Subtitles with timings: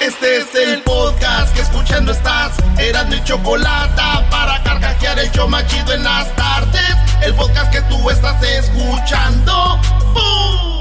[0.00, 2.52] Este es el podcast que escuchando estás.
[2.78, 6.94] Eran mi chocolate para carcajear el show machido en las tardes.
[7.20, 9.80] El podcast que tú estás escuchando.
[10.14, 10.77] ¡Bum!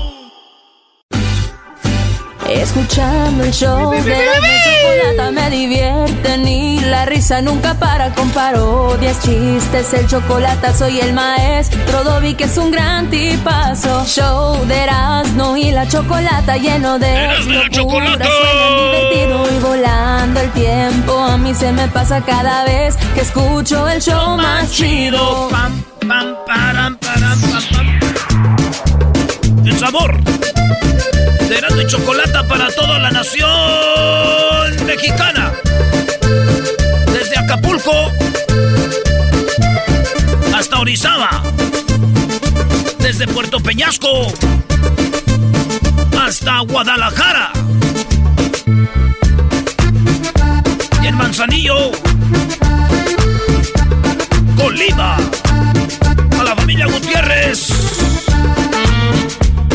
[2.49, 9.21] Escuchando el show de la chocolata me divierten y la risa nunca para con parodias,
[9.21, 14.05] chistes, el chocolate soy el maestro Dobby que es un gran tipazo.
[14.05, 18.25] Show de Erasmo y la chocolata lleno de Erasmo y la locura, Chocolata.
[18.25, 21.19] suena divertido y volando el tiempo.
[21.19, 25.49] A mí se me pasa cada vez que escucho el show más chido.
[25.49, 27.87] Pam, pam, param, param, pam, pam.
[29.65, 30.17] El sabor
[31.49, 35.53] Erasmo y Chocolata para toda la nación mexicana.
[37.13, 38.11] Desde Acapulco
[40.55, 41.41] hasta Orizaba.
[42.99, 44.27] Desde Puerto Peñasco
[46.19, 47.51] hasta Guadalajara.
[51.01, 51.91] Y en Manzanillo,
[54.57, 55.17] Colima.
[56.39, 58.06] A la familia Gutiérrez.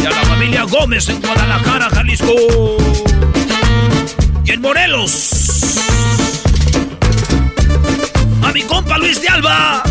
[0.03, 2.35] Y a la familia Gómez en Guadalajara, Jalisco.
[4.45, 5.79] Y en Morelos.
[8.43, 9.85] A mi compa Luis de Alba.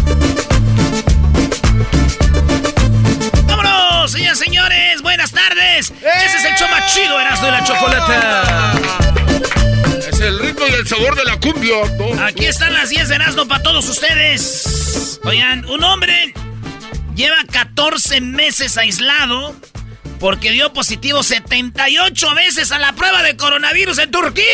[3.46, 5.02] ¡Vámonos, señoras y señores!
[5.02, 5.92] ¡Buenas tardes!
[5.92, 8.74] Ese es el show más chido, Erasmo de la Chocolata.
[10.10, 12.26] Es el ritmo y el sabor de la cumbia.
[12.26, 15.20] Aquí están las 10 de Erasmo para todos ustedes.
[15.24, 16.34] Oigan, un hombre
[17.16, 19.56] lleva 14 meses aislado
[20.22, 24.46] porque dio positivo 78 veces a la prueba de coronavirus en Turquía.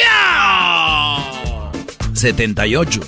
[2.14, 3.02] 78.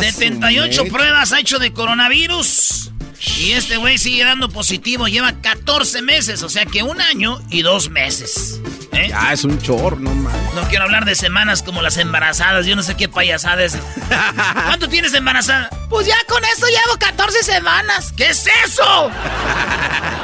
[0.00, 2.90] 78 pruebas ha hecho de coronavirus.
[3.38, 5.08] Y este güey sigue dando positivo.
[5.08, 8.60] Lleva 14 meses, o sea que un año y dos meses.
[8.92, 9.08] ¿eh?
[9.10, 10.54] Ya, es un chorro, no mames.
[10.54, 12.64] No quiero hablar de semanas como las embarazadas.
[12.64, 13.76] Yo no sé qué payasada es.
[14.66, 15.68] ¿Cuánto tienes embarazada?
[15.90, 18.10] Pues ya con eso llevo 14 semanas.
[18.16, 19.10] ¿Qué es eso?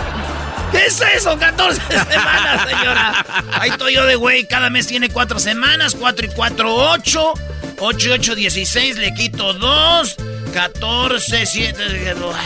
[0.72, 1.38] ¿Qué es eso?
[1.38, 3.26] 14 semanas, señora.
[3.52, 4.46] Ahí estoy yo de güey.
[4.46, 5.94] Cada mes tiene 4 semanas.
[5.98, 7.34] 4 y 4, 8.
[7.78, 8.96] 8 y 8, 16.
[8.96, 10.16] Le quito 2.
[10.52, 11.84] 14, 7.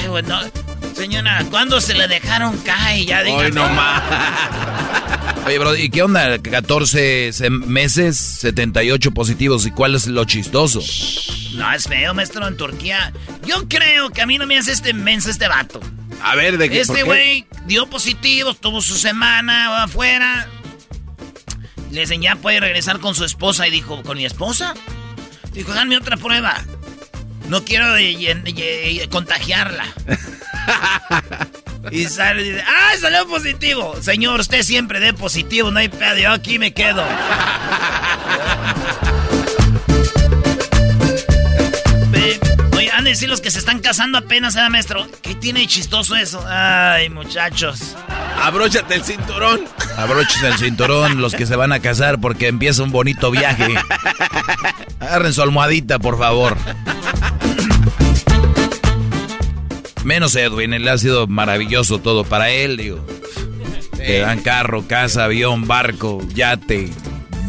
[0.00, 0.40] Ay, bueno.
[0.94, 3.06] Señora, ¿cuándo se le dejaron caer?
[3.06, 3.36] Ya diga.
[3.36, 4.02] Hoy no más.
[5.46, 6.38] Oye, bro, ¿y qué onda?
[6.38, 9.66] 14 se- meses, 78 positivos.
[9.66, 10.80] ¿Y cuál es lo chistoso?
[11.54, 13.12] No, es feo, maestro, en Turquía.
[13.46, 15.80] Yo creo que a mí no me hace este menso este vato.
[16.22, 16.80] A ver, ¿de qué?
[16.80, 20.48] Este güey dio positivo, tuvo su semana afuera.
[21.90, 23.68] Le ya puede regresar con su esposa.
[23.68, 24.74] Y dijo, ¿con mi esposa?
[25.52, 26.64] Dijo, dame otra prueba.
[27.48, 29.84] No quiero eh, eh, eh, contagiarla.
[31.90, 33.96] y sale y dice, ¡ah, salió positivo!
[34.00, 37.04] Señor, usted siempre dé positivo, no hay pedo, yo aquí me quedo.
[42.76, 45.06] Oye, han de decir los que se están casando apenas, ¿eh, maestro?
[45.22, 46.44] ¿Qué tiene chistoso eso?
[46.48, 47.94] Ay, muchachos.
[48.42, 49.60] Abróchate el cinturón.
[49.96, 53.74] Abróchense el cinturón los que se van a casar porque empieza un bonito viaje.
[55.00, 56.56] Agarren su almohadita, por favor.
[60.04, 63.04] Menos Edwin, él ha sido maravilloso todo para él, digo.
[63.96, 66.90] Te dan carro, casa, avión, barco, yate,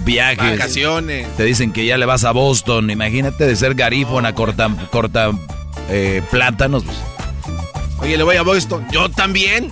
[0.05, 0.51] viajes.
[0.51, 1.35] Vacaciones.
[1.35, 2.89] Te dicen que ya le vas a Boston.
[2.89, 5.31] Imagínate de ser garífona, corta, corta
[5.89, 6.85] eh, plátanos.
[7.99, 8.87] Oye, le voy a Boston.
[8.89, 9.69] Yo también.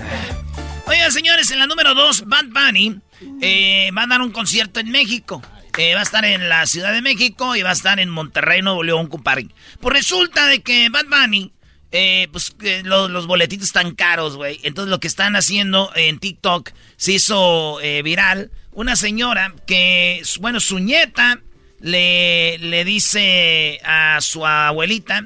[0.86, 3.00] Oigan, señores, en la número 2, Bad Bunny
[3.40, 5.42] eh, va a dar un concierto en México.
[5.78, 8.62] Eh, va a estar en la Ciudad de México y va a estar en Monterrey,
[8.62, 9.48] Nuevo León, compadre.
[9.80, 11.54] Pues resulta de que Bad Bunny
[11.94, 14.60] eh, pues lo- los boletitos están caros, güey.
[14.64, 18.52] Entonces lo que están haciendo en TikTok se hizo eh, viral.
[18.72, 21.40] Una señora que, bueno, su nieta
[21.80, 25.26] le, le dice a su abuelita,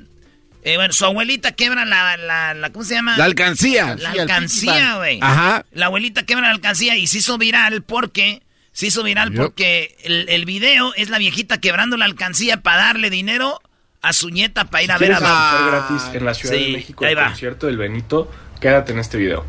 [0.64, 3.16] eh, bueno, su abuelita quebra la, la, la- ¿cómo se llama?
[3.18, 3.96] La alcancía.
[4.00, 5.19] La Sí, alcancía, güey.
[5.22, 5.66] Ajá.
[5.72, 8.42] La abuelita quebra la alcancía y se hizo viral porque...
[8.74, 13.10] Se hizo viral porque el, el video es la viejita quebrando la alcancía para darle
[13.10, 13.60] dinero
[14.02, 16.56] a su nieta para ir a ver a ¿Quieres Bad escuchar gratis en la Ciudad
[16.56, 17.26] Sí, de México el va.
[17.28, 18.32] concierto del Benito?
[18.62, 19.46] Quédate en este video.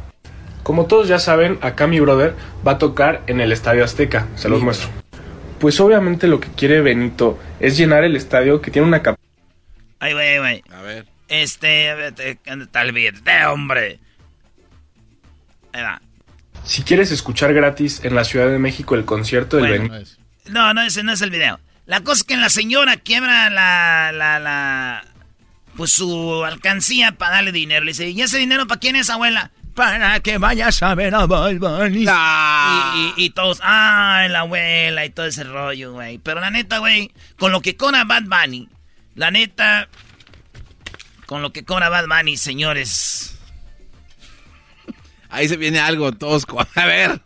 [0.63, 2.35] Como todos ya saben, acá mi brother
[2.67, 4.27] va a tocar en el Estadio Azteca.
[4.37, 4.89] Se los muestro.
[5.61, 9.29] Pues obviamente lo que quiere Benito es llenar el estadio que tiene una capacidad.
[10.01, 10.65] Ay, güey, güey.
[10.73, 11.07] A ver.
[11.29, 13.99] Este, vete, ¿dónde está el billete, hombre?
[15.73, 16.01] Ahí va.
[16.65, 19.93] Si quieres escuchar gratis en la Ciudad de México el concierto del Bueno.
[19.95, 20.11] Benito.
[20.49, 21.59] No, no, ese no es el video.
[21.89, 25.05] La cosa es que la señora quiebra la, la, la,
[25.77, 27.85] pues su alcancía para darle dinero.
[27.85, 29.51] Le dice, ¿y ese dinero para quién es, abuela?
[29.75, 32.05] Para que vayas a ver a Bad Bunny.
[32.07, 32.93] Ah.
[32.95, 36.19] Y, y- y todos, ah, la abuela y todo ese rollo, güey.
[36.19, 38.69] Pero la neta, güey, con lo que cobra Bad Bunny,
[39.15, 39.89] la neta,
[41.25, 43.39] con lo que cobra Bad Bunny, señores.
[45.31, 46.61] Ahí se viene algo tosco.
[46.75, 47.21] A ver,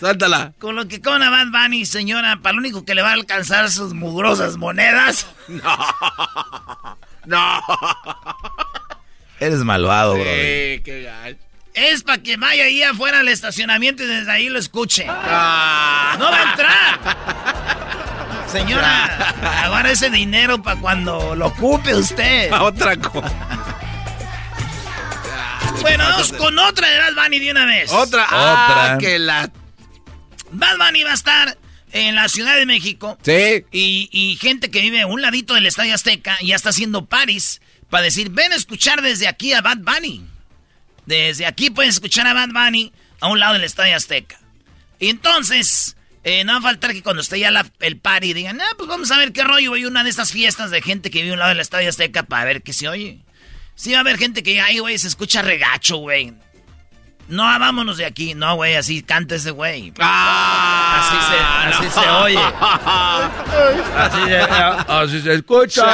[0.00, 0.54] suéltala.
[0.58, 3.70] Con lo que cobra Bad Bunny, señora, para lo único que le va a alcanzar
[3.70, 5.26] sus mugrosas monedas.
[7.26, 7.62] No.
[9.38, 10.24] Eres malvado, bro.
[10.24, 11.38] Sí, qué gacho.
[11.74, 15.06] Es para que vaya ahí afuera al estacionamiento y desde ahí lo escuche.
[15.08, 16.16] Ah.
[16.18, 16.98] ¡No va a entrar!
[18.50, 19.04] Señora,
[19.64, 22.50] agarra ese dinero para cuando lo ocupe usted.
[22.52, 23.32] A otra cosa.
[25.80, 27.92] Bueno, vamos con otra de Bad Bunny de una vez.
[27.92, 28.24] Otra.
[28.24, 28.94] Otra.
[28.94, 29.50] Ah, que la.
[30.52, 31.58] Bad Bunny va a estar
[31.92, 33.18] en la Ciudad de México.
[33.22, 33.64] Sí.
[33.72, 37.60] Y, y gente que vive a un ladito del Estadio Azteca ya está haciendo paris
[37.88, 40.24] para decir, ven a escuchar desde aquí a Bad Bunny.
[41.06, 44.38] Desde aquí puedes escuchar a Bad Bunny a un lado del Estadio Azteca.
[44.98, 48.60] Y entonces, eh, no va a faltar que cuando esté ya la- el party digan,
[48.60, 51.20] ah, pues vamos a ver qué rollo, hay una de estas fiestas de gente que
[51.22, 53.18] vive a un lado del Estadio Azteca para ver qué se oye.
[53.74, 56.34] Sí va a haber gente que ay, güey, se escucha regacho, güey.
[57.30, 58.34] No, vámonos de aquí.
[58.34, 59.92] No, güey, así canta ese güey.
[60.00, 61.38] Ah, Así se,
[61.68, 62.02] así no.
[62.02, 62.38] se oye.
[63.96, 65.84] Así se, así se escucha.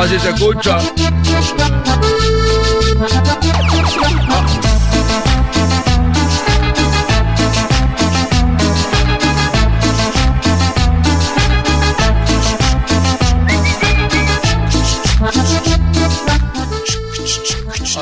[0.00, 0.78] Así se escucha.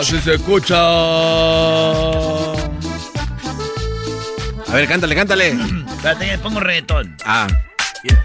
[0.04, 0.76] Así se escucha.
[0.76, 2.52] A
[4.74, 5.48] ver, cántale, cántale.
[5.48, 7.16] Espérate, que pongo reggaetón.
[7.24, 7.46] Ah.
[8.02, 8.22] Yeah.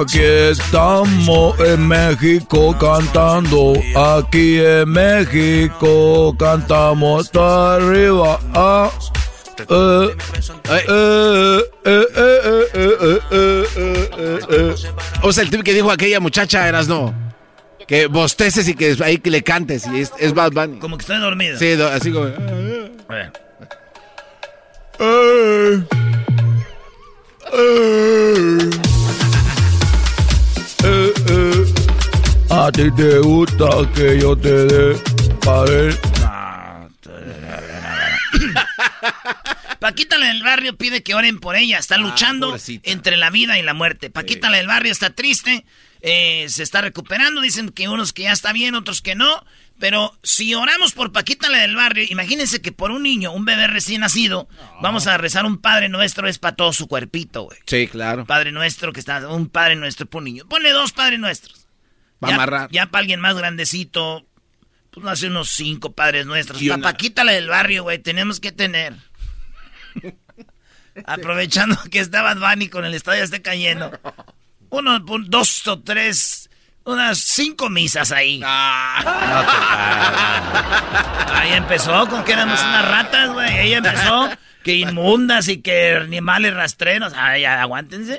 [0.00, 3.74] Aquí estamos en México cantando,
[4.16, 8.40] aquí en México cantamos hasta arriba.
[15.22, 17.29] O sea, el tip que dijo aquella muchacha eras no.
[17.90, 19.84] Que bosteces y que ahí que le cantes.
[19.92, 20.78] Y es, es Bad Bunny.
[20.78, 21.58] Como que estoy dormido.
[21.58, 22.26] Sí, do- así como.
[22.26, 22.30] A.
[23.18, 23.32] Eh.
[25.00, 25.84] Eh.
[30.84, 32.70] Eh, eh.
[32.72, 34.94] Ti te gusta que yo te dé.
[39.80, 41.78] Paquita la del barrio pide que oren por ella.
[41.78, 42.88] Está luchando pobrecita.
[42.88, 44.10] entre la vida y la muerte.
[44.10, 45.64] Paquita la del barrio está triste.
[46.02, 47.40] Eh, se está recuperando.
[47.40, 49.44] Dicen que unos que ya está bien, otros que no.
[49.78, 53.66] Pero si oramos por Paquita la del barrio, imagínense que por un niño, un bebé
[53.66, 54.46] recién nacido,
[54.82, 57.58] vamos a rezar un Padre Nuestro, es para todo su cuerpito, güey.
[57.64, 58.26] Sí, claro.
[58.26, 60.44] Padre Nuestro que está, un Padre Nuestro por un niño.
[60.50, 61.66] Ponle dos Padres Nuestros.
[62.22, 62.68] Va a amarrar.
[62.70, 64.26] Ya para alguien más grandecito,
[64.90, 66.60] pues no hace unos cinco Padres Nuestros.
[66.60, 68.94] Y Pa' una- Paquita la del barrio, güey, tenemos que tener.
[71.06, 73.98] Aprovechando que está Bad Bunny con el estadio esté cayendo.
[74.70, 76.48] Uno, dos o tres,
[76.84, 78.40] unas cinco misas ahí.
[81.34, 83.58] Ahí empezó con que éramos unas ratas, güey.
[83.66, 84.30] Ella empezó
[84.62, 87.12] que inmundas y que animales rastreros.
[87.16, 88.18] Ay, aguántense.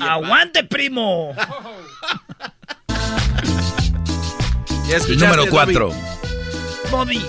[0.00, 1.34] Aguante, primo.
[5.16, 5.46] Número?
[5.48, 5.92] 4.
[6.90, 7.24] Bobby.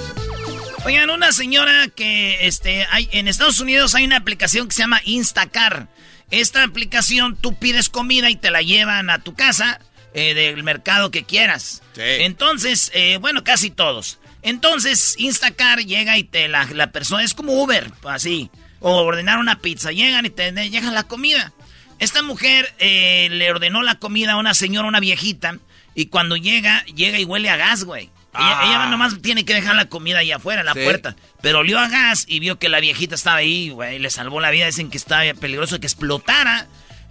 [0.85, 5.01] Oigan, una señora que este, hay, en Estados Unidos hay una aplicación que se llama
[5.05, 5.87] Instacar.
[6.31, 9.79] Esta aplicación tú pides comida y te la llevan a tu casa
[10.13, 11.83] eh, del mercado que quieras.
[11.93, 12.01] Sí.
[12.03, 14.19] Entonces, eh, bueno, casi todos.
[14.41, 18.49] Entonces, Instacar llega y te la, la persona, es como Uber, así.
[18.79, 21.51] O ordenar una pizza, llegan y te dejan la comida.
[21.97, 25.57] Esta mujer eh, le ordenó la comida a una señora, una viejita,
[25.95, 28.09] y cuando llega, llega y huele a gas, güey.
[28.37, 28.65] Ella, Ah.
[28.65, 30.79] ella nomás tiene que dejar la comida ahí afuera, en la Sí.
[30.83, 31.15] puerta.
[31.41, 33.99] Pero olió a gas y vio que la viejita estaba ahí, güey.
[33.99, 34.65] Le salvó la vida.
[34.65, 36.67] Dicen que estaba peligroso que explotara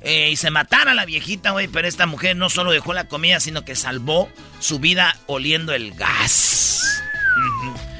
[0.07, 1.67] eh, y se matara la viejita, güey.
[1.69, 4.29] Pero esta mujer no solo dejó la comida, sino que salvó
[4.61, 7.01] su vida oliendo el gas.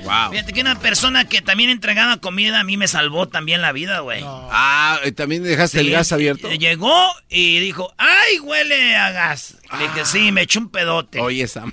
[0.05, 0.33] Wow.
[0.33, 4.01] Fíjate que una persona que también entregaba comida a mí me salvó también la vida,
[4.01, 4.21] güey.
[4.27, 6.51] Ah, ¿y ¿también dejaste el gas abierto?
[6.51, 6.95] eh, Llegó
[7.31, 9.57] y dijo, ¡ay, huele a gas!
[9.79, 11.21] Le dije, sí, me eché un pedote.
[11.21, 11.73] Oye, Sam.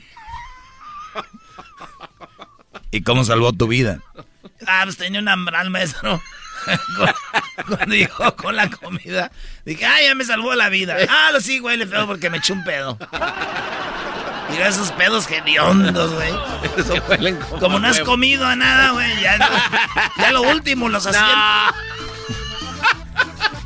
[2.91, 3.99] ¿Y cómo salvó tu vida?
[4.67, 6.21] Ah, pues tenía una hambre, maestro.
[7.67, 9.31] Cuando llegó con la comida,
[9.65, 10.95] dije, ¡ay, ya me salvó la vida!
[11.09, 12.97] Ah, lo sí, huele feo porque me eché un pedo.
[14.49, 16.33] Mira esos pedos hediondos, güey.
[16.77, 18.11] Eso huelen como, Como no has huevo.
[18.11, 19.21] comido a nada, güey.
[19.21, 19.37] Ya,
[20.17, 21.75] ya lo último, los asientos.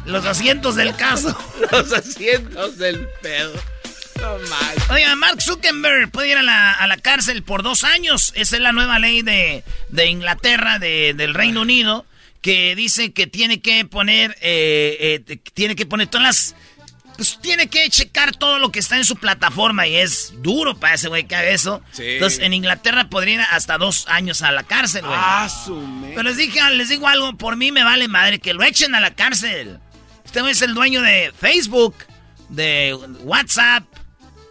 [0.05, 1.35] Los asientos del caso.
[1.71, 3.53] Los asientos del pedo.
[4.89, 8.31] Oiga, Mark Zuckerberg puede ir a la, a la cárcel por dos años.
[8.35, 12.05] Esa es la nueva ley de, de Inglaterra, de- del Reino Unido,
[12.41, 16.55] que dice que tiene que poner, eh, eh, tiene que poner todas las...
[17.17, 20.95] Pues tiene que checar todo lo que está en su plataforma y es duro para
[20.95, 21.81] ese güey que haga eso.
[21.93, 22.03] Sí.
[22.05, 25.15] Entonces, en Inglaterra podría ir hasta dos años a la cárcel, güey.
[25.17, 25.47] Ah,
[26.09, 28.99] Pero les dije, les digo algo, por mí me vale madre que lo echen a
[28.99, 29.79] la cárcel.
[30.25, 31.95] Este güey es el dueño de Facebook,
[32.49, 33.85] de WhatsApp,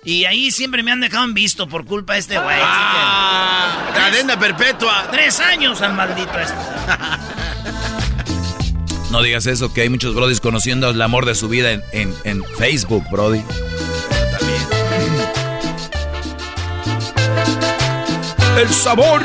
[0.04, 2.56] y ahí siempre me han dejado en visto por culpa de este güey.
[2.60, 5.08] Ah, cadena perpetua.
[5.10, 6.54] tres años al maldito este.
[9.10, 12.14] No digas eso, que hay muchos brodis conociendo el amor de su vida en, en-
[12.24, 13.44] en Facebook, brody.
[18.58, 19.22] El sabor.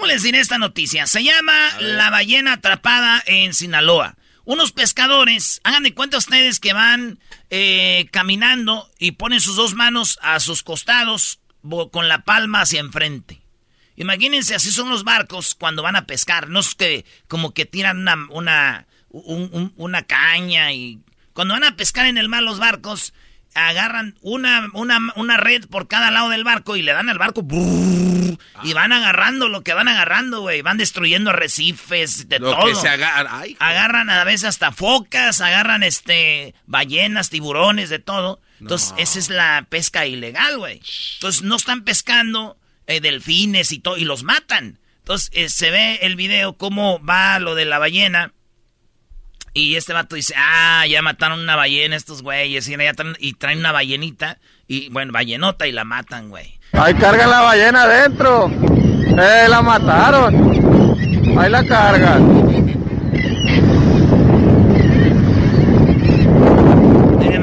[0.00, 1.06] ¿Cómo les diré esta noticia?
[1.06, 4.16] Se llama La ballena atrapada en Sinaloa.
[4.46, 7.18] Unos pescadores, hagan de cuenta ustedes que van
[7.50, 11.40] eh, caminando y ponen sus dos manos a sus costados
[11.92, 13.42] con la palma hacia enfrente.
[13.96, 16.48] Imagínense, así son los barcos cuando van a pescar.
[16.48, 21.00] No es que como que tiran una, una, un- un- una caña y...
[21.34, 23.12] Cuando van a pescar en el mar los barcos,
[23.54, 27.42] agarran una, una, una red por cada lado del barco y le dan al barco...
[27.42, 30.62] brrr, y van agarrando lo que van agarrando, güey.
[30.62, 32.66] Van destruyendo arrecifes, de Lo todo.
[32.66, 33.38] que se agarra.
[33.40, 38.40] Ay, Agarran a veces hasta focas, agarran este ballenas, tiburones, de todo.
[38.60, 40.80] Entonces, esa es la pesca ilegal, güey.
[41.14, 44.78] Entonces, no están pescando eh, delfines y todo, y los matan.
[44.98, 48.32] Entonces, eh, se ve el video cómo va lo de la ballena.
[49.52, 52.68] Y este vato dice, ah, ya mataron una ballena estos güeyes.
[52.68, 54.38] Y, ya traen, y traen una ballenita,
[54.68, 56.58] y bueno, ballenota, y la matan, güey.
[56.72, 58.48] Ahí cargan la ballena adentro.
[58.48, 61.38] Eh, la mataron.
[61.38, 62.50] Ahí la cargan.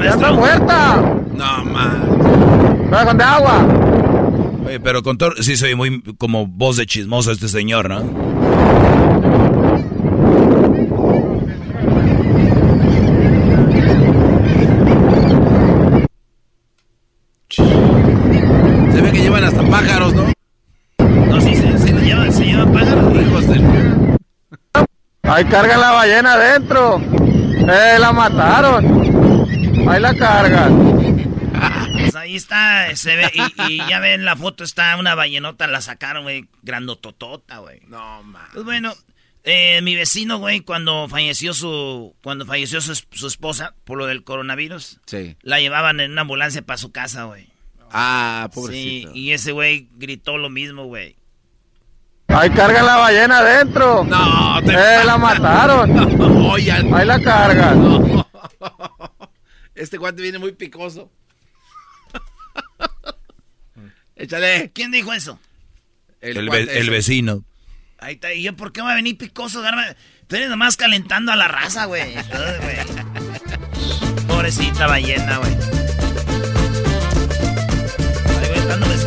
[0.02, 0.96] ¡Ya está muerta!
[1.34, 2.88] No, man.
[2.90, 3.66] ¡Pero con de agua!
[4.66, 8.87] Oye, pero con todo, sí soy muy como voz de chismoso este señor, ¿no?
[17.50, 20.32] Se ve que llevan hasta pájaros, ¿no?
[20.98, 23.22] No, sí, se, se lo llevan, se llevan pájaros.
[23.22, 24.18] Hijos del...
[25.22, 27.00] Ahí cargan la ballena adentro.
[27.00, 29.88] Eh, la mataron.
[29.88, 30.98] Ahí la cargan.
[31.98, 35.80] Pues ahí está, se ve, y, y ya ven la foto, está una ballenota, la
[35.80, 37.80] sacaron, güey, grandototota, güey.
[37.88, 38.46] No, man.
[38.52, 38.94] Pues bueno,
[39.44, 44.24] eh, mi vecino, güey, cuando falleció su, cuando falleció su, su esposa por lo del
[44.24, 45.36] coronavirus, Sí.
[45.42, 47.48] la llevaban en una ambulancia para su casa, güey.
[47.90, 49.10] Ah, Sí, pobrecito.
[49.14, 51.16] y ese güey gritó lo mismo, güey.
[52.28, 54.04] Ahí cargan la ballena adentro.
[54.04, 56.20] No, te Eh, la mataron.
[56.50, 56.92] Oigan.
[56.92, 58.24] Ahí la cargan.
[59.74, 61.10] Este guante viene muy picoso.
[64.16, 64.70] Échale.
[64.74, 65.38] ¿Quién dijo eso?
[66.20, 67.44] El, ve- vecino.
[68.00, 69.84] Ahí está, y yo, ¿por qué va a venir picoso, garba?
[70.28, 72.02] Tú eres nomás calentando a la raza, güey.
[72.16, 72.16] Ay,
[72.62, 74.26] güey.
[74.26, 75.56] Pobrecita ballena, güey.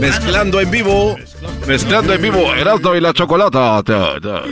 [0.02, 0.60] Mezclando.
[0.60, 1.18] En vivo.
[1.68, 2.54] Mezclando en vivo.
[2.56, 3.84] Erasmo y la chocolata.
[3.84, 4.44] Ta, ta, ta.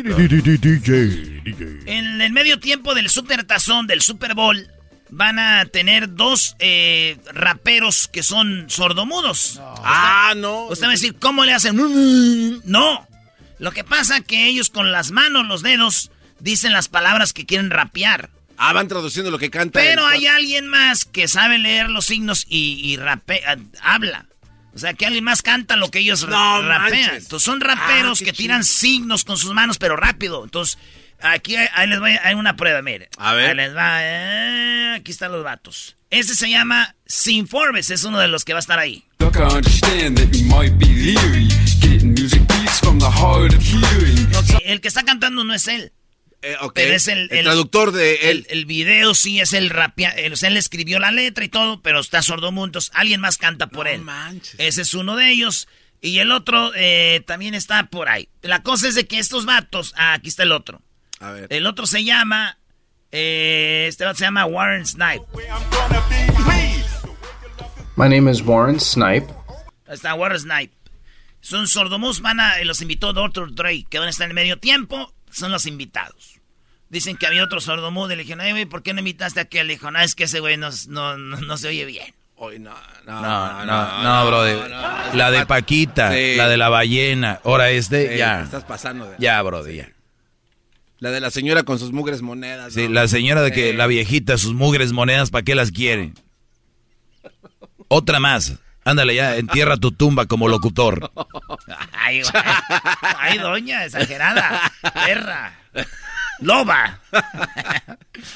[1.86, 4.69] En el medio tiempo del Super Tazón, del Super Bowl,
[5.10, 9.60] van a tener dos eh, raperos que son sordomudos.
[9.84, 10.67] Ah, no.
[10.67, 12.62] Usted va a decir, ¿cómo le hacen?
[12.63, 13.09] No.
[13.60, 17.70] Lo que pasa que ellos con las manos, los dedos, dicen las palabras que quieren
[17.70, 18.30] rapear.
[18.58, 19.80] Ah, van traduciendo lo que canta.
[19.80, 24.25] Pero el- hay alguien más que sabe leer los signos y, y rapea- habla.
[24.74, 26.92] O sea, que alguien más canta lo que ellos No rapean.
[27.08, 27.24] manches.
[27.24, 28.38] Entonces son raperos Ah, que chido.
[28.44, 30.44] tiran signos con sus manos, pero rápido.
[30.44, 30.78] Entonces,
[31.22, 33.10] aquí hay, ahí les voy, hay una prueba, mire.
[33.18, 33.50] A ver.
[33.51, 35.98] Ahí les va, eh, aquí están los vatos.
[36.12, 39.06] Ese se llama Sin Forbes, es uno de los que va a estar ahí.
[39.20, 39.39] Look, I
[42.81, 44.36] from the hard of hearing.
[44.36, 45.91] Ok, el que está cantando no es él.
[46.41, 46.55] Eh.
[46.74, 48.45] Pero es el, El traductor de él.
[48.50, 51.50] El, el video sí es el rapia, el- o sea, él escribió la letra y
[51.50, 54.03] todo, pero está sordomudo, entonces alguien más canta por él.
[54.57, 55.67] Ese es uno de ellos.
[56.01, 58.29] Y el otro eh, también está por ahí.
[58.41, 60.81] La cosa es de que estos vatos, ah, aquí está el otro.
[61.19, 61.48] A ver.
[61.50, 62.57] El otro se llama,
[63.12, 65.25] eh, este vato se llama Warren Snipe.
[67.98, 69.27] My name is Warren Snipe.
[69.88, 70.74] Ahí Está Warren Snipe.
[71.50, 73.56] Son sordomudos, van a, los invitó Dr.
[73.56, 76.36] Dre, que van a estar en el medio tiempo, son los invitados.
[76.89, 79.44] Dicen que había otro sordomudo y le dijeron, "Ay, güey, ¿por qué no invitaste a
[79.44, 79.65] aquel?
[79.65, 82.13] Le dijo, no, es que ese güey no, no, no, no se oye bien.
[82.36, 82.75] Hoy no,
[83.06, 84.70] no, No, no, no, brother.
[85.15, 86.36] La de Paquita, Sí.
[86.36, 87.41] la de la ballena.
[87.44, 88.41] Ahora este, Sí, ya.
[88.44, 89.15] Estás pasando de.
[89.18, 89.89] Ya, brother, ya.
[91.00, 92.74] La de la señora con sus mugres monedas.
[92.75, 92.94] Sí, ¿no?
[92.94, 93.75] la señora de que Sí.
[93.77, 96.13] la viejita, sus mugres monedas, ¿para qué las quiere?
[97.88, 98.53] Otra más.
[98.86, 101.12] Ándale ya, entierra tu tumba como locutor.
[101.93, 102.21] Ay.
[103.17, 104.71] Ay, doña, exagerada.
[104.93, 105.59] Perra.
[106.39, 107.00] Loba.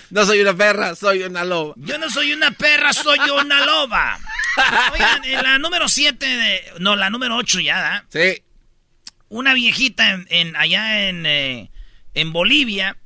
[0.10, 1.74] No soy una perra, soy una loba.
[1.78, 4.20] Yo no soy una perra, soy una loba.
[4.92, 6.64] Oigan, en la número 7 de...
[6.80, 8.06] No, la número 8 ya, ¿da?
[8.10, 8.44] Sí.
[9.30, 11.72] Una viejita en, en- allá en, eh,
[12.14, 12.98] en Bolivia,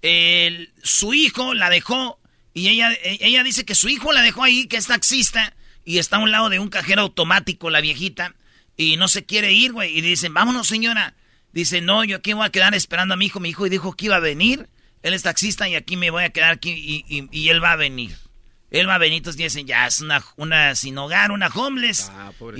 [0.00, 2.18] el- su hijo la dejó
[2.54, 5.98] y ella, eh, ella dice que su hijo la dejó ahí, que es taxista, y
[5.98, 8.34] está a un lado de un cajero automático la viejita,
[8.76, 11.14] y no se quiere ir, güey, y dicen, vámonos señora.
[11.52, 14.06] Dice, no, yo aquí voy a quedar esperando a mi hijo, mi hijo dijo que
[14.06, 14.68] iba a venir,
[15.02, 17.72] él es taxista y aquí me voy a quedar aquí y, y- y él va
[17.72, 18.16] a venir.
[18.70, 22.08] Él va a venir, entonces dicen, ya es una, una sin hogar, una homeless.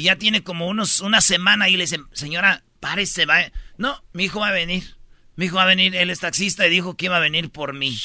[0.00, 3.42] y ya tiene como unos, una semana y le dicen, señora, párese, va.
[3.78, 4.96] No, mi hijo va a venir.
[5.36, 7.74] Mi hijo va a venir, él es taxista y dijo que iba a venir por
[7.74, 7.96] mí.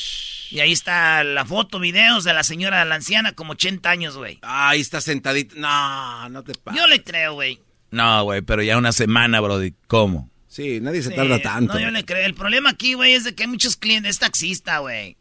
[0.52, 4.40] Y ahí está la foto, videos de la señora, la anciana, como 80 años, güey.
[4.42, 5.56] Ahí está sentadita.
[5.58, 6.80] No, no te pases.
[6.80, 7.60] Yo le creo, güey.
[7.92, 9.74] No, güey, pero ya una semana, brody.
[9.88, 10.30] ¿Cómo?
[10.48, 11.74] Sí, nadie se Sí, tarda tanto.
[11.74, 12.26] No, yo le creo.
[12.26, 15.18] El problema aquí, güey, es de que hay muchos clientes, es taxista, güey.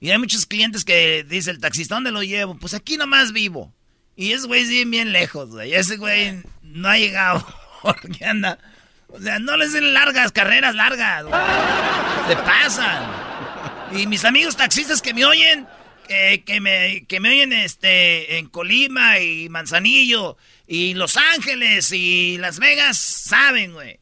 [0.00, 2.56] Y hay muchos clientes que dice el taxista, ¿dónde lo llevo?
[2.56, 3.74] Pues aquí nomás vivo.
[4.16, 5.74] Y ese güey sí bien lejos, güey.
[5.74, 7.46] Ese güey no ha llegado
[7.82, 8.58] porque anda...
[9.10, 11.40] O sea, no les den largas, carreras largas, güey.
[12.28, 13.27] Se pasan.
[13.94, 15.66] Y mis amigos taxistas que me oyen,
[16.06, 22.36] que, que me, que me oyen este, en Colima y Manzanillo y Los Ángeles y
[22.38, 23.98] Las Vegas, saben, güey.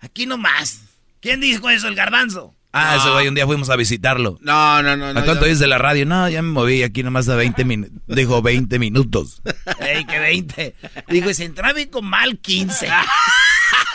[0.00, 0.82] Aquí nomás.
[1.20, 1.86] ¿Quién dijo eso?
[1.88, 2.54] El garbanzo.
[2.74, 4.38] Ah, ese güey, un día fuimos a visitarlo.
[4.40, 5.12] No, no, no.
[5.12, 6.06] no ¿A cuánto yo- es de la radio?
[6.06, 8.00] No, ya me moví aquí nomás a 20 minutos.
[8.06, 9.42] Dijo 20 minutos.
[9.78, 10.74] Ey, que 20.
[11.08, 12.88] Dijo, y sin tráfico mal 15.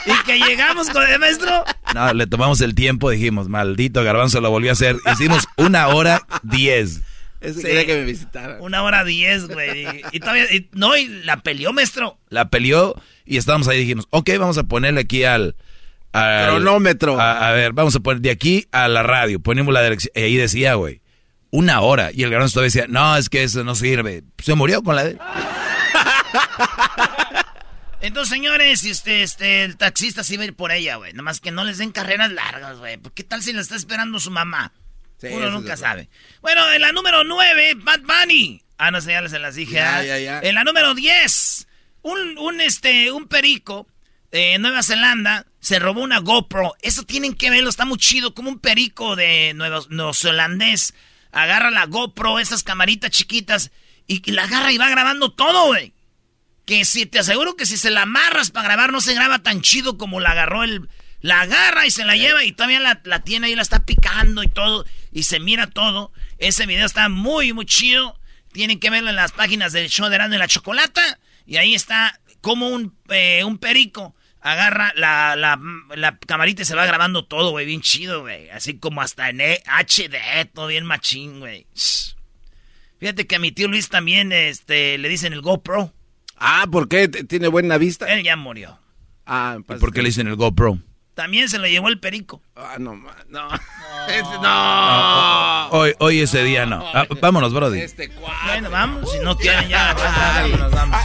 [0.07, 1.63] y que llegamos con el maestro.
[1.93, 4.97] No, le tomamos el tiempo, dijimos, maldito garbanzo, lo volvió a hacer.
[5.13, 7.01] Hicimos una hora 10.
[7.39, 7.61] Ese Sí.
[7.67, 8.57] quería que me visitara.
[8.61, 9.83] Una hora 10, güey.
[9.85, 12.17] Y, y todavía, y- no, y la peleó, maestro.
[12.29, 15.55] La peleó y estábamos ahí dijimos, ok, vamos a ponerle aquí al...
[16.13, 17.19] al- Cronómetro.
[17.19, 19.39] A, a ver, vamos a poner de aquí a la radio.
[19.39, 20.11] Ponemos la dirección.
[20.15, 21.01] Y ahí decía, güey,
[21.51, 22.09] una hora.
[22.11, 24.23] Y el garbanzo todavía decía, no, es que eso no sirve.
[24.43, 25.17] Se murió con la de...
[27.99, 31.13] Entonces, señores, este, este, el taxista sí va a ir por ella, güey.
[31.13, 32.97] Nada más que no les den carreras largas, güey.
[32.97, 34.71] ¿Por qué tal si la está esperando su mamá?
[35.19, 36.09] Sí, Uno nunca sabe.
[36.41, 38.61] Bueno, en la número 9, Bad Bunny.
[38.77, 39.75] Ah, no sé, ya se las dije.
[39.75, 40.39] Ya, ya, ya.
[40.41, 41.67] En la número 10,
[42.03, 43.87] un, un, este, un perico
[44.31, 46.75] de Nueva Zelanda se robó una GoPro.
[46.83, 48.35] Eso tienen que verlo, está muy chido.
[48.35, 50.93] Como un perico de nuevo, neozelandés
[51.31, 53.71] agarra la GoPro, esas camaritas chiquitas,
[54.05, 55.93] y, y la agarra y va grabando todo, güey.
[56.67, 59.61] Que si te aseguro que si se la amarras para grabar no se graba tan
[59.61, 60.87] chido como la agarró el...
[61.19, 64.43] La agarra y se la lleva y todavía la, la tiene ahí, la está picando
[64.43, 64.85] y todo.
[65.11, 66.11] Y se mira todo.
[66.37, 68.19] Ese video está muy, muy chido.
[68.51, 71.19] Tienen que verlo en las páginas del show de Erasmo y la Chocolata.
[71.47, 75.59] Y ahí está como un, eh, un perico agarra la, la,
[75.95, 77.65] la camarita y se va grabando todo, güey.
[77.65, 78.49] Bien chido, güey.
[78.51, 81.65] Así como hasta en E- HD, todo bien machín, güey.
[82.99, 85.93] Fíjate que a mi tío Luis también este, le dicen el GoPro.
[86.37, 87.07] Ah, ¿por qué?
[87.07, 88.05] ¿T- ¿Tiene buena vista?
[88.13, 88.77] Él ya murió.
[89.25, 90.79] Ah, ¿Y ¿Por qué le dicen el GoPro?
[91.15, 92.41] También se lo llevó el perico.
[92.55, 92.95] Ah, no,
[93.29, 93.47] no.
[94.07, 95.67] Este- no.
[95.69, 96.83] Hoy, hoy ese día no.
[96.93, 97.81] Ah, vámonos, Brody.
[97.81, 98.37] Este cuadro.
[98.45, 99.93] Bueno, vamos, si no quieren ya,
[100.47, 100.97] vámonos, vamos.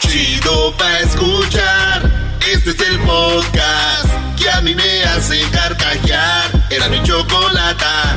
[0.00, 2.38] Chido pa' escuchar.
[2.52, 4.06] Este es el podcast
[4.36, 6.50] que a mí me hace carcajear.
[6.70, 8.16] Era mi chocolata.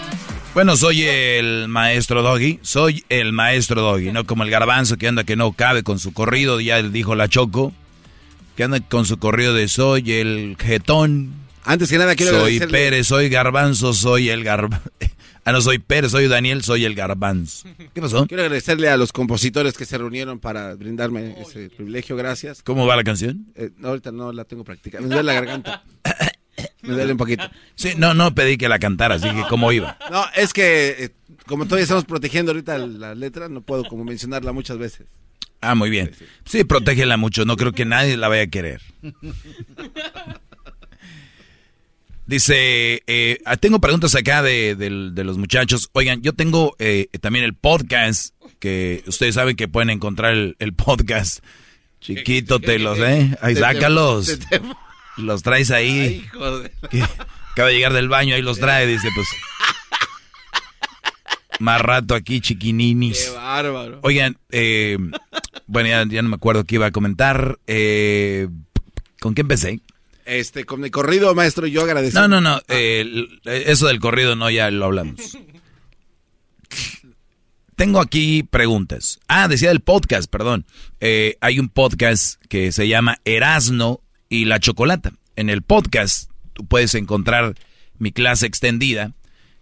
[0.53, 5.23] Bueno, soy el maestro Doggy, soy el maestro Doggy, no como el garbanzo que anda
[5.23, 7.71] que no cabe con su corrido, ya dijo la Choco,
[8.57, 11.33] que anda con su corrido de soy el jetón.
[11.63, 14.89] Antes que nada quiero Soy agradecerle- Pérez, soy garbanzo, soy el garbanzo.
[15.43, 17.67] Ah, no, soy Pérez, soy Daniel, soy el garbanzo.
[17.95, 18.27] ¿Qué pasó?
[18.27, 22.61] Quiero agradecerle a los compositores que se reunieron para brindarme ese privilegio, gracias.
[22.61, 23.47] ¿Cómo va la canción?
[23.55, 25.83] Eh, no, ahorita no la tengo practicada, me duele la garganta.
[26.81, 27.43] Me duele un poquito.
[27.75, 29.97] Sí, no, no pedí que la cantara, así que cómo iba.
[30.09, 31.09] No, es que eh,
[31.45, 35.07] como todavía estamos protegiendo ahorita la letra, no puedo como mencionarla muchas veces.
[35.61, 36.11] Ah, muy bien.
[36.45, 38.81] Sí, protégela mucho, no creo que nadie la vaya a querer.
[42.25, 45.89] Dice, eh, ah, tengo preguntas acá de, de los muchachos.
[45.91, 50.73] Oigan, yo tengo eh, también el podcast, que ustedes saben que pueden encontrar el, el
[50.73, 51.43] podcast.
[51.99, 53.37] Chiquito te los, ¿eh?
[53.41, 54.39] Ahí sácalos.
[55.21, 56.25] Los traes ahí.
[56.89, 57.03] Que
[57.51, 59.27] Acaba de llegar del baño, ahí los trae, dice, pues.
[61.59, 63.25] Más rato aquí, chiquininis.
[63.25, 63.99] Qué bárbaro.
[64.03, 64.97] Oigan, eh,
[65.67, 67.59] bueno, ya, ya no me acuerdo qué iba a comentar.
[67.67, 68.47] Eh,
[69.19, 69.81] ¿Con qué empecé?
[70.25, 72.19] Este, con mi corrido, maestro, yo agradezco.
[72.19, 72.61] No, no, no.
[72.67, 75.37] eh, eso del corrido no, ya lo hablamos.
[77.75, 79.19] Tengo aquí preguntas.
[79.27, 80.65] Ah, decía del podcast, perdón.
[80.99, 84.01] Eh, hay un podcast que se llama Erasno
[84.31, 85.11] y la Chocolata.
[85.35, 87.55] En el podcast tú puedes encontrar
[87.99, 89.11] mi clase extendida.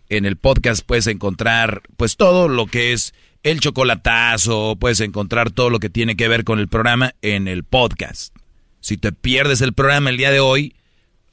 [0.09, 5.71] En el podcast puedes encontrar pues todo lo que es el chocolatazo, puedes encontrar todo
[5.71, 8.35] lo que tiene que ver con el programa en el podcast.
[8.79, 10.75] Si te pierdes el programa el día de hoy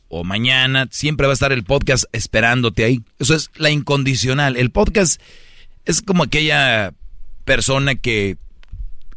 [0.09, 3.03] o mañana, siempre va a estar el podcast esperándote ahí.
[3.19, 4.57] Eso es la incondicional.
[4.57, 5.21] El podcast
[5.85, 6.95] es como aquella
[7.45, 8.39] persona que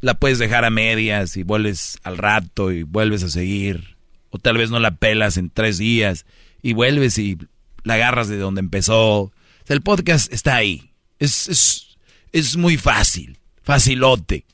[0.01, 3.98] la puedes dejar a medias y vuelves al rato y vuelves a seguir.
[4.29, 6.25] O tal vez no la pelas en tres días
[6.61, 7.37] y vuelves y
[7.83, 9.31] la agarras de donde empezó.
[9.67, 10.91] El podcast está ahí.
[11.19, 11.97] Es, es,
[12.31, 14.45] es muy fácil, facilote.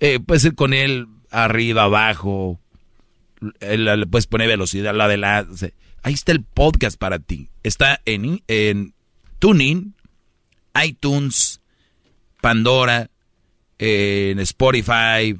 [0.00, 2.60] Eh, puedes ir con él arriba, abajo.
[3.60, 5.46] Le puedes poner velocidad, la de la...
[6.02, 7.48] ahí está el podcast para ti.
[7.62, 8.94] Está en, en
[9.38, 9.94] TuneIn,
[10.84, 11.60] iTunes,
[12.40, 13.10] Pandora,
[13.78, 15.36] en Spotify,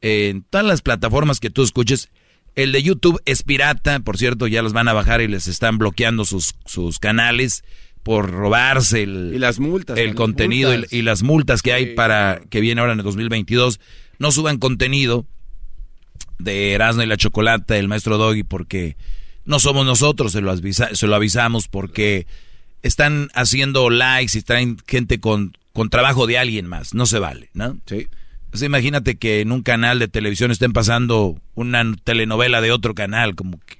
[0.00, 2.10] en todas las plataformas que tú escuches.
[2.56, 5.78] El de YouTube es pirata, por cierto, ya los van a bajar y les están
[5.78, 7.62] bloqueando sus, sus canales
[8.02, 9.98] por robarse el, Y las multas.
[9.98, 10.92] el contenido y- multas.
[10.92, 13.78] Y, las multas que hay para que viene ahora en el 2022.
[14.18, 15.26] No suban contenido
[16.38, 18.96] de Erasmo y la Chocolata, el maestro Doggy, porque
[19.44, 22.26] no somos nosotros, se lo, avisa- se lo avisamos, porque
[22.82, 26.94] están haciendo likes y traen gente con, con trabajo de alguien más.
[26.94, 27.78] No se vale, ¿no?
[27.86, 28.08] Sí.
[28.60, 33.58] Imagínate que en un canal de televisión estén pasando una telenovela de otro canal, como
[33.60, 33.78] que,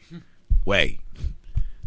[0.64, 1.00] güey,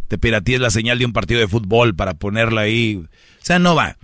[0.08, 2.96] te piratees la señal de un partido de fútbol para ponerla ahí.
[2.96, 3.08] O
[3.42, 3.98] sea, no va.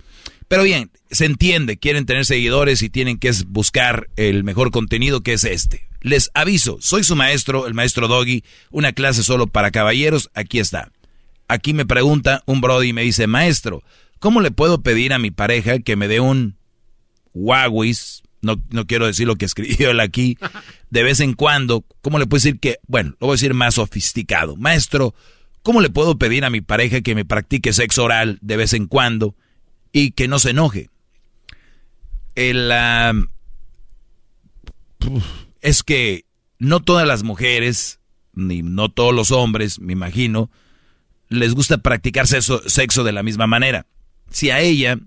[0.48, 5.34] Pero bien, se entiende, quieren tener seguidores y tienen que buscar el mejor contenido que
[5.34, 5.88] es este.
[6.00, 10.90] Les aviso, soy su maestro, el maestro Doggy, una clase solo para caballeros, aquí está.
[11.46, 13.82] Aquí me pregunta un brody y me dice, maestro,
[14.18, 16.56] ¿cómo le puedo pedir a mi pareja que me dé un
[17.34, 17.94] Huawei?
[18.42, 20.38] No, no quiero decir lo que escribió él aquí.
[20.90, 23.74] De vez en cuando, ¿cómo le puedo decir que, bueno, lo voy a decir más
[23.74, 24.56] sofisticado.
[24.56, 25.14] Maestro,
[25.62, 28.86] ¿cómo le puedo pedir a mi pareja que me practique sexo oral de vez en
[28.86, 29.34] cuando
[29.92, 30.88] y que no se enoje?
[32.34, 32.72] El,
[35.60, 36.24] es que
[36.58, 38.00] no todas las mujeres,
[38.32, 40.50] ni no todos los hombres, me imagino,
[41.28, 43.86] les gusta practicar sexo, sexo de la misma manera.
[44.30, 44.98] Si a ella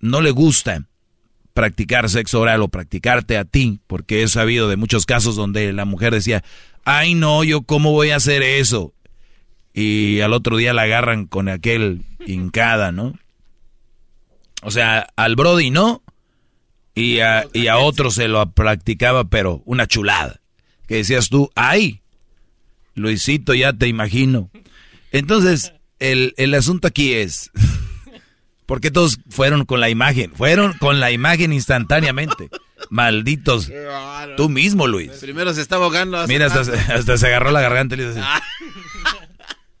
[0.00, 0.86] no le gusta
[1.54, 5.84] practicar sexo oral o practicarte a ti, porque he sabido de muchos casos donde la
[5.84, 6.42] mujer decía,
[6.84, 8.92] ay no, yo cómo voy a hacer eso.
[9.72, 13.14] Y al otro día la agarran con aquel hincada, ¿no?
[14.62, 16.02] O sea, al Brody no,
[16.94, 20.40] y a, y a otro se lo practicaba, pero una chulada.
[20.86, 22.02] Que decías tú, ay,
[22.94, 24.50] Luisito, ya te imagino.
[25.12, 27.50] Entonces, el, el asunto aquí es,
[28.70, 30.32] ¿por qué todos fueron con la imagen?
[30.32, 32.50] Fueron con la imagen instantáneamente.
[32.88, 33.68] Malditos.
[34.36, 35.10] Tú mismo, Luis.
[35.20, 36.18] Primero se estaba ahogando.
[36.18, 36.60] hace Mira, hasta,
[36.94, 38.20] hasta se agarró la garganta y le dice,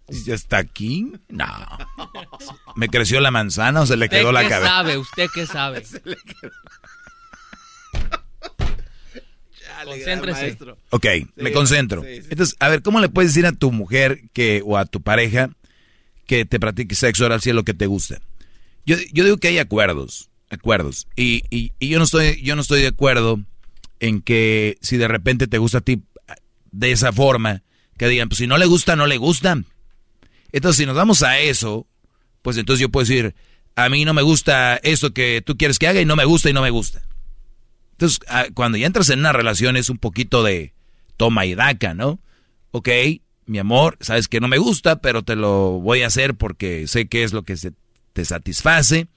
[0.24, 1.12] ¿ya está aquí?
[1.28, 1.46] No.
[2.74, 4.68] ¿Me creció la manzana o se le ¿Usted quedó la qué cabeza?
[4.70, 4.98] sabe?
[4.98, 5.84] ¿Usted qué sabe?
[9.84, 10.58] Concéntrese.
[10.90, 12.02] Ok, me concentro.
[12.04, 15.50] Entonces, a ver, ¿cómo le puedes decir a tu mujer que o a tu pareja
[16.26, 18.20] que te practique sexo oral si es lo que te gusta?
[18.90, 21.06] Yo, yo digo que hay acuerdos, acuerdos.
[21.14, 23.38] Y, y, y yo no estoy, yo no estoy de acuerdo
[24.00, 26.02] en que si de repente te gusta a ti
[26.72, 27.62] de esa forma,
[27.96, 29.62] que digan, pues si no le gusta, no le gusta.
[30.50, 31.86] Entonces, si nos vamos a eso,
[32.42, 33.36] pues entonces yo puedo decir,
[33.76, 36.50] a mí no me gusta esto que tú quieres que haga y no me gusta
[36.50, 37.06] y no me gusta.
[37.92, 40.74] Entonces, ah, cuando ya entras en una relación es un poquito de
[41.16, 42.18] toma y daca, ¿no?
[42.72, 42.88] Ok,
[43.46, 47.06] mi amor, sabes que no me gusta, pero te lo voy a hacer porque sé
[47.06, 47.70] que es lo que se
[48.12, 49.08] te satisface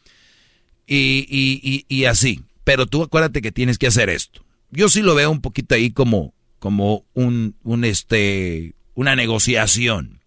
[0.88, 2.42] y, y, y, y así.
[2.64, 4.44] Pero tú acuérdate que tienes que hacer esto.
[4.72, 10.22] Yo sí lo veo un poquito ahí como, como un, un este, una negociación.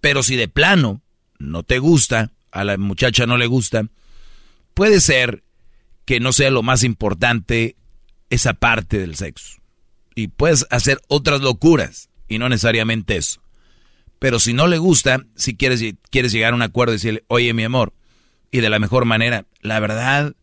[0.00, 1.02] Pero si de plano
[1.38, 3.84] no te gusta, a la muchacha no le gusta,
[4.74, 5.42] puede ser
[6.04, 7.76] que no sea lo más importante
[8.30, 9.60] esa parte del sexo.
[10.14, 13.39] Y puedes hacer otras locuras y no necesariamente eso.
[14.20, 17.52] Pero si no le gusta, si quieres, quieres llegar a un acuerdo y decirle, oye
[17.52, 17.92] mi amor,
[18.52, 20.34] y de la mejor manera, la verdad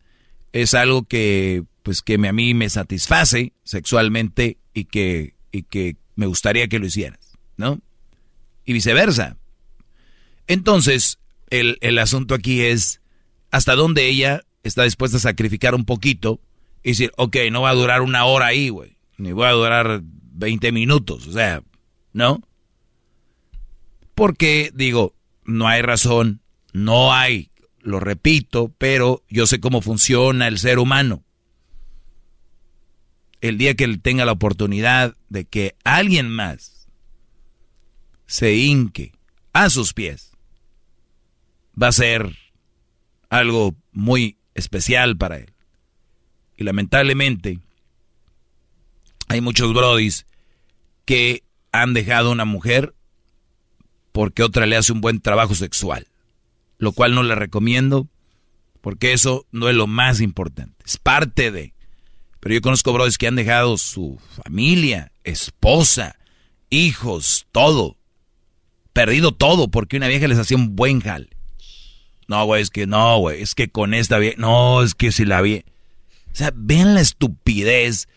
[0.52, 6.26] es algo que pues que a mí me satisface sexualmente y que, y que me
[6.26, 7.80] gustaría que lo hicieras, ¿no?
[8.66, 9.38] Y viceversa.
[10.48, 13.00] Entonces, el, el asunto aquí es
[13.50, 16.40] hasta dónde ella está dispuesta a sacrificar un poquito
[16.82, 20.02] y decir, ok, no va a durar una hora ahí, güey, ni voy a durar
[20.02, 21.62] 20 minutos, o sea,
[22.12, 22.42] ¿no?
[24.18, 27.50] Porque, digo, no hay razón, no hay,
[27.80, 31.24] lo repito, pero yo sé cómo funciona el ser humano
[33.40, 36.88] el día que él tenga la oportunidad de que alguien más
[38.26, 39.12] se hinque
[39.52, 40.32] a sus pies,
[41.80, 42.36] va a ser
[43.30, 45.52] algo muy especial para él.
[46.56, 47.60] Y lamentablemente
[49.28, 50.26] hay muchos brodis
[51.04, 52.94] que han dejado a una mujer
[54.12, 56.06] porque otra le hace un buen trabajo sexual,
[56.78, 58.08] lo cual no le recomiendo
[58.80, 61.74] porque eso no es lo más importante, es parte de
[62.40, 66.16] pero yo conozco brothers que han dejado su familia, esposa,
[66.70, 67.96] hijos, todo.
[68.92, 71.28] Perdido todo porque una vieja les hacía un buen jal.
[72.28, 75.24] No, güey, es que no, güey, es que con esta vieja, no, es que si
[75.24, 75.64] la vi.
[76.32, 78.08] O sea, vean la estupidez.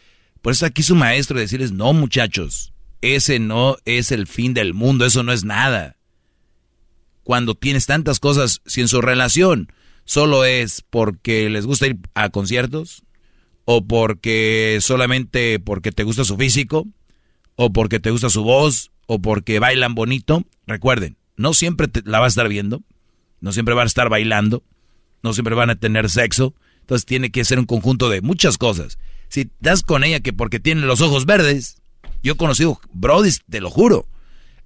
[0.41, 5.05] Por eso aquí su maestro decirles, no, muchachos, ese no es el fin del mundo,
[5.05, 5.97] eso no es nada.
[7.23, 9.71] Cuando tienes tantas cosas, si en su relación
[10.05, 13.03] solo es porque les gusta ir a conciertos,
[13.65, 16.87] o porque solamente porque te gusta su físico,
[17.55, 20.45] o porque te gusta su voz, o porque bailan bonito.
[20.67, 22.81] Recuerden, no siempre la va a estar viendo,
[23.39, 24.63] no siempre van a estar bailando,
[25.23, 26.55] no siempre van a tener sexo.
[26.81, 28.97] Entonces tiene que ser un conjunto de muchas cosas.
[29.29, 31.80] Si das con ella que porque tiene los ojos verdes,
[32.23, 34.07] yo he conocido Brody, te lo juro.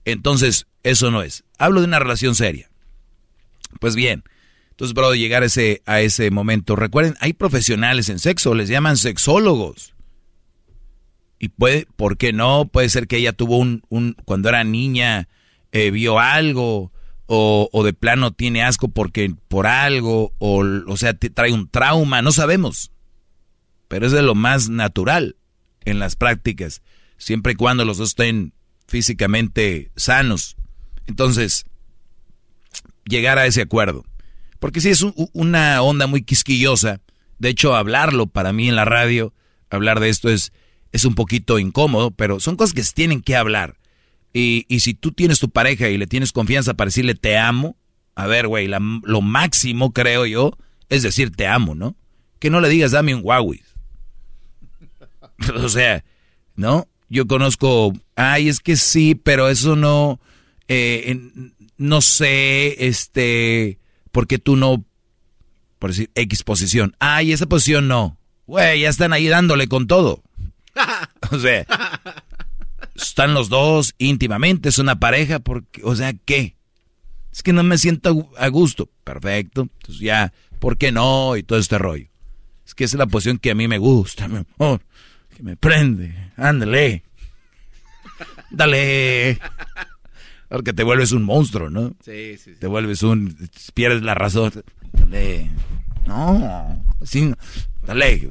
[0.04, 1.44] Entonces, eso no es.
[1.58, 2.70] Hablo de una relación seria.
[3.80, 4.24] Pues bien,
[4.76, 6.76] entonces, bro, llegar a ese, a ese momento.
[6.76, 9.96] Recuerden, hay profesionales en sexo, les llaman sexólogos.
[11.40, 12.68] Y puede, ¿por qué no?
[12.68, 15.30] Puede ser que ella tuvo un, un cuando era niña,
[15.72, 16.92] eh, vio algo,
[17.26, 21.70] o, o, de plano tiene asco porque, por algo, o, o sea, te trae un
[21.70, 22.92] trauma, no sabemos.
[23.88, 25.38] Pero es de lo más natural
[25.86, 26.82] en las prácticas,
[27.18, 28.54] siempre y cuando los dos estén
[28.88, 30.56] físicamente sanos.
[31.08, 31.66] Entonces,
[33.06, 34.06] llegar a ese acuerdo.
[34.60, 37.02] Porque sí es una onda muy quisquillosa.
[37.40, 39.34] De hecho, hablarlo para mí en la radio,
[39.70, 40.54] hablar de esto es,
[40.92, 43.78] es un poquito incómodo, pero son cosas que se tienen que hablar.
[44.34, 47.78] Y, y si tú tienes tu pareja y le tienes confianza para decirle te amo,
[48.16, 50.58] a ver, güey, lo máximo creo yo
[50.90, 51.96] es decir te amo, ¿no?
[52.40, 53.62] Que no le digas dame un Huawei.
[55.56, 56.04] o sea,
[56.56, 56.88] ¿no?
[57.10, 60.20] Yo conozco, ay, es que sí, pero eso no,
[60.68, 61.20] eh,
[61.78, 63.80] no sé, este,
[64.12, 64.84] ¿por qué tú no,
[65.80, 66.96] por decir, X posición?
[67.00, 68.18] Ay, esa posición no.
[68.48, 70.24] Güey, ya están ahí dándole con todo.
[71.32, 71.66] o sea,
[72.96, 76.56] están los dos íntimamente, es una pareja, porque, o sea, ¿qué?
[77.36, 78.90] Es que no me siento a gusto.
[79.04, 79.64] Perfecto.
[79.64, 81.36] Entonces ya, ¿por qué no?
[81.36, 82.08] Y todo este rollo.
[82.66, 84.82] Es que esa es la posición que a mí me gusta, mi amor.
[85.36, 86.16] Que me prende.
[86.38, 87.04] Ándale.
[88.52, 89.38] Dale.
[90.48, 91.90] Porque te vuelves un monstruo, ¿no?
[92.04, 92.60] Sí, sí, sí.
[92.60, 93.36] Te vuelves un...
[93.74, 94.54] Pierdes la razón.
[94.94, 95.50] Dale.
[96.06, 96.82] No.
[97.04, 97.34] Sí.
[97.86, 98.30] Dale.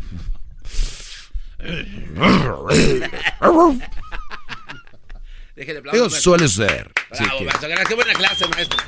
[5.56, 6.90] Déjale Digo, suele ser.
[7.10, 7.68] Bravo, que- maestro.
[7.68, 7.88] Gracias.
[7.88, 8.78] Qué buena clase, maestro.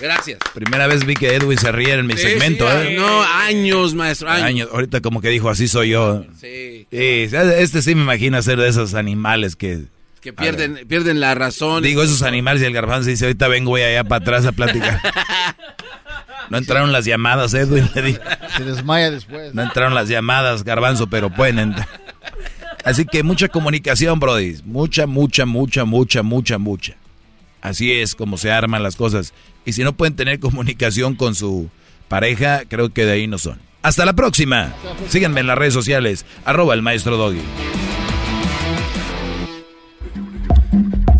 [0.00, 0.38] Gracias.
[0.54, 2.96] Primera vez vi que Edwin se ríe en mi Sí, segmento, sí, ¿eh?
[2.96, 4.30] No, años, maestro.
[4.30, 4.44] Años.
[4.44, 4.68] Años.
[4.72, 6.24] Ahorita como que dijo, así soy yo.
[6.40, 6.86] Sí.
[6.90, 9.84] Sí, este sí me imagino ser de esos animales que...
[10.20, 11.82] Que pierden, pierden la razón.
[11.82, 15.00] Digo, esos animales y el garbanzo dice, ahorita vengo voy allá para atrás a platicar.
[16.50, 17.88] no entraron las llamadas, Edwin.
[18.56, 19.54] Se desmaya después.
[19.54, 21.88] No entraron las llamadas, garbanzo, pero pueden entrar.
[22.84, 24.56] Así que mucha comunicación, Brody.
[24.64, 26.96] Mucha, mucha, mucha, mucha, mucha, mucha.
[27.60, 29.32] Así es como se arman las cosas.
[29.64, 31.70] Y si no pueden tener comunicación con su
[32.08, 33.58] pareja, creo que de ahí no son.
[33.82, 34.74] Hasta la próxima.
[35.08, 36.24] Síganme en las redes sociales.
[36.44, 37.40] Arroba el maestro Doggy.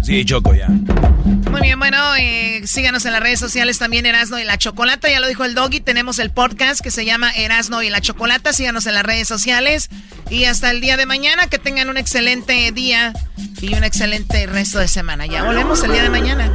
[0.03, 0.69] Sí, Choco, ya.
[0.69, 5.21] Muy bien, bueno, eh, síganos en las redes sociales también Erasno y la Chocolata, ya
[5.21, 8.87] lo dijo el Doggy, tenemos el podcast que se llama Erasno y la Chocolata, síganos
[8.87, 9.91] en las redes sociales
[10.31, 13.13] y hasta el día de mañana, que tengan un excelente día
[13.61, 15.27] y un excelente resto de semana.
[15.27, 16.51] Ya volvemos el día de mañana.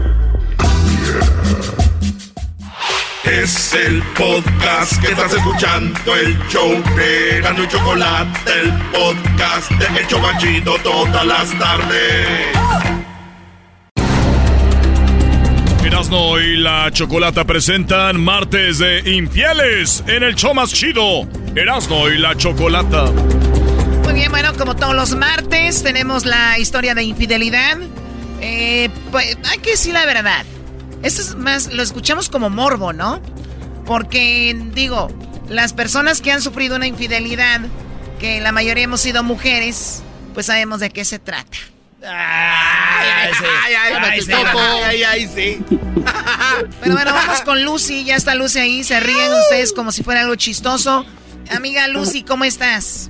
[3.23, 9.99] Es el podcast que estás escuchando, el show de Gano y Chocolate, el podcast de
[9.99, 12.27] El Chocachito todas las tardes.
[15.85, 21.27] Erasno y la Chocolata presentan Martes de Infieles en el show más chido.
[21.55, 23.05] Erasno y la Chocolata.
[24.03, 27.77] Muy bien, bueno, como todos los martes tenemos la historia de infidelidad.
[28.41, 30.45] Eh, pues hay que decir la verdad.
[31.01, 33.21] Esto es más, lo escuchamos como morbo, ¿no?
[33.85, 35.09] Porque, digo,
[35.49, 37.61] las personas que han sufrido una infidelidad,
[38.19, 41.57] que la mayoría hemos sido mujeres, pues sabemos de qué se trata.
[42.05, 43.31] Ay,
[44.83, 45.59] ay, ay, sí.
[46.81, 48.03] Pero bueno, vamos con Lucy.
[48.03, 48.83] Ya está Lucy ahí.
[48.83, 51.05] Se ríen ustedes como si fuera algo chistoso.
[51.49, 53.09] Amiga Lucy, ¿cómo estás?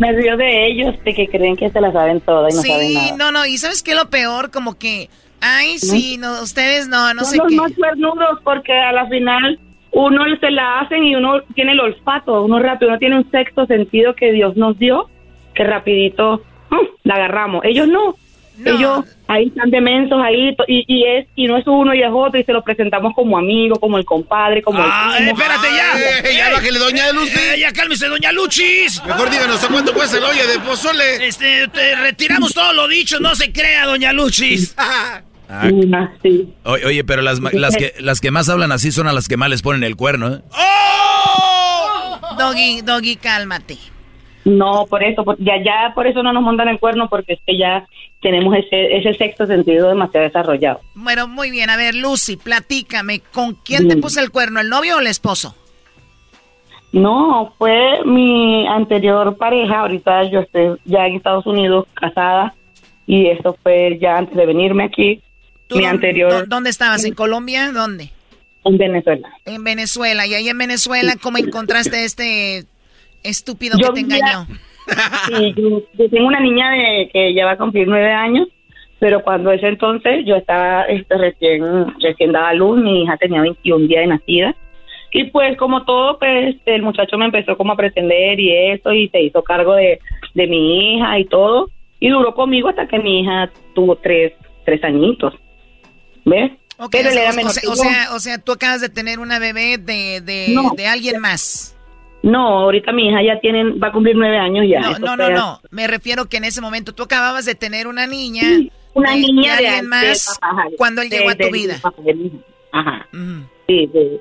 [0.00, 2.94] Me río de ellos, de que creen que se la saben toda y no saben
[2.94, 3.06] nada.
[3.06, 3.46] Sí, no, no.
[3.46, 4.50] ¿Y sabes qué lo peor?
[4.50, 5.08] Como que,
[5.40, 7.54] ay, sí, no, ustedes no, no Son sé los qué.
[7.56, 9.60] más cuernudos porque a la final
[9.92, 13.66] uno se la hacen y uno tiene el olfato, uno rápido, uno tiene un sexto
[13.66, 15.10] sentido que Dios nos dio,
[15.54, 16.86] que rapidito ¡hum!
[17.04, 17.64] la agarramos.
[17.64, 18.14] Ellos no.
[18.64, 22.38] Ellos ahí están demensos ahí y, y es y no es uno y es otro
[22.40, 26.28] y se lo presentamos como amigo, como el compadre, como Ah, el eh, espérate ya.
[26.30, 27.38] Eh, ya bájele, doña Lucy.
[27.38, 29.02] Eh, ya cálmese, doña Luchis.
[29.06, 31.26] Mejor díganos, ¿a cuánto cuesta el olla de pozole?
[31.26, 34.74] Este, te retiramos todo lo dicho, no se crea, doña Luchis.
[35.52, 36.54] Ah, sí.
[36.62, 39.26] oye, oye, pero las, ma- las, que, las que más hablan así son a las
[39.26, 40.40] que más les ponen el cuerno, ¿eh?
[42.38, 43.76] Doggy, Doggy, cálmate.
[44.58, 47.40] No, por eso, por- ya ya por eso no nos montan el cuerno porque es
[47.46, 47.86] que ya
[48.22, 50.80] tenemos ese ese sexto sentido demasiado desarrollado.
[50.94, 51.70] Bueno, muy bien.
[51.70, 53.20] A ver, Lucy, platícame.
[53.32, 55.54] ¿Con quién te puso el cuerno, el novio o el esposo?
[56.92, 62.52] No, fue mi anterior pareja, ahorita yo estoy ya en Estados Unidos casada
[63.06, 65.22] y eso fue ya antes de venirme aquí.
[65.68, 67.04] ¿Tú Mi dó- anterior dó- ¿Dónde estabas?
[67.04, 67.70] ¿En Colombia?
[67.72, 68.10] ¿Dónde?
[68.62, 69.26] en Venezuela.
[69.46, 70.26] En Venezuela.
[70.26, 72.66] Y ahí en Venezuela, ¿cómo encontraste este
[73.22, 74.46] estúpido Yo que te engañó?
[75.28, 78.48] Sí, yo, yo tengo una niña de que ya va a cumplir nueve años,
[78.98, 81.62] pero cuando ese entonces yo estaba este, recién
[82.00, 84.56] recién dada a luz, mi hija tenía 21 días de nacida.
[85.12, 89.08] Y pues como todo, pues el muchacho me empezó como a pretender y eso, y
[89.08, 89.98] se hizo cargo de,
[90.34, 91.70] de mi hija y todo.
[91.98, 94.32] Y duró conmigo hasta que mi hija tuvo tres,
[94.64, 95.34] tres añitos.
[96.24, 96.52] ¿Ves?
[96.78, 99.38] Ok, Pero o, sea, o sea- o sea, o sea, tú acabas de tener una
[99.38, 100.70] bebé de, de, No.
[100.76, 101.76] de alguien más.
[102.22, 104.80] No, ahorita mi hija ya tiene, va a cumplir nueve años ya.
[104.80, 105.60] No, no, no, no.
[105.70, 108.42] Me refiero que en ese momento tú acababas de tener una niña.
[108.92, 111.50] Una de- niña de alguien de- más ajá, cuando él de- llegó a de- tu
[111.52, 111.80] vida.
[112.72, 113.08] Ajá.
[113.66, 114.20] Sí, sí.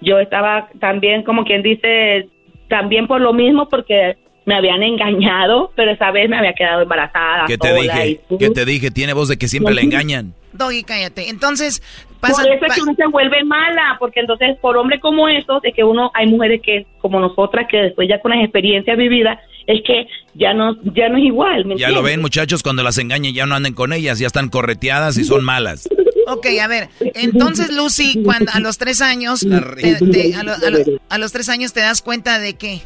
[0.00, 2.28] Yo estaba también, como quien dice,
[2.68, 7.44] también por lo mismo, porque me habían engañado, pero esa vez me había quedado embarazada.
[7.46, 8.20] ¿Qué te sola dije?
[8.30, 8.90] y- ¿Qué te dije?
[8.90, 10.34] Tiene voz de que siempre la engañan.
[10.58, 11.28] Doggy, cállate.
[11.30, 11.80] Entonces,
[12.20, 15.62] Por pasa, eso es que uno se vuelve mala, porque entonces por hombre como esos,
[15.62, 19.38] de que uno, hay mujeres que, como nosotras, que después ya con las experiencias vividas,
[19.66, 22.98] es que ya no, ya no es igual, ¿me Ya lo ven, muchachos, cuando las
[22.98, 25.88] engañan ya no anden con ellas, ya están correteadas y son malas.
[26.26, 26.88] Ok, a ver.
[27.14, 31.32] Entonces, Lucy, cuando a los tres años, te- te- a, lo- a lo- a los
[31.32, 32.80] tres años te das cuenta de qué.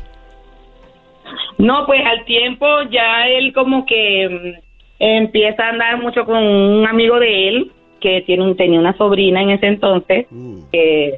[1.58, 4.71] No, pues al tiempo ya él como que mm,
[5.02, 9.42] empieza a andar mucho con un amigo de él que tiene un, tenía una sobrina
[9.42, 10.27] en ese entonces,
[10.70, 11.16] que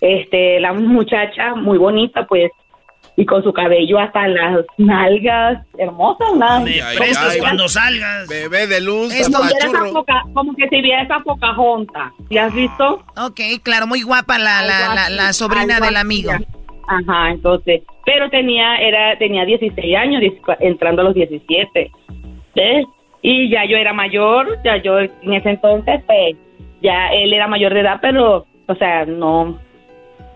[0.00, 2.50] este la muchacha muy bonita pues
[3.16, 6.64] y con su cabello hasta las nalgas hermosas, nada.
[6.96, 8.28] Prestas cuando salgas.
[8.28, 9.92] Bebé de luz, como, viera esa apachurro.
[9.92, 12.12] poca- como que si viera esa poca junta.
[12.30, 13.02] ¿Ya has visto?
[13.16, 16.30] Ok, claro, muy guapa la, la, la, la sobrina del amigo.
[16.86, 21.90] Ajá, entonces, pero tenía era tenía 16 años, 10 entrando a los 17.
[22.54, 22.86] ¿Ves?
[23.22, 26.36] Y ya yo era mayor, ya yo en ese entonces pues
[26.80, 29.58] ya él era mayor de edad, pero o sea, no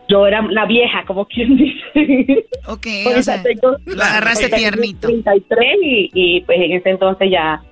[0.08, 1.56] yo era la vieja, como quien
[1.94, 2.44] dice.
[2.68, 5.06] Ok, Ahorita o sea, tengo- lo agarraste tiernito.
[5.08, 7.62] 33 y, y pues en ese entonces ya,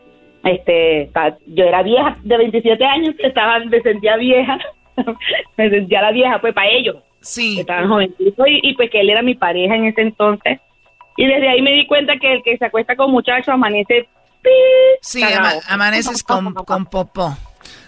[0.45, 1.11] este,
[1.49, 4.59] yo era vieja de 27 años, estaba, me sentía vieja,
[5.59, 6.97] me sentía la vieja, pues para ellos.
[7.21, 7.61] Sí.
[7.61, 10.61] Estaban jovencitos y, y pues que él era mi pareja en ese entonces.
[11.19, 14.09] Y desde ahí me di cuenta que el que se acuesta con muchachos amanece
[15.03, 17.37] Sí, ama- amaneces con, con popó.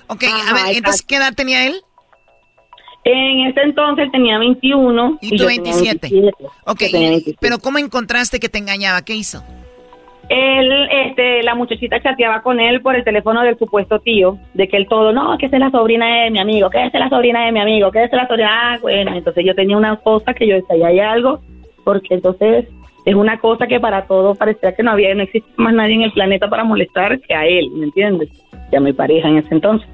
[0.09, 1.03] Ok, a ver, entonces.
[1.03, 1.77] ¿qué edad tenía él?
[3.05, 5.19] En ese entonces tenía 21.
[5.21, 6.09] Y tú yo tenía 27.
[6.09, 6.45] 27.
[6.67, 7.39] Ok, Yo tenía 27.
[7.41, 9.03] pero ¿cómo encontraste que te engañaba?
[9.03, 9.43] ¿Qué hizo?
[10.29, 14.77] Él, este, la muchachita chateaba con él por el teléfono del supuesto tío, de que
[14.77, 17.45] él todo, no, que esa es la sobrina de mi amigo, que es la sobrina
[17.45, 20.47] de mi amigo, que es la sobrina, ah, bueno, entonces yo tenía una cosa que
[20.47, 21.43] yo decía, "Ahí hay algo,
[21.85, 22.67] porque entonces
[23.05, 26.03] es una cosa que para todos parecía que no había, no existe más nadie en
[26.03, 28.29] el planeta para molestar que a él, ¿me entiendes?
[28.71, 29.89] Que a mi pareja en ese entonces.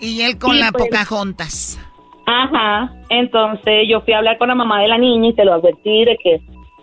[0.00, 0.84] Y él con Sí, la pues.
[0.84, 1.80] Pocahontas.
[2.26, 5.54] Ajá, entonces yo fui a hablar con la mamá de la niña y se lo
[5.54, 6.40] advertí de que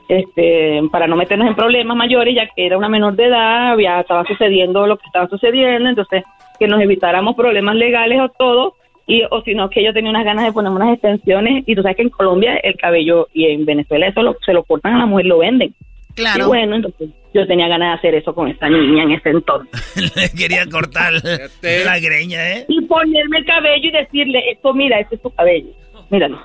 [0.09, 3.99] este para no meternos en problemas mayores ya que era una menor de edad, ya
[4.01, 6.23] estaba sucediendo lo que estaba sucediendo, entonces
[6.57, 8.73] que nos evitáramos problemas legales o todo
[9.09, 11.81] y o si no que yo tenía unas ganas de ponerme unas extensiones y tú
[11.81, 14.99] sabes que en Colombia el cabello y en Venezuela eso lo- se lo cortan a
[14.99, 15.73] la mujer lo venden.
[16.15, 16.45] Claro.
[16.45, 19.71] Y bueno, entonces yo tenía ganas de hacer eso con esta niña en ese entonces.
[20.15, 21.13] Le quería cortar
[21.85, 22.65] la greña, ¿eh?
[22.67, 25.69] Y ponerme el cabello y decirle, esto mira, este es tu cabello.
[26.09, 26.39] Míralo.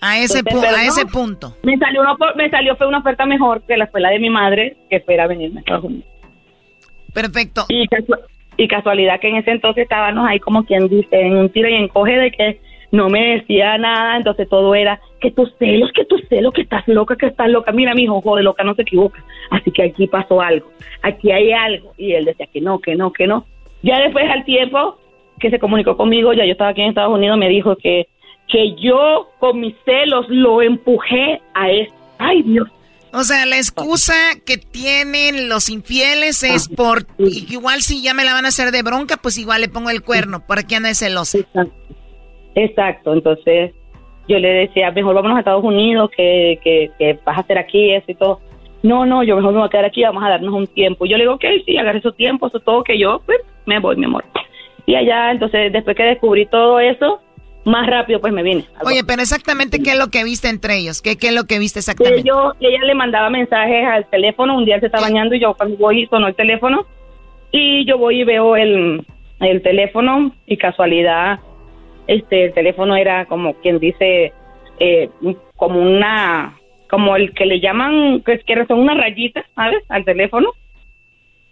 [0.00, 0.88] A ese, Entonces, a no.
[0.88, 1.56] ese punto.
[1.64, 4.76] Me salió, una, me salió fue una oferta mejor que la escuela de mi madre,
[4.88, 6.06] que fuera a venirme a Estados Unidos.
[7.12, 7.64] Perfecto.
[7.68, 8.20] Y, casu-
[8.58, 11.74] y casualidad que en ese entonces estábamos ahí como quien dice, en un tiro y
[11.74, 16.26] encoge de que no me decía nada, entonces todo era que tus celos, que tus
[16.28, 17.70] celos, que estás loca, que estás loca.
[17.70, 19.22] Mira, mi hijo, joder, loca, no se equivoca.
[19.50, 20.68] Así que aquí pasó algo,
[21.02, 21.92] aquí hay algo.
[21.96, 23.44] Y él decía que no, que no, que no.
[23.82, 24.98] Ya después al tiempo
[25.38, 28.08] que se comunicó conmigo, ya yo estaba aquí en Estados Unidos, me dijo que,
[28.48, 31.94] que yo con mis celos lo empujé a eso.
[32.18, 32.68] Ay, Dios.
[33.12, 37.06] O sea, la excusa que tienen los infieles es por...
[37.18, 40.02] igual si ya me la van a hacer de bronca, pues igual le pongo el
[40.02, 40.46] cuerno.
[40.46, 41.38] ¿Para qué anda de celosa?
[42.54, 43.72] Exacto, entonces
[44.28, 47.94] yo le decía, mejor vámonos a Estados Unidos, que, que, que vas a hacer aquí
[47.94, 48.40] eso y todo.
[48.82, 51.06] No, no, yo mejor me voy a quedar aquí, vamos a darnos un tiempo.
[51.06, 53.96] Yo le digo, ok, sí, agarre su tiempo, eso todo, que yo pues, me voy,
[53.96, 54.24] mi amor.
[54.86, 57.20] Y allá, entonces, después que descubrí todo eso,
[57.64, 58.66] más rápido pues me vine.
[58.84, 61.02] Oye, pero exactamente qué es lo que viste entre ellos.
[61.02, 62.22] ¿Qué, qué es lo que viste Que exactamente?
[62.22, 65.76] yo, ella le mandaba mensajes al teléfono, un día se está bañando y yo cuando
[65.76, 66.86] voy sonó el teléfono
[67.50, 69.04] y yo voy y veo el,
[69.40, 71.40] el teléfono y casualidad,
[72.06, 74.32] este, el teléfono era como quien dice,
[74.80, 75.10] eh,
[75.56, 76.58] como una,
[76.90, 79.82] como el que le llaman, que, que son unas rayitas, ¿sabes?
[79.88, 80.52] Al teléfono.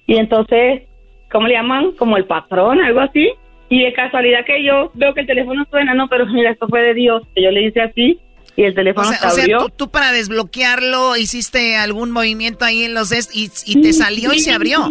[0.06, 0.82] Y entonces,
[1.30, 1.92] ¿cómo le llaman?
[1.92, 3.32] Como el patrón, algo así.
[3.68, 6.82] Y de casualidad que yo veo que el teléfono suena, no, pero mira, esto fue
[6.82, 8.20] de Dios, que yo le hice así
[8.56, 12.64] y el O teléfono sea, se o sea, tú, tú para desbloquearlo hiciste algún movimiento
[12.64, 14.88] ahí en los des y, y te salió y se abrió.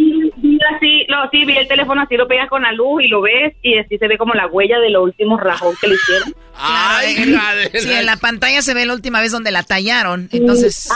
[0.69, 3.07] Sí, sí, así, lo, sí, vi el teléfono así, lo pegas con la luz y
[3.07, 5.95] lo ves y así se ve como la huella de los últimos rajón que le
[5.95, 6.33] hicieron.
[6.57, 10.29] Claro, en- sí, en la pantalla se ve la última vez donde la tallaron.
[10.31, 10.89] Entonces,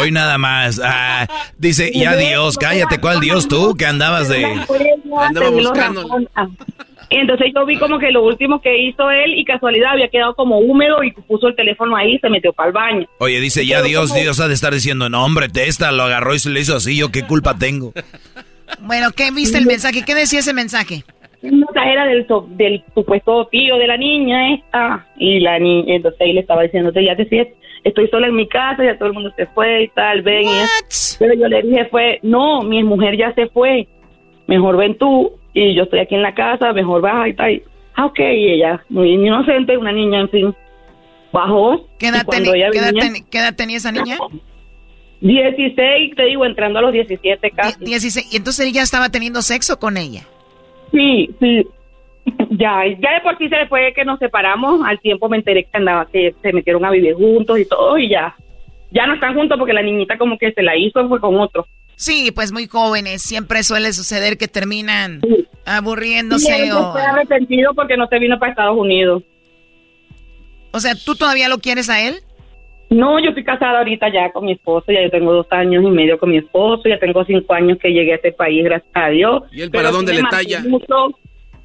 [0.00, 0.80] Hoy nada más.
[0.82, 1.26] Ah,
[1.58, 3.74] dice, ya Dios, cállate, ¿cuál Dios tú?
[3.76, 4.44] Que andabas de...
[4.44, 6.06] Andaba buscando.
[7.10, 10.34] Y entonces yo vi como que lo último que hizo él y casualidad había quedado
[10.34, 13.06] como húmedo y puso el teléfono ahí y se metió para el baño.
[13.18, 16.38] Oye, dice, ya Dios, Dios ha de estar diciendo, no, hombre, esta lo agarró y
[16.38, 17.92] se le hizo así, ¿yo qué culpa tengo?
[18.80, 20.02] Bueno, ¿qué viste el mensaje?
[20.04, 21.04] ¿Qué decía ese mensaje?
[21.42, 25.94] El mensaje era del, so- del supuesto tío de la niña esta y la niña,
[25.96, 27.54] entonces ahí le estaba diciendo, ya te sientes,
[27.84, 31.16] estoy sola en mi casa, ya todo el mundo se fue y tal, ven y.
[31.18, 33.86] Pero yo le dije fue, no, mi mujer ya se fue,
[34.46, 37.62] mejor ven tú y yo estoy aquí en la casa, mejor baja y tal.
[37.94, 40.54] Ah, ok, y ella, muy inocente, una niña, en fin,
[41.32, 41.86] bajó.
[41.98, 42.24] ¿Qué edad,
[42.72, 44.16] qué edad teni- qué edad tenía esa niña?
[45.20, 47.84] 16, te digo, entrando a los 17 casi.
[47.84, 48.32] 16.
[48.32, 50.22] Y entonces él ya estaba teniendo sexo con ella.
[50.92, 51.66] Sí, sí.
[52.50, 54.80] Ya, ya de por sí se fue que nos separamos.
[54.86, 58.08] Al tiempo me enteré que andaba, que se metieron a vivir juntos y todo, y
[58.08, 58.34] ya.
[58.92, 61.66] Ya no están juntos porque la niñita como que se la hizo, fue con otro.
[61.96, 63.22] Sí, pues muy jóvenes.
[63.22, 66.86] Siempre suele suceder que terminan Y aburriéndose él o...
[66.86, 69.22] se fue arrepentido porque no se vino para Estados Unidos.
[70.72, 72.16] O sea, ¿tú todavía lo quieres a él?
[72.94, 75.88] No, yo estoy casada ahorita ya con mi esposo, ya yo tengo dos años y
[75.88, 79.08] medio con mi esposo, ya tengo cinco años que llegué a este país, gracias a
[79.08, 79.42] Dios.
[79.52, 80.62] ¿Y él para dónde sí le talla?
[80.68, 81.18] mucho-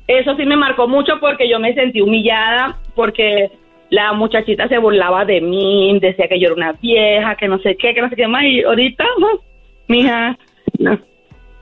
[0.08, 3.52] eso sí me marcó mucho porque yo me sentí humillada, porque
[3.92, 7.76] la muchachita se burlaba de mí, decía que yo era una vieja, que no sé
[7.78, 9.28] qué, que no sé qué más, y ahorita, no,
[9.88, 10.38] mija,
[10.80, 11.00] no.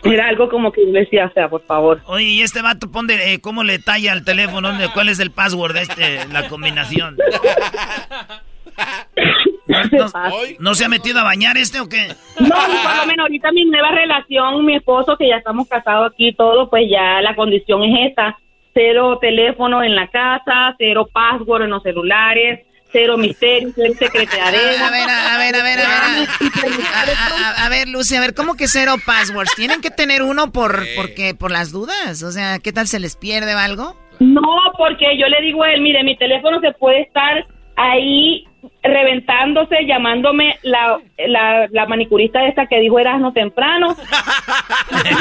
[0.03, 1.99] Era algo como que yo le decía, o sea, por favor.
[2.05, 4.69] Oye, y este vato, ponte, eh, ¿cómo le talla al teléfono?
[4.69, 7.17] ¿Dónde- ¿Cuál es el password de este, la combinación?
[10.59, 12.07] ¿No se ha metido a bañar este o qué?
[12.39, 16.29] No, por lo menos ahorita mi nueva relación, mi esposo, que ya estamos casados aquí
[16.29, 18.37] y todo, pues ya la condición es esta.
[18.73, 24.57] Cero teléfono en la casa, cero password en los celulares, cero misterio, cero secretariado.
[24.85, 26.27] A ver, a ver, a ver, a ver.
[26.93, 29.55] A, a, a ver, Lucy, a ver, ¿cómo que cero passwords?
[29.55, 32.21] Tienen que tener uno por, porque, por las dudas.
[32.23, 33.95] O sea, ¿qué tal se les pierde o algo?
[34.19, 34.41] No,
[34.77, 37.45] porque yo le digo a él, mire, mi teléfono se puede estar
[37.75, 38.45] ahí
[38.87, 43.95] reventándose, llamándome la, la, la manicurista esta que dijo Erasmo temprano.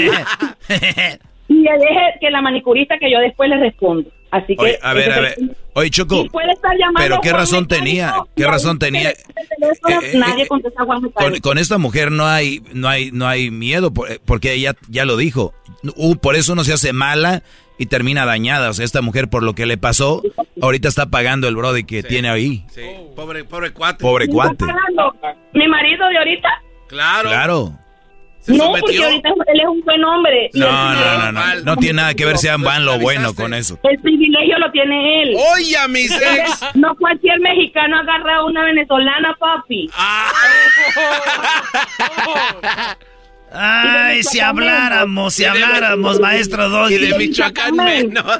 [1.49, 4.11] y le deje que la manicurista que yo después le respondo.
[4.31, 5.37] Así que Oye, a ver, a ver.
[5.75, 8.15] Oye, Choco, puede estar llamando pero ¿qué razón tenía?
[8.35, 9.11] ¿Qué razón tenía?
[9.11, 9.17] Eh,
[9.89, 13.51] eh, nadie contesta a Juan Con, con esta mujer no hay, no hay, no hay
[13.51, 15.55] miedo, por- eh, porque ella ya lo dijo.
[15.97, 17.43] Uh, por eso no se hace mala
[17.79, 18.69] y termina dañada.
[18.71, 20.23] O sea, esta mujer por lo que le pasó,
[20.61, 22.65] ahorita está pagando el brody que tiene ahí.
[22.75, 22.83] Sí,
[23.17, 24.03] pobre, pobre cuate.
[24.03, 24.65] Pobre cuate.
[24.65, 25.17] Pagando.
[25.55, 26.49] Mi marido de ahorita.
[26.87, 27.29] Claro.
[27.31, 27.73] Claro.
[28.49, 30.51] No, porque ahorita él es un buen hombre.
[30.55, 31.41] No, no, no, no.
[31.65, 33.77] No tiene nada que ver sea van lo bueno con eso.
[33.83, 35.37] El privilegio lo tiene él.
[35.55, 36.65] Oye, mis ex.
[36.75, 39.91] No cualquier mexicano agarra a una venezolana, papi.
[43.53, 46.95] Ay, si habláramos, si habláramos, maestro Doggy.
[46.95, 48.25] Y de Michoacán menos.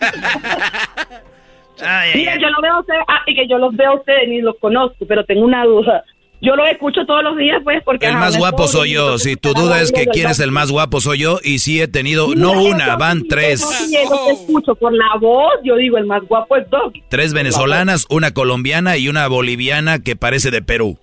[1.80, 2.40] Ay, ay, Mira, ay.
[2.40, 4.56] yo lo veo a ustedes, ah, y que yo los veo a ustedes ni los
[4.58, 6.04] conozco, pero tengo una duda.
[6.40, 8.04] Yo los escucho todos los días, pues, porque...
[8.04, 9.16] El ajá, más guapo soy yo.
[9.16, 11.88] Si tu duda es que quién es el más guapo soy yo y sí he
[11.88, 13.60] tenido, Mira, no una, van tres.
[13.62, 17.02] sí, eso te escucho por la voz, yo digo, el más guapo es Doggy.
[17.08, 20.98] Tres venezolanas, una colombiana y una boliviana que parece de Perú.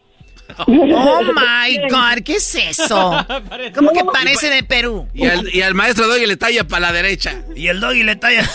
[0.58, 3.26] Oh my God, ¿qué es eso?
[3.76, 5.08] ¿Cómo que parece de Perú?
[5.14, 7.42] Y al, y al maestro Doggy le talla para la derecha.
[7.56, 8.50] Y el Doggy le talla.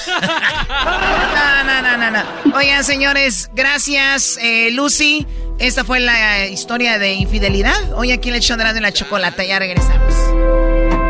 [1.35, 2.57] No, no, no, no, no.
[2.57, 5.27] Oigan, señores, gracias, eh, Lucy.
[5.59, 7.93] Esta fue la historia de infidelidad.
[7.95, 9.45] Hoy aquí el show de la chocolata.
[9.45, 10.15] Ya regresamos.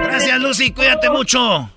[0.04, 0.70] Gracias, Lucy.
[0.70, 1.70] Cuídate mucho.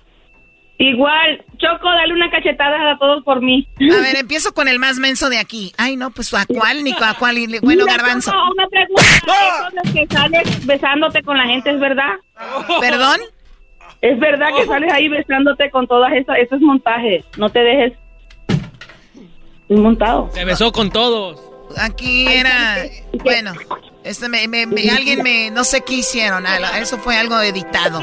[0.82, 3.68] Igual, Choco, dale una cachetada a todos por mí.
[3.78, 5.74] A ver, empiezo con el más menso de aquí.
[5.76, 7.36] Ay, no, pues a cuál, ni a cuál.
[7.36, 8.30] y- Bueno, Mira, garbanzo.
[8.30, 9.02] Choco, una pregunta.
[9.82, 12.12] ¿Eso de que sales besándote con la gente es verdad?
[12.80, 13.20] ¿Perdón?
[14.00, 16.38] Es verdad que sales ahí besándote con todas esas.
[16.38, 17.22] Eso es montaje.
[17.36, 17.92] No te dejes.
[19.68, 20.30] Es montado.
[20.32, 21.38] Se besó con todos.
[21.76, 22.76] Aquí era.
[23.22, 23.52] Bueno,
[24.02, 25.50] este me, me- me- alguien me.
[25.50, 26.46] No sé qué hicieron.
[26.46, 28.00] ah, Eso fue algo editado.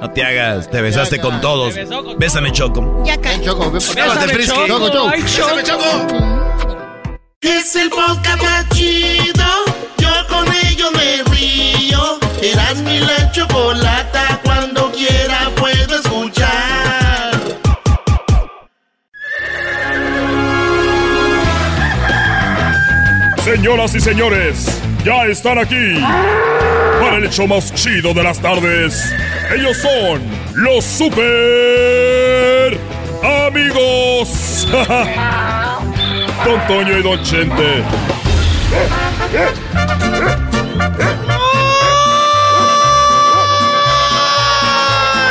[0.00, 1.74] No te hagas, te besaste con todos.
[2.18, 3.02] Bésame, Choco.
[3.04, 3.42] Ya caí.
[3.44, 3.70] Choco.
[3.70, 4.02] Bésame.
[4.46, 4.66] Choco.
[4.66, 5.10] Choco, Choco.
[5.10, 6.06] Ay, Bésame, Choco.
[7.40, 9.44] Es el podcast más chido.
[9.98, 12.18] Yo con ello me río.
[12.40, 14.40] Eras mi la chocolata.
[14.44, 16.48] Cuando quiera puedo escuchar.
[23.42, 25.98] Señoras y señores, ya están aquí
[27.00, 29.12] para el hecho más chido de las tardes.
[29.50, 30.22] Ellos son
[30.56, 32.78] los super
[33.46, 34.68] amigos.
[36.44, 37.82] Don Toño y Don Chente.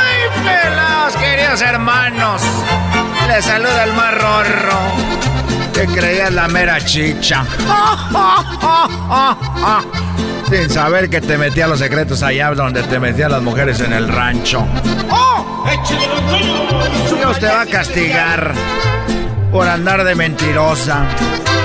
[0.00, 2.42] ¡Ay, pelados, queridos hermanos!
[3.28, 4.14] Les saluda el más
[5.78, 7.44] Que creías la mera chicha.
[10.50, 14.08] Sin saber que te metía los secretos allá donde te metían las mujeres en el
[14.08, 14.66] rancho.
[17.16, 18.54] Dios te va a castigar
[19.52, 21.04] por andar de mentirosa.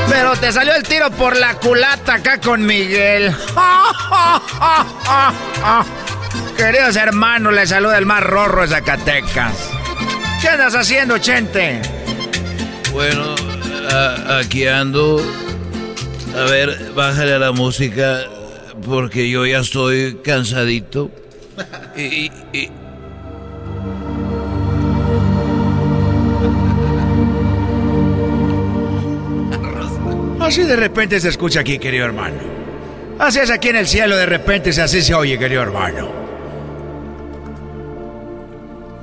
[0.07, 3.36] Pero te salió el tiro por la culata acá con Miguel.
[6.55, 9.72] Queridos hermanos, les saluda el más rorro de Zacatecas.
[10.39, 11.82] ¿Qué andas haciendo, Chente?
[12.91, 13.53] Bueno,
[13.89, 15.19] a- aquí ando.
[16.36, 18.21] A ver, bájale a la música
[18.86, 21.09] porque yo ya estoy cansadito.
[21.95, 22.69] Y, y- y-
[30.39, 32.38] Así de repente se escucha aquí, querido hermano.
[33.19, 36.09] Así es aquí en el cielo, de repente así se oye, querido hermano.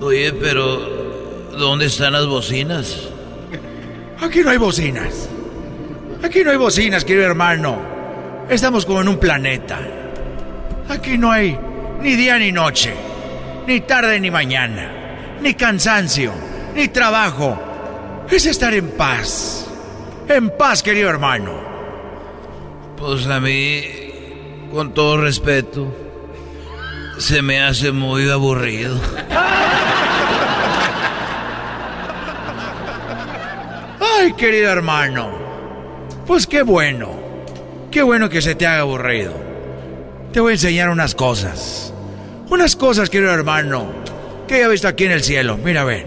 [0.01, 3.09] Oye, pero ¿dónde están las bocinas?
[4.21, 5.29] Aquí no hay bocinas.
[6.23, 7.81] Aquí no hay bocinas, querido hermano.
[8.49, 9.79] Estamos como en un planeta.
[10.89, 11.59] Aquí no hay
[12.03, 12.93] ni día ni noche,
[13.67, 16.33] ni tarde ni mañana, ni cansancio,
[16.75, 17.59] ni trabajo.
[18.31, 19.67] Es estar en paz.
[20.29, 21.53] En paz, querido hermano.
[22.97, 23.83] Pues a mí,
[24.71, 25.95] con todo respeto,
[27.19, 29.01] se me hace muy aburrido.
[34.21, 35.31] Ay, querido hermano.
[36.27, 37.09] Pues qué bueno.
[37.91, 39.33] Qué bueno que se te haga aburrido.
[40.31, 41.95] Te voy a enseñar unas cosas.
[42.51, 43.87] Unas cosas, querido hermano,
[44.47, 45.57] que he visto aquí en el cielo.
[45.57, 46.07] Mira, ven.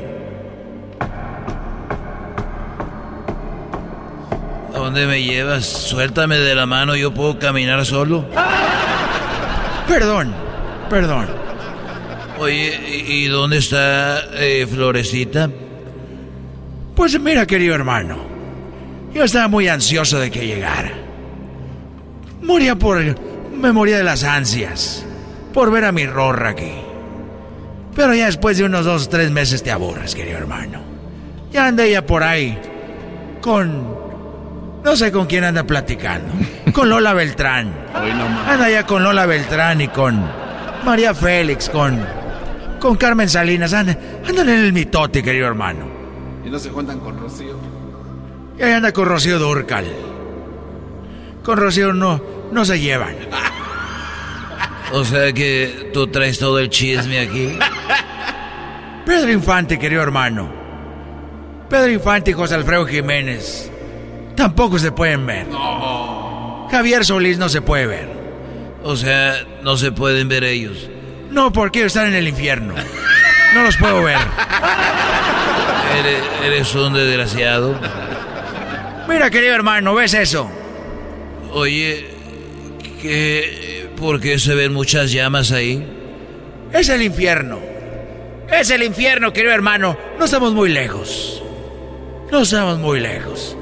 [4.75, 5.65] ¿A dónde me llevas?
[5.65, 8.25] Suéltame de la mano, yo puedo caminar solo.
[9.87, 10.35] Perdón,
[10.87, 11.25] perdón.
[12.37, 15.49] Oye, ¿y y dónde está eh, Florecita?
[16.95, 18.17] Pues mira, querido hermano,
[19.13, 20.91] yo estaba muy ansioso de que llegara.
[22.41, 22.99] Moría por...
[23.55, 25.05] Me moría de las ansias.
[25.53, 26.71] Por ver a mi rorra aquí.
[27.95, 30.81] Pero ya después de unos dos o tres meses te aburres, querido hermano.
[31.51, 32.57] Ya anda ella por ahí.
[33.41, 33.93] Con...
[34.83, 36.33] No sé con quién anda platicando.
[36.73, 37.71] Con Lola Beltrán.
[38.47, 40.21] Anda ya con Lola Beltrán y con
[40.85, 42.03] María Félix, con...
[42.79, 43.73] Con Carmen Salinas.
[43.73, 45.92] Anda- Andan en el mitote, querido hermano.
[46.45, 47.55] Y no se juntan con Rocío.
[48.57, 49.85] Y ahí anda con Rocío Durcal.
[51.43, 52.21] Con Rocío no,
[52.51, 53.15] no se llevan.
[54.91, 57.57] O sea que tú traes todo el chisme aquí.
[59.05, 60.51] Pedro Infante, querido hermano.
[61.69, 63.71] Pedro Infante y José Alfredo Jiménez.
[64.35, 65.47] Tampoco se pueden ver.
[66.69, 68.09] Javier Solís no se puede ver.
[68.83, 70.89] O sea, no se pueden ver ellos.
[71.31, 72.75] No, porque ellos están en el infierno.
[73.55, 74.17] No los puedo ver.
[75.99, 77.79] Eres, eres un desgraciado.
[79.07, 80.49] Mira, querido hermano, ¿ves eso?
[81.51, 82.05] Oye,
[83.01, 85.85] ¿qué, ¿por qué se ven muchas llamas ahí?
[86.71, 87.59] Es el infierno.
[88.51, 89.97] Es el infierno, querido hermano.
[90.17, 91.43] No estamos muy lejos.
[92.31, 93.55] No estamos muy lejos.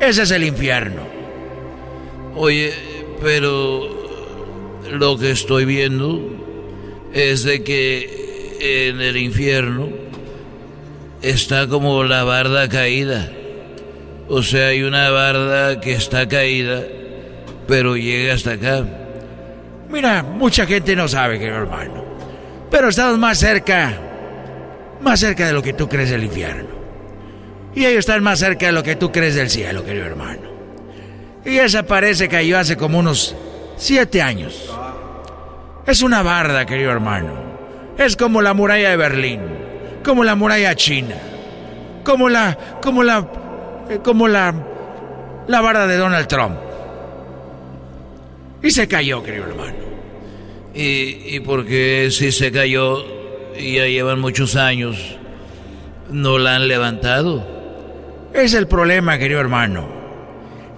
[0.00, 1.02] Ese es el infierno.
[2.34, 2.72] Oye,
[3.22, 3.88] pero
[4.90, 6.20] lo que estoy viendo
[7.12, 9.88] es de que en el infierno
[11.24, 13.30] está como la barda caída.
[14.28, 16.82] O sea, hay una barda que está caída,
[17.66, 18.84] pero llega hasta acá.
[19.88, 22.04] Mira, mucha gente no sabe, querido hermano.
[22.70, 23.98] Pero estamos más cerca,
[25.00, 26.74] más cerca de lo que tú crees del infierno.
[27.74, 30.52] Y ellos están más cerca de lo que tú crees del cielo, querido hermano.
[31.44, 33.36] Y esa parece cayó hace como unos
[33.76, 34.72] siete años.
[35.86, 37.34] Es una barda, querido hermano.
[37.98, 39.40] Es como la muralla de Berlín,
[40.04, 41.16] como la muralla china,
[42.04, 43.26] como la, como la,
[43.90, 44.54] eh, como la,
[45.48, 46.56] la barda de Donald Trump.
[48.62, 49.78] Y se cayó, querido hermano.
[50.74, 53.04] ¿Y, y por qué si se cayó
[53.56, 55.16] y ya llevan muchos años,
[56.10, 57.46] no la han levantado?
[58.32, 59.86] Es el problema, querido hermano.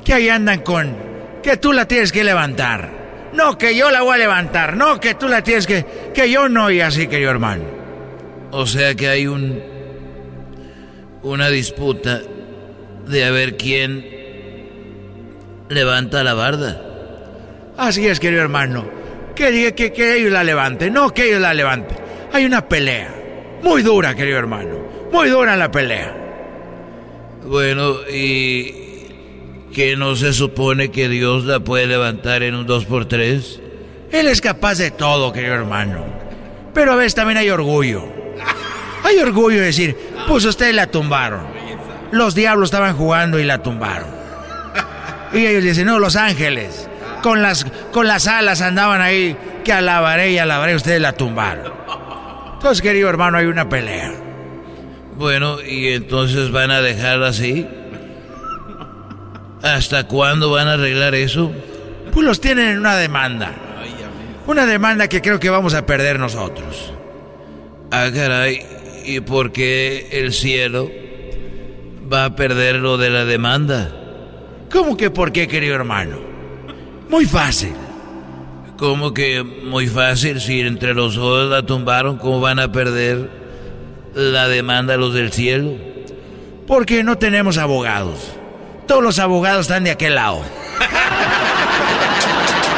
[0.04, 0.94] Que ahí andan con
[1.42, 2.90] que tú la tienes que levantar.
[3.32, 4.76] No, que yo la voy a levantar.
[4.76, 5.84] No, que tú la tienes que...
[6.14, 7.75] Que yo no, y así, querido hermano.
[8.50, 9.60] O sea que hay un...
[11.22, 12.20] Una disputa
[13.08, 14.04] de a ver quién
[15.68, 16.82] levanta la barda.
[17.76, 18.86] Así es, querido hermano.
[19.34, 20.92] Que, que, que ellos la levanten.
[20.92, 21.98] No, que ellos la levanten.
[22.32, 23.12] Hay una pelea.
[23.62, 24.76] Muy dura, querido hermano.
[25.12, 26.14] Muy dura la pelea.
[27.44, 28.72] Bueno, y
[29.74, 33.60] que no se supone que Dios la puede levantar en un 2x3.
[34.12, 36.04] Él es capaz de todo, querido hermano.
[36.72, 38.15] Pero a veces también hay orgullo.
[39.02, 41.46] Hay orgullo de decir, pues ustedes la tumbaron.
[42.12, 44.08] Los diablos estaban jugando y la tumbaron.
[45.32, 46.88] Y ellos dicen, no, los ángeles.
[47.22, 51.72] Con las, con las alas andaban ahí, que alabaré y alabaré, ustedes la tumbaron.
[52.54, 54.12] Entonces, querido hermano, hay una pelea.
[55.16, 57.66] Bueno, ¿y entonces van a dejarla así?
[59.62, 61.52] ¿Hasta cuándo van a arreglar eso?
[62.12, 63.52] Pues los tienen en una demanda.
[64.46, 66.92] Una demanda que creo que vamos a perder nosotros.
[67.90, 68.64] Ah, caray.
[69.04, 70.90] ¿Y por qué el cielo
[72.12, 73.92] va a perder lo de la demanda?
[74.70, 76.18] ¿Cómo que por qué, querido hermano?
[77.08, 77.72] Muy fácil.
[78.76, 80.40] ¿Cómo que muy fácil?
[80.40, 83.30] Si entre los dos la tumbaron, ¿cómo van a perder
[84.14, 85.72] la demanda los del cielo?
[86.66, 88.32] Porque no tenemos abogados.
[88.86, 90.42] Todos los abogados están de aquel lado.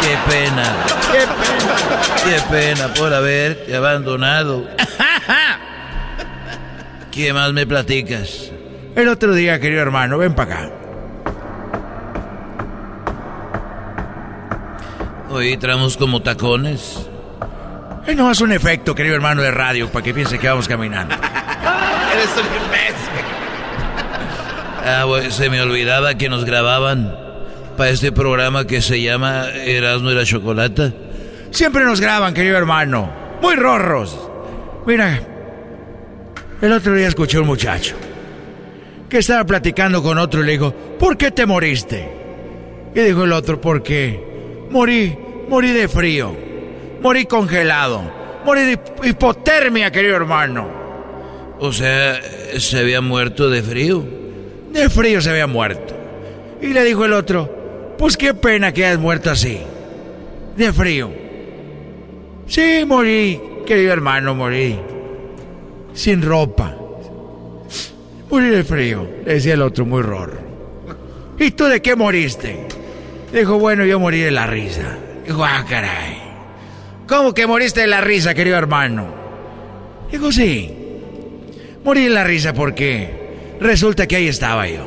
[0.09, 0.65] Qué pena.
[1.13, 1.69] Qué pena.
[2.25, 4.67] Qué pena por haberte abandonado.
[7.11, 8.51] ¿Qué más me platicas?
[8.97, 10.71] El otro día, querido hermano, ven para acá.
[15.29, 17.07] Hoy traemos como tacones.
[18.07, 21.15] Es nomás un efecto, querido hermano de radio, para que piense que vamos caminando.
[22.15, 23.25] Eres un imbécil.
[24.87, 27.28] Ah, se me olvidaba que nos grababan
[27.79, 30.93] para este programa que se llama Erasmo y la Chocolata.
[31.53, 33.09] Siempre nos graban, querido hermano.
[33.41, 34.19] Muy rorros.
[34.85, 35.21] Mira,
[36.61, 37.95] el otro día escuché a un muchacho
[39.09, 42.09] que estaba platicando con otro y le dijo, ¿por qué te moriste?
[42.97, 44.67] Y dijo el otro, ¿por qué?
[44.71, 45.17] Morí,
[45.49, 46.37] morí de frío,
[47.01, 48.11] morí congelado,
[48.45, 50.69] morí de hipotermia, querido hermano.
[51.61, 52.21] O sea,
[52.59, 54.05] se había muerto de frío.
[54.73, 55.97] De frío se había muerto.
[56.61, 57.58] Y le dijo el otro,
[57.99, 59.61] pues qué pena que hayas muerto así,
[60.57, 61.11] de frío.
[62.47, 64.79] Sí, morí, querido hermano, morí.
[65.93, 66.75] Sin ropa.
[68.31, 70.39] Morí de frío, le decía el otro muy rorro.
[71.39, 72.67] ¿Y tú de qué moriste?
[73.33, 74.97] Dijo, bueno, yo morí de la risa.
[75.27, 76.19] Dijo, ah, caray.
[77.07, 79.07] ¿Cómo que moriste de la risa, querido hermano?
[80.11, 80.75] Dijo, sí.
[81.85, 84.87] Morí de la risa porque resulta que ahí estaba yo.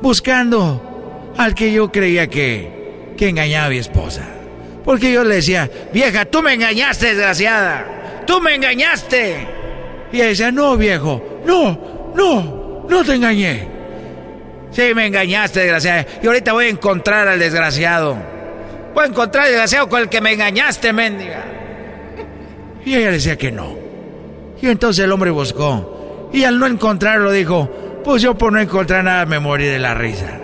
[0.00, 0.91] Buscando
[1.36, 4.22] al que yo creía que, que engañaba a mi esposa.
[4.84, 8.22] Porque yo le decía, vieja, tú me engañaste, desgraciada.
[8.26, 9.46] Tú me engañaste.
[10.12, 13.68] Y ella decía, no, viejo, no, no, no te engañé.
[14.70, 16.06] Sí, me engañaste, desgraciada.
[16.22, 18.16] Y ahorita voy a encontrar al desgraciado.
[18.94, 21.44] Voy a encontrar al desgraciado con el que me engañaste, mendiga.
[22.84, 23.76] Y ella decía que no.
[24.60, 26.30] Y entonces el hombre buscó.
[26.32, 29.94] Y al no encontrarlo dijo, pues yo por no encontrar nada me morí de la
[29.94, 30.41] risa.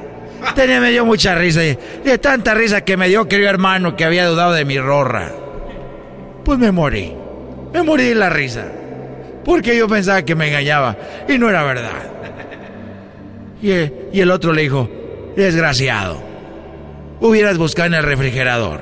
[0.55, 1.65] Tenía, me dio mucha risa.
[1.65, 5.33] Y de tanta risa que me dio, querido hermano, que había dudado de mi rorra.
[6.45, 7.13] Pues me morí.
[7.73, 8.65] Me morí de la risa.
[9.45, 10.97] Porque yo pensaba que me engañaba.
[11.29, 11.91] Y no era verdad.
[13.63, 13.71] Y,
[14.17, 14.89] y el otro le dijo,
[15.37, 16.23] desgraciado.
[17.21, 18.81] Hubieras buscado en el refrigerador.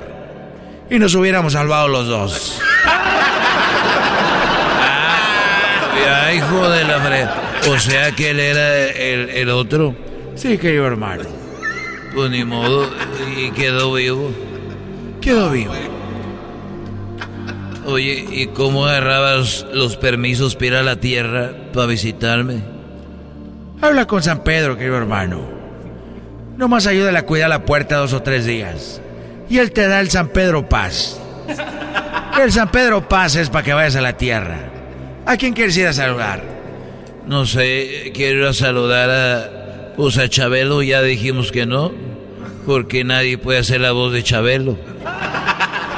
[0.89, 2.61] Y nos hubiéramos salvado los dos.
[6.09, 7.27] Ah, hijo de la fre...
[7.69, 9.93] O sea que él era el, el otro.
[10.35, 11.23] Sí, querido hermano.
[12.17, 12.89] Pues ni modo.
[13.37, 14.31] Y quedó vivo.
[15.21, 15.71] Quedó vivo.
[17.85, 22.63] Oye, ¿y cómo agarrabas los permisos para ir a la tierra para visitarme?
[23.83, 25.41] Habla con San Pedro, querido hermano.
[26.57, 28.99] Nomás ayúdale a cuidar la puerta dos o tres días.
[29.47, 31.21] Y él te da el San Pedro Paz.
[32.41, 34.57] El San Pedro Paz es para que vayas a la tierra.
[35.27, 36.41] ¿A quién quieres ir a saludar?
[37.27, 39.56] No sé, quiero ir a saludar a,
[39.97, 41.91] pues a Chabelo, ya dijimos que no,
[42.67, 44.77] porque nadie puede hacer la voz de Chabelo.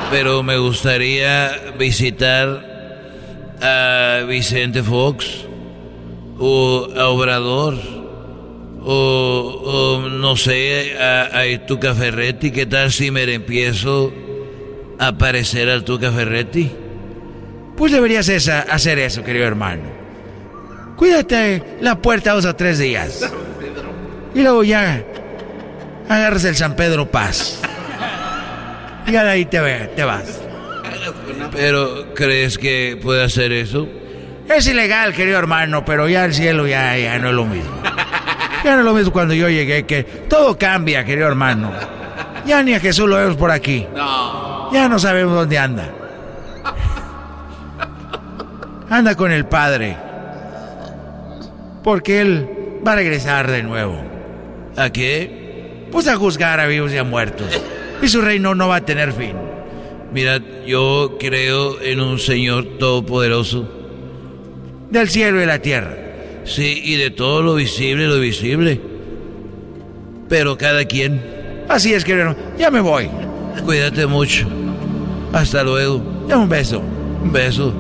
[0.10, 2.66] Pero me gustaría visitar
[3.62, 5.46] a Vicente Fox,
[6.40, 7.78] o a Obrador,
[8.82, 11.44] o, no sé, a, a.
[11.44, 14.14] ¿Qué tal si me empiezo
[14.98, 16.72] a parecer al Tuca Ferretti?
[17.76, 19.84] Pues deberías hacer eso, querido hermano.
[20.96, 23.30] Cuídate la puerta dos o tres días.
[24.40, 25.04] Y luego ya
[26.08, 27.60] agarras el San Pedro Paz.
[29.06, 29.60] Y de ahí te,
[29.98, 30.40] te vas.
[31.52, 33.86] Pero, ¿crees que puede hacer eso?
[34.48, 37.82] Es ilegal, querido hermano, pero ya el cielo ya, ya no es lo mismo.
[38.64, 41.74] Ya no es lo mismo cuando yo llegué, que todo cambia, querido hermano.
[42.46, 43.86] Ya ni a Jesús lo vemos por aquí.
[44.72, 45.90] Ya no sabemos dónde anda.
[48.90, 49.98] Anda con el Padre
[51.84, 52.50] porque él
[52.88, 54.09] va a regresar de nuevo.
[54.76, 55.88] ¿A qué?
[55.92, 57.48] Pues a juzgar a vivos y a muertos.
[58.02, 59.34] Y su reino no va a tener fin.
[60.14, 63.70] Mira, yo creo en un Señor todopoderoso.
[64.90, 65.96] Del cielo y la tierra.
[66.46, 68.82] Sí, y de todo lo visible y lo invisible.
[70.28, 71.22] Pero cada quien.
[71.68, 72.36] Así es, querido.
[72.58, 73.10] Ya me voy.
[73.66, 74.48] Cuídate mucho.
[75.34, 75.98] Hasta luego.
[75.98, 76.82] Un beso.
[77.24, 77.74] Un beso.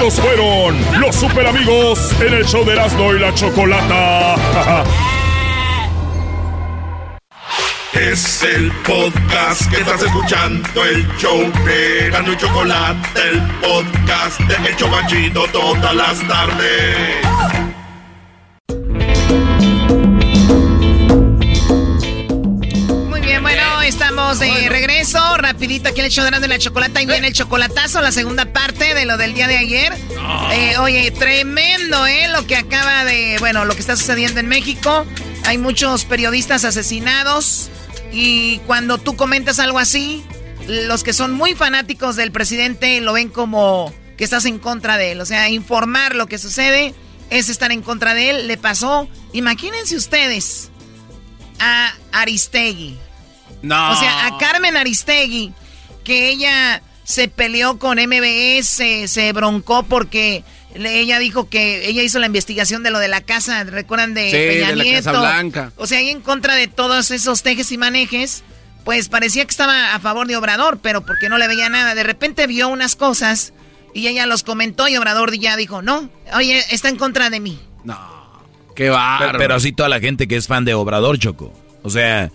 [0.00, 4.34] Estos fueron los super amigos en el show de Erasmo y la Chocolata.
[7.92, 14.70] Es el podcast que estás escuchando, el show de Erasmo y Chocolata, el podcast de
[14.70, 17.16] El Chocachito todas las tardes.
[23.06, 24.89] Muy bien, bueno, estamos de regreso.
[25.00, 28.94] Rapidito aquí en el show de la chocolata y viene el chocolatazo, la segunda parte
[28.94, 29.94] de lo del día de ayer.
[30.52, 32.28] Eh, oye, tremendo, ¿eh?
[32.28, 35.06] Lo que acaba de, bueno, lo que está sucediendo en México.
[35.46, 37.70] Hay muchos periodistas asesinados
[38.12, 40.22] y cuando tú comentas algo así,
[40.68, 45.12] los que son muy fanáticos del presidente lo ven como que estás en contra de
[45.12, 45.20] él.
[45.22, 46.94] O sea, informar lo que sucede
[47.30, 48.48] es estar en contra de él.
[48.48, 50.68] Le pasó, imagínense ustedes,
[51.58, 52.98] a Aristegui.
[53.62, 53.92] No.
[53.92, 55.52] O sea, a Carmen Aristegui,
[56.04, 60.44] que ella se peleó con MBS, se broncó porque
[60.74, 64.72] ella dijo que ella hizo la investigación de lo de la casa, ¿recuerdan de Peña
[64.72, 65.10] Nieto?
[65.10, 65.72] Blanca.
[65.76, 68.44] O sea, ahí en contra de todos esos tejes y manejes,
[68.84, 71.94] pues parecía que estaba a favor de Obrador, pero porque no le veía nada.
[71.94, 73.52] De repente vio unas cosas
[73.92, 77.60] y ella los comentó y Obrador ya dijo, no, oye, está en contra de mí.
[77.84, 77.98] No.
[78.76, 79.32] Qué bárbaro.
[79.32, 81.52] Pero, pero así toda la gente que es fan de Obrador, Choco.
[81.82, 82.30] O sea,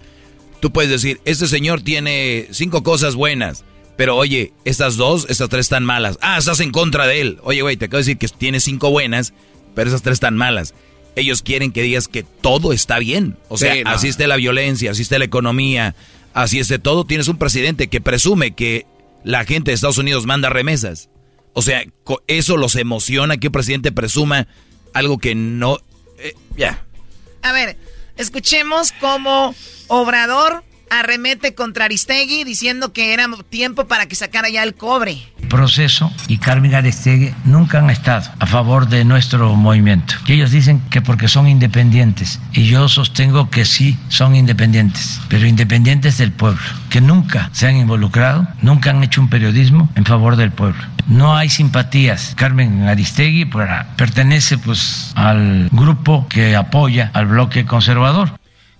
[0.66, 3.63] tú puedes decir, este señor tiene cinco cosas buenas.
[3.97, 6.18] Pero oye, estas dos, estas tres están malas.
[6.22, 7.38] Ah, estás en contra de él.
[7.43, 9.34] Oye, güey, te acabo de decir que tiene cinco buenas,
[9.76, 10.74] pero esas tres están malas.
[11.16, 13.38] Ellos quieren que digas que todo está bien.
[13.47, 13.91] O sea, Sí, no.
[13.91, 15.93] así esté la violencia, así esté la economía,
[16.34, 17.05] así esté todo.
[17.05, 18.88] Tienes un presidente que presume que
[19.24, 21.09] la gente de Estados Unidos manda remesas.
[21.53, 24.47] O sea, co- eso los emociona que un presidente presuma
[24.93, 25.78] algo que no...
[26.18, 26.84] eh, ya.
[27.43, 27.78] A ver,
[28.18, 29.53] escuchemos cómo
[29.88, 30.63] Obrador
[30.99, 35.17] arremete contra Aristegui diciendo que era tiempo para que sacara ya el cobre.
[35.49, 40.15] proceso y Carmen Aristegui nunca han estado a favor de nuestro movimiento.
[40.25, 42.39] Y ellos dicen que porque son independientes.
[42.51, 47.77] Y yo sostengo que sí son independientes, pero independientes del pueblo, que nunca se han
[47.77, 50.81] involucrado, nunca han hecho un periodismo en favor del pueblo.
[51.07, 52.33] No hay simpatías.
[52.35, 58.31] Carmen Aristegui para- pertenece pues al grupo que apoya al bloque conservador.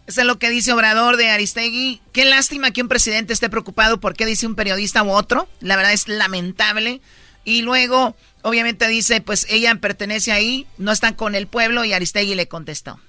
[0.08, 2.00] Eso es lo que dice Obrador de Aristegui.
[2.12, 5.48] Qué lástima que un presidente esté preocupado por qué dice un periodista u otro.
[5.62, 7.02] La verdad es lamentable.
[7.44, 12.36] Y luego, obviamente dice, pues ella pertenece ahí, no están con el pueblo y Aristegui
[12.36, 13.00] le contestó.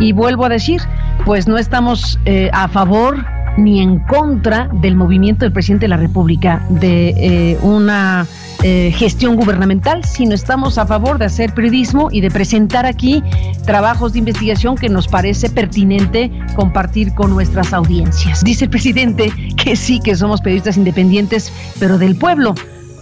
[0.00, 0.80] Y vuelvo a decir,
[1.24, 3.26] pues no estamos eh, a favor
[3.58, 8.26] ni en contra del movimiento del presidente de la República de eh, una
[8.62, 13.22] eh, gestión gubernamental, sino estamos a favor de hacer periodismo y de presentar aquí
[13.66, 18.42] trabajos de investigación que nos parece pertinente compartir con nuestras audiencias.
[18.42, 22.54] Dice el presidente que sí, que somos periodistas independientes, pero del pueblo.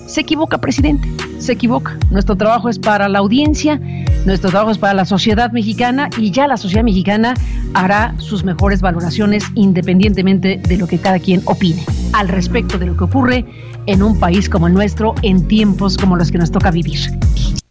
[0.06, 1.98] Se equivoca, presidente, se equivoca.
[2.10, 3.80] Nuestro trabajo es para la audiencia,
[4.24, 7.34] nuestro trabajo es para la sociedad mexicana y ya la sociedad mexicana
[7.74, 12.96] hará sus mejores valoraciones independientemente de lo que cada quien opine al respecto de lo
[12.96, 13.44] que ocurre
[13.86, 16.98] en un país como el nuestro en tiempos como los que nos toca vivir.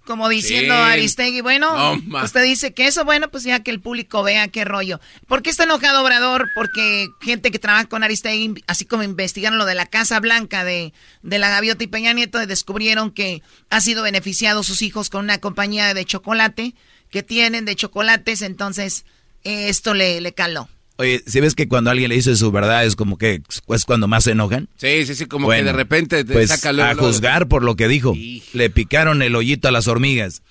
[0.06, 0.80] Como diciendo Sí.
[0.82, 4.64] Aristegui, bueno, No, usted dice que eso, bueno, pues ya que el público vea qué
[4.64, 5.00] rollo.
[5.28, 6.48] ¿Por qué está enojado Obrador?
[6.54, 10.94] Porque gente que trabaja con Aristegui, así como investigaron lo de la Casa Blanca de,
[11.24, 15.40] de la Gaviota y Peña Nieto, descubrieron que ha sido beneficiado sus hijos con una
[15.40, 16.76] compañía de chocolate
[17.10, 19.06] que tienen de chocolates, entonces
[19.44, 20.70] eh, esto le, le caló.
[20.98, 24.08] Oye, si ves que cuando alguien le dice su verdad es como que es cuando
[24.08, 24.70] más se enojan?
[24.78, 27.64] Sí, sí, sí, como Bueno, que de repente te pues saca luego, a juzgar por
[27.64, 28.14] lo que dijo.
[28.54, 30.42] Le picaron el hoyito a las hormigas.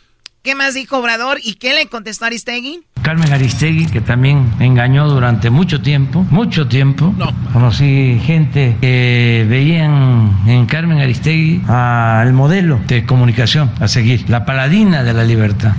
[0.43, 2.83] ¿Qué más dijo Obrador y qué le contestó Aristegui?
[3.05, 7.15] Carmen Aristegui, que también engañó durante mucho tiempo, mucho tiempo.
[7.53, 15.05] Conocí gente que veían en Carmen Aristegui al modelo de comunicación a seguir, la paladina
[15.05, 15.75] de la libertad.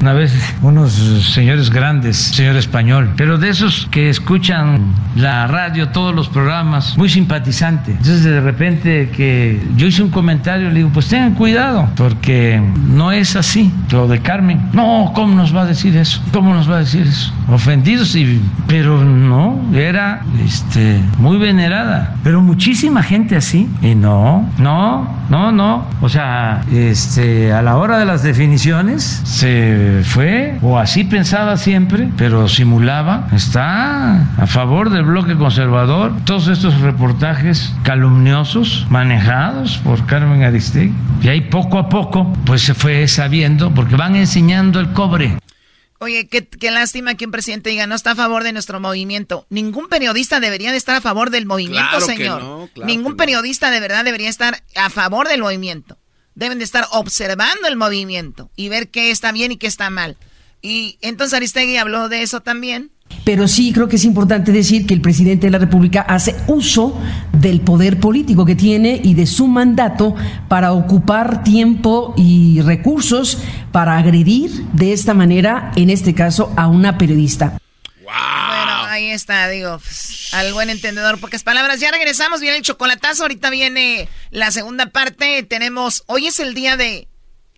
[0.00, 0.92] Una vez unos
[1.32, 7.08] señores grandes, señor español, pero de esos que escuchan la radio, todos los programas, muy
[7.08, 7.92] simpatizante.
[7.92, 13.10] Entonces de repente que yo hice un comentario, le digo, pues tengan cuidado, porque no
[13.10, 14.68] es así lo de Carmen.
[14.74, 16.20] No, ¿cómo nos va a decir eso?
[16.30, 17.32] ¿Cómo nos va a decir eso?
[17.48, 22.16] Ofendidos, y, pero no, era este, muy venerada.
[22.24, 23.68] Pero muchísima gente así.
[23.82, 25.84] Y no, no, no, no.
[26.00, 32.08] O sea, este, a la hora de las definiciones se fue, o así pensaba siempre,
[32.16, 33.28] pero simulaba.
[33.32, 36.14] Está a favor del bloque conservador.
[36.24, 40.94] Todos estos reportajes calumniosos manejados por Carmen Aristegui.
[41.22, 45.36] Y ahí poco a poco, pues se fue sabiendo, porque van enseñando el cobre.
[45.98, 49.46] Oye, qué, qué lástima que un presidente diga no está a favor de nuestro movimiento.
[49.48, 52.42] Ningún periodista debería de estar a favor del movimiento, Claro que señor.
[52.42, 55.98] no, claro Ningún periodista de verdad debería estar a favor del movimiento.
[56.34, 60.18] Deben de estar observando el movimiento y ver qué está bien y qué está mal.
[60.60, 62.90] Y entonces Aristegui habló de eso también.
[63.26, 66.96] Pero sí creo que es importante decir que el presidente de la República hace uso
[67.32, 70.14] del poder político que tiene y de su mandato
[70.46, 73.38] para ocupar tiempo y recursos
[73.72, 77.58] para agredir de esta manera, en este caso, a una periodista.
[78.04, 81.80] Bueno, ahí está, digo, pues, al buen entendedor, pocas palabras.
[81.80, 85.42] Ya regresamos, viene el chocolatazo, ahorita viene la segunda parte.
[85.42, 87.08] Tenemos, hoy es el día de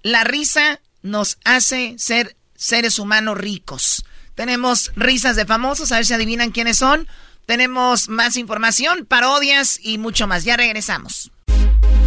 [0.03, 4.03] la risa nos hace ser seres humanos ricos.
[4.39, 7.09] Tenemos risas de famosos, a ver si adivinan quiénes son.
[7.45, 10.45] Tenemos más información, parodias y mucho más.
[10.45, 11.33] Ya regresamos.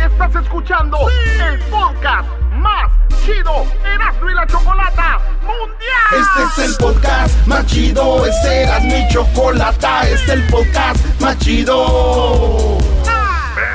[0.01, 2.89] Estás escuchando el podcast más
[3.25, 6.21] chido Erasmo y la Chocolata Mundial.
[6.21, 11.37] Este es el podcast más chido, este era mi chocolata, este es el podcast más
[11.39, 12.80] chido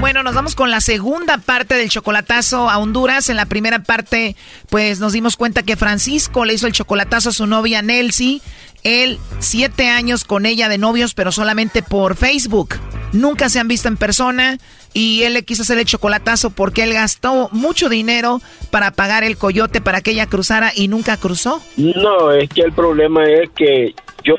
[0.00, 3.28] Bueno, nos vamos con la segunda parte del chocolatazo a Honduras.
[3.28, 4.34] En la primera parte,
[4.70, 8.40] pues nos dimos cuenta que Francisco le hizo el chocolatazo a su novia Nelsie.
[8.82, 12.76] Él, siete años con ella de novios, pero solamente por Facebook.
[13.12, 14.56] Nunca se han visto en persona
[14.94, 18.40] y él le quiso hacer el chocolatazo porque él gastó mucho dinero
[18.70, 21.62] para pagar el coyote para que ella cruzara y nunca cruzó.
[21.76, 23.94] No, es que el problema es que
[24.24, 24.36] yo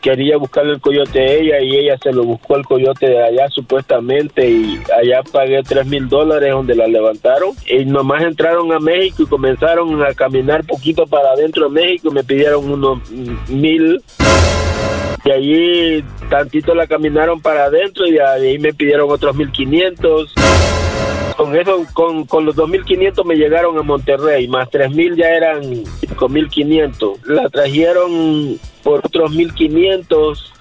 [0.00, 3.48] quería buscarle el coyote a ella y ella se lo buscó el coyote de allá
[3.48, 7.50] supuestamente y allá pagué tres mil dólares donde la levantaron.
[7.66, 12.14] Y nomás entraron a México y comenzaron a caminar poquito para adentro de México y
[12.14, 13.10] me pidieron unos
[13.48, 14.02] mil.
[15.24, 20.34] Y allí tantito la caminaron para adentro y ahí me pidieron otros mil quinientos
[21.34, 27.24] con eso, con, con los 2.500 me llegaron a Monterrey, más 3.000 ya eran 5.500.
[27.24, 30.52] La trajeron por otros 1.500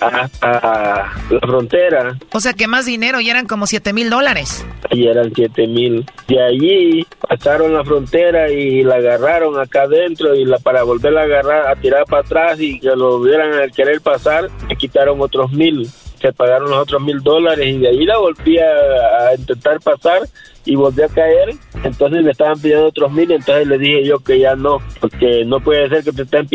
[0.00, 2.18] hasta la frontera.
[2.32, 4.66] O sea que más dinero y eran como 7 mil dólares.
[4.90, 6.08] Y eran 7.000.
[6.28, 11.24] De allí pasaron la frontera y la agarraron acá adentro y la para volverla a
[11.24, 15.52] agarrar, a tirar para atrás y que lo hubieran al querer pasar, me quitaron otros
[15.52, 15.88] mil
[16.24, 20.22] se pagaron los otros mil dólares y de ahí la volví a, a intentar pasar
[20.64, 21.54] y volví a caer.
[21.82, 25.60] Entonces le estaban pidiendo otros mil, entonces le dije yo que ya no, porque no
[25.60, 26.48] puede ser que te estén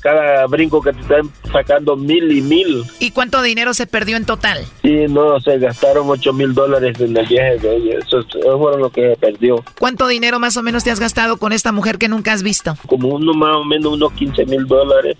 [0.00, 2.84] cada brinco que te estén sacando mil y mil.
[2.98, 4.64] ¿Y cuánto dinero se perdió en total?
[4.82, 7.98] Sí, no, se gastaron ocho mil dólares en el viaje de ella.
[7.98, 9.62] Eso, eso fueron lo que se perdió.
[9.78, 12.76] ¿Cuánto dinero más o menos te has gastado con esta mujer que nunca has visto?
[12.86, 15.16] Como uno más o menos unos 15 mil dólares.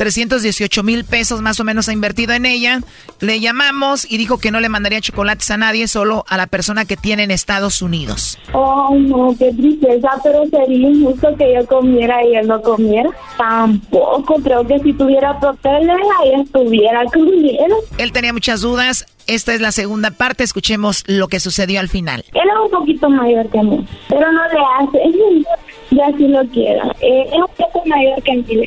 [0.00, 2.80] 318 mil pesos más o menos ha invertido en ella.
[3.20, 6.86] Le llamamos y dijo que no le mandaría chocolates a nadie, solo a la persona
[6.86, 8.38] que tiene en Estados Unidos.
[8.52, 13.10] Oh, no, qué tristeza, pero sería injusto que yo comiera y él no comiera.
[13.36, 17.76] Tampoco, creo que si tuviera papeles, ahí estuviera comiendo.
[17.98, 19.06] Él tenía muchas dudas.
[19.26, 20.42] Esta es la segunda parte.
[20.42, 22.24] Escuchemos lo que sucedió al final.
[22.32, 24.98] Él es un poquito mayor que mí, pero no le hace.
[25.90, 26.90] Yo así lo quiero.
[27.00, 28.66] Eh, es un poco mayor que mí,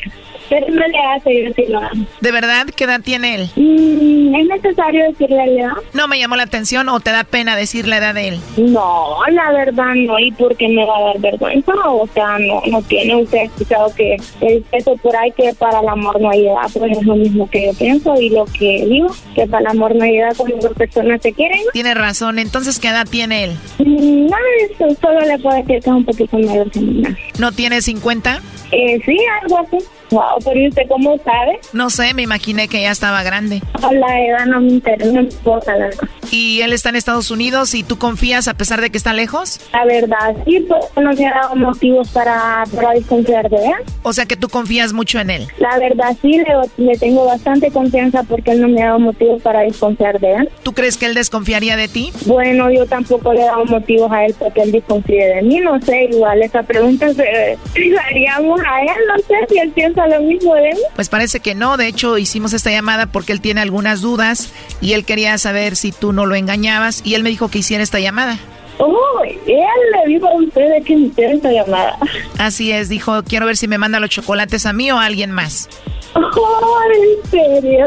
[0.50, 2.06] pero no le hace, yo sí lo amo.
[2.22, 3.50] ¿De verdad qué edad tiene él?
[3.56, 5.74] Mm, ¿Es necesario decirle la edad?
[5.94, 8.40] ¿No me llamó la atención o te da pena decir la edad de él?
[8.58, 11.74] No, la verdad no, ¿y por qué me va a dar vergüenza?
[11.86, 15.88] O sea, no, no tiene usted escuchado que el eso por ahí que para el
[15.88, 19.08] amor no hay edad, pues es lo mismo que yo pienso y lo que digo,
[19.36, 21.60] que para el amor no hay edad cuando dos personas se quieren.
[21.74, 22.40] Tiene razón.
[22.40, 23.58] Entonces, ¿qué edad tiene él?
[23.80, 24.36] Mm, de
[24.72, 27.18] eso, solo le puedo decir que es un poquito mayor que nada.
[27.40, 28.42] ¿No tiene 50?
[28.72, 29.78] Eh, sí, algo así.
[30.14, 31.60] Wow, pero ¿y usted cómo sabe?
[31.74, 33.64] No sé, me imaginé que ya estaba grande.
[33.82, 36.08] La edad no me interesa, no me importa la verdad.
[36.30, 39.60] ¿Y él está en Estados Unidos y tú confías a pesar de que está lejos?
[39.72, 43.74] La verdad, sí, pues no me ha dado motivos para, para desconfiar de él.
[44.04, 45.48] O sea que tú confías mucho en él.
[45.58, 49.42] La verdad, sí, le, le tengo bastante confianza porque él no me ha dado motivos
[49.42, 50.50] para desconfiar de él.
[50.62, 52.12] ¿Tú crees que él desconfiaría de ti?
[52.28, 55.82] Bueno, yo tampoco le he dado motivos a él porque él desconfíe de mí, no
[55.82, 57.24] sé, igual esa pregunta se
[57.90, 60.78] la haríamos a él, no sé si él piensa lo mismo de él.
[60.96, 64.52] Pues parece que no, de hecho hicimos esta llamada porque él tiene algunas dudas
[64.82, 67.84] y él quería saber si tú no lo engañabas y él me dijo que hiciera
[67.84, 68.38] esta llamada.
[68.80, 71.98] Oh, él le dijo a ustedes que hiciera esta llamada.
[72.38, 75.32] Así es, dijo, quiero ver si me manda los chocolates a mí o a alguien
[75.32, 75.70] más.
[76.16, 77.86] Oh, ¿en serio?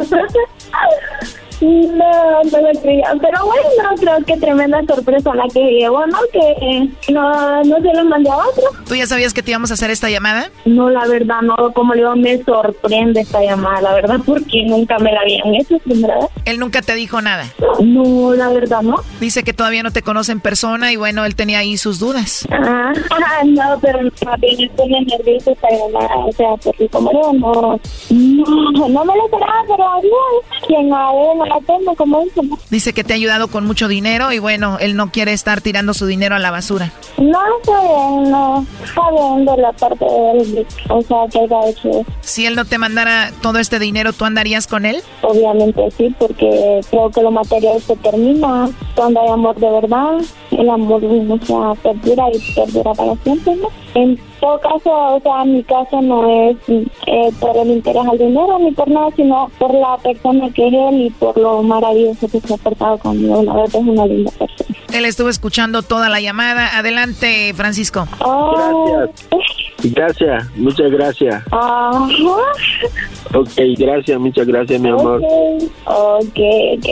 [1.61, 3.15] No, no lo creía.
[3.21, 6.19] Pero bueno, creo que tremenda sorpresa la que llevo, ¿no?
[6.33, 8.65] Que no, no se lo mandé a otro.
[8.87, 10.51] ¿Tú ya sabías que te íbamos a hacer esta llamada?
[10.65, 11.57] No, la verdad, no.
[11.73, 15.79] Como le digo, me sorprende esta llamada, la verdad, porque nunca me la habían hecho,
[15.79, 16.27] primera vez.
[16.45, 17.47] Él nunca te dijo nada.
[17.83, 18.97] No, la verdad, no.
[19.21, 22.47] Dice que todavía no te conoce en persona y bueno, él tenía ahí sus dudas.
[22.51, 22.93] Ah,
[23.45, 27.81] no, pero más bien pone nerviosa esta llamada, o sea, porque como digo, no,
[28.11, 31.46] no, no me lo esperaba, pero no, quien a tengo,
[31.97, 32.25] como
[32.71, 35.95] dice, que te ha ayudado con mucho dinero y bueno, él no quiere estar tirando
[35.95, 36.93] su dinero a la basura.
[37.19, 41.69] No, está bien, no, está bien de la parte de él, o sea, que haya
[41.69, 42.05] hecho.
[42.21, 45.03] Si él no te mandara todo este dinero, ¿tú andarías con él?
[45.23, 50.19] Obviamente sí, porque creo que lo material se termina cuando hay amor de verdad.
[50.51, 53.86] el amor, o sea, perdura y perdura para siempre, ¿no?
[53.97, 58.59] En todo caso, o sea, mi caso no es eh, por el interés al dinero
[58.59, 62.39] ni por nada, sino por la persona que es él y por lo maravilloso que
[62.41, 63.43] se ha portado conmigo.
[63.43, 64.77] La verdad es una linda persona.
[64.93, 66.77] Él estuvo escuchando toda la llamada.
[66.77, 68.07] Adelante, Francisco.
[68.21, 69.29] Gracias.
[69.83, 71.43] Gracias, muchas gracias.
[71.51, 72.09] Ajá.
[73.35, 75.23] Ok, gracias, muchas gracias, mi amor.
[75.85, 76.39] Ok,
[76.77, 76.87] ok.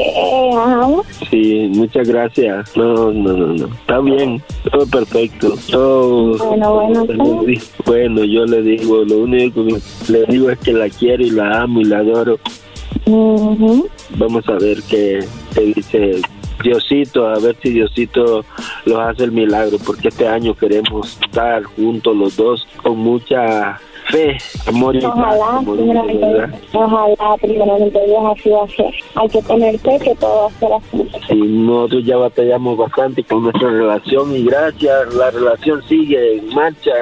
[0.56, 0.88] Ajá.
[1.30, 2.76] Sí, muchas gracias.
[2.76, 3.66] No, no, no, no.
[3.66, 5.54] Está bien, todo perfecto.
[5.70, 6.36] Todo.
[6.38, 6.93] Bueno, bueno.
[7.84, 11.62] Bueno, yo le digo, lo único que le digo es que la quiero y la
[11.62, 12.38] amo y la adoro.
[14.16, 15.20] Vamos a ver qué,
[15.54, 16.20] qué dice
[16.62, 18.44] Diosito, a ver si Diosito
[18.84, 23.80] los hace el milagro, porque este año queremos estar juntos los dos con mucha
[24.10, 24.36] fe,
[24.66, 25.60] amor y Ojalá,
[26.72, 28.94] ojalá, primeramente Dios así va a ser.
[29.14, 31.10] Hay que tener fe que todo va a ser así.
[31.28, 36.92] Sí, nosotros ya batallamos bastante con nuestra relación y gracias, la relación sigue en marcha.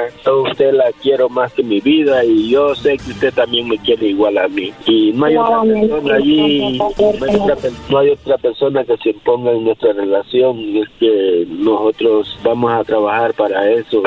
[0.50, 4.08] Usted la quiero más que mi vida y yo sé que usted también me quiere
[4.08, 4.72] igual a mí.
[4.86, 6.84] Y no hay otra persona allí, no
[7.26, 10.58] hay otra, per- no hay otra persona que se imponga en nuestra relación.
[10.76, 14.02] Es que nosotros vamos a trabajar para eso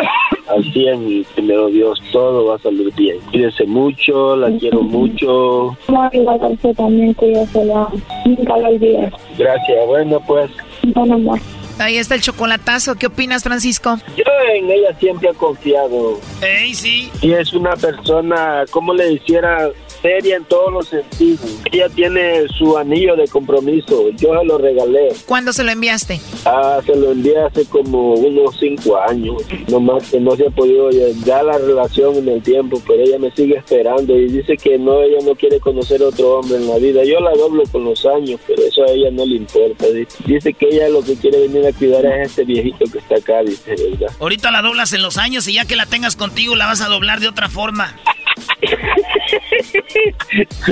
[0.48, 3.18] al 100 y primero Dios, todo va a salir bien.
[3.32, 5.78] Cuídese mucho, la quiero mucho.
[5.88, 7.88] No, igual que usted también, cuídese, la
[8.26, 9.14] nunca lo olvides.
[9.38, 10.52] Gracias, bueno pues.
[10.84, 11.40] Bueno, amor.
[11.78, 12.96] Ahí está el chocolatazo.
[12.96, 13.98] ¿Qué opinas, Francisco?
[14.16, 14.24] Yo
[14.54, 16.20] en ella siempre he confiado.
[16.42, 17.12] Ey, sí.
[17.22, 19.70] Y es una persona, como le hiciera,
[20.02, 21.60] seria en todos los sentidos.
[21.72, 24.10] Ella tiene su anillo de compromiso.
[24.12, 25.10] Yo se lo regalé.
[25.26, 26.20] ¿Cuándo se lo enviaste?
[26.46, 29.44] Ah, se lo envié hace como unos cinco años.
[29.68, 30.90] Nomás que no se ha podido
[31.26, 35.02] ya la relación en el tiempo, pero ella me sigue esperando y dice que no,
[35.02, 37.04] ella no quiere conocer otro hombre en la vida.
[37.04, 39.88] Yo la doblo con los años, pero eso a ella no le importa.
[39.88, 43.16] Dice, dice que ella lo que quiere venir a cuidar es este viejito que está
[43.16, 44.14] acá, dice, ¿verdad?
[44.20, 46.88] Ahorita la doblas en los años y ya que la tengas contigo la vas a
[46.88, 47.96] doblar de otra forma.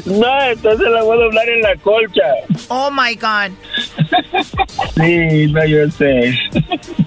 [0.06, 2.22] No, entonces la voy a doblar en la colcha.
[2.68, 3.52] Oh my God.
[4.96, 6.38] Sí, no, yo sé.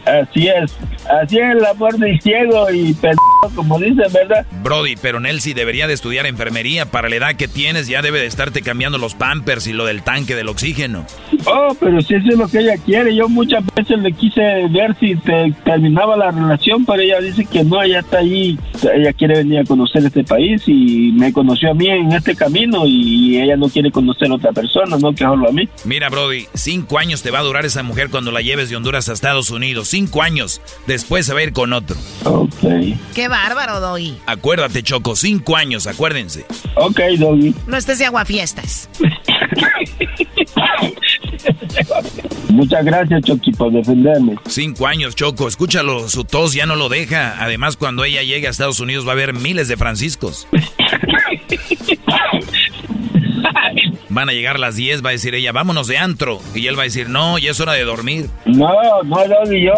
[0.06, 0.74] Así es.
[1.22, 4.44] Así es el amor de ciego y pendejo, como dicen, ¿verdad?
[4.62, 6.86] Brody, pero Nelsie debería de estudiar enfermería.
[6.86, 10.02] Para la edad que tienes ya debe de estarte cambiando los pampers y lo del
[10.02, 11.06] tanque del oxígeno.
[11.46, 13.14] Oh, pero si eso es lo que ella quiere.
[13.14, 14.40] Yo muchas veces le quise
[14.70, 18.58] ver si te- terminaba la relación, pero ella dice que no, ella está ahí.
[18.94, 22.84] Ella quiere venir a conocer este país y me conoció a mí en este camino
[22.86, 25.68] y ella no quiere conocer a otra persona, no que solo a mí.
[25.84, 29.08] Mira, Brody, cinco años te va a durar esa mujer cuando la lleves de Honduras
[29.08, 29.88] a Estados Unidos.
[29.88, 30.60] Cinco años.
[30.86, 31.96] Después se va a ir con otro.
[32.24, 32.52] Ok.
[33.14, 34.16] Qué bárbaro, Doggy.
[34.26, 36.46] Acuérdate, Choco, cinco años, acuérdense.
[36.76, 37.54] Ok, Doggy.
[37.66, 38.88] No estés de aguafiestas.
[42.50, 44.36] Muchas gracias, Chucky, por defenderme.
[44.46, 45.48] Cinco años, Choco.
[45.48, 47.36] Escúchalo, su tos ya no lo deja.
[47.42, 50.35] Además, cuando ella llegue a Estados Unidos va a haber miles de Franciscos.
[50.36, 50.46] Adiós.
[54.08, 56.40] Van a llegar las 10, va a decir ella, vámonos de antro.
[56.54, 58.26] Y él va a decir, no, ya es hora de dormir.
[58.44, 58.72] No,
[59.04, 59.74] no, Doggy, yo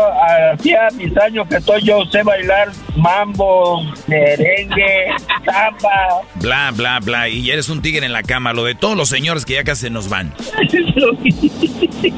[0.53, 5.07] hacía mis años que estoy, yo sé bailar mambo, merengue,
[5.45, 6.23] samba.
[6.37, 7.29] Bla, bla, bla.
[7.29, 8.53] Y eres un tigre en la cama.
[8.53, 10.33] Lo de todos los señores que ya casi se nos van.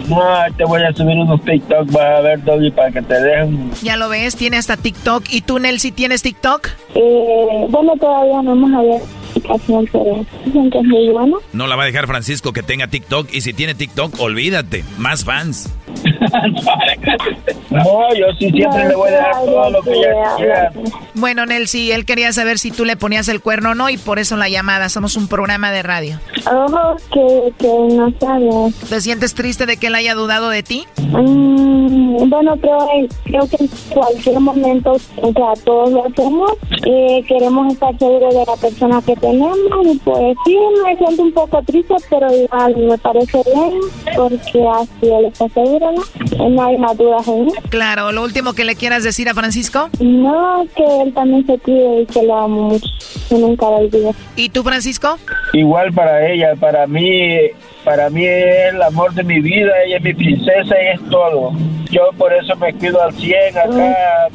[0.08, 0.20] No,
[0.56, 3.70] te voy a subir unos TikTok, vas a ver, Doggy, para que te dejen.
[3.82, 5.24] Ya lo ves, tiene hasta TikTok.
[5.30, 6.68] ¿Y tú, Nelsie, tienes TikTok?
[6.94, 9.19] Eh, bueno, todavía no hemos abierto
[11.52, 13.28] No la va a dejar Francisco que tenga TikTok.
[13.32, 14.84] Y si tiene TikTok, olvídate.
[14.98, 15.68] Más fans.
[17.70, 20.72] No, yo sí siempre le voy a dar todo lo que ella quiera.
[21.14, 24.18] Bueno, Nelsie, él quería saber si tú le ponías el cuerno o no y por
[24.18, 24.88] eso la llamada.
[24.88, 26.18] Somos un programa de radio.
[26.46, 28.74] Ojo, que, que no sabes.
[28.88, 30.84] ¿Te sientes triste de que él haya dudado de ti?
[30.98, 32.78] Mm, bueno, creo,
[33.24, 36.52] creo que en cualquier momento, o sea, todos lo hacemos.
[36.86, 39.58] Eh, queremos estar seguros de la persona que tenemos.
[39.84, 43.80] Y pues sí, me siento un poco triste, pero igual me parece bien,
[44.16, 46.48] porque así él está seguro, ¿no?
[46.48, 47.52] No hay más dudas en él.
[47.68, 49.88] Claro, lo último que le quieras decir a Francisco.
[50.00, 52.86] No, que él también se cuide y que lo amo mucho.
[53.30, 54.14] Yo nunca lo olvido.
[54.36, 55.18] ¿Y tú, Francisco?
[55.52, 57.38] Igual para ella, para mí,
[57.84, 61.52] para mí es el amor de mi vida, ella es mi princesa y es todo.
[61.90, 64.28] Yo por eso me cuido al 100 acá.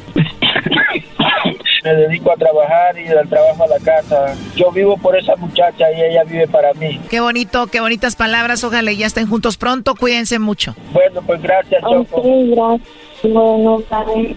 [1.84, 4.34] Me dedico a trabajar y del trabajo a la casa.
[4.56, 7.00] Yo vivo por esa muchacha y ella vive para mí.
[7.08, 8.64] Qué bonito, qué bonitas palabras.
[8.64, 9.94] Ojalá ya estén juntos pronto.
[9.94, 10.74] Cuídense mucho.
[10.92, 12.16] Bueno, pues gracias, Choco.
[12.16, 12.88] Ok, gracias.
[13.22, 14.36] Bueno, bye.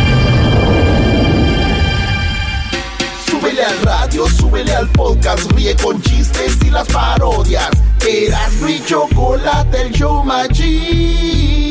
[3.31, 7.69] Súbele al radio, súbele al podcast, ríe con chistes y las parodias.
[8.05, 11.61] Eras mi chocolate, el show más chido.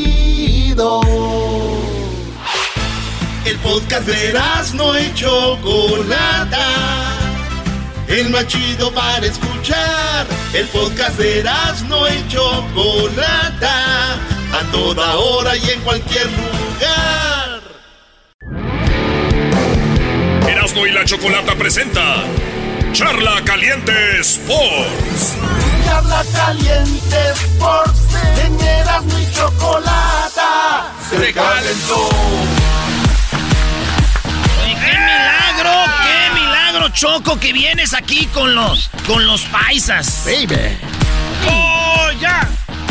[3.45, 6.65] El podcast de Erasmo y Chocolata.
[8.07, 10.25] El más chido para escuchar.
[10.53, 14.15] El podcast de Erasmo y Chocolata.
[14.51, 17.40] A toda hora y en cualquier lugar.
[20.73, 22.23] Y la chocolata presenta
[22.93, 25.35] Charla Caliente Sports.
[25.85, 28.15] Charla caliente Sports.
[28.45, 30.91] En Erasmo y Chocolata.
[31.09, 32.09] Se calentó.
[34.65, 35.71] ¡Qué milagro!
[36.03, 37.37] ¡Qué milagro, Choco!
[37.37, 40.23] Que vienes aquí con los, con los paisas.
[40.25, 40.77] Baby.
[41.43, 42.47] ¡Goya!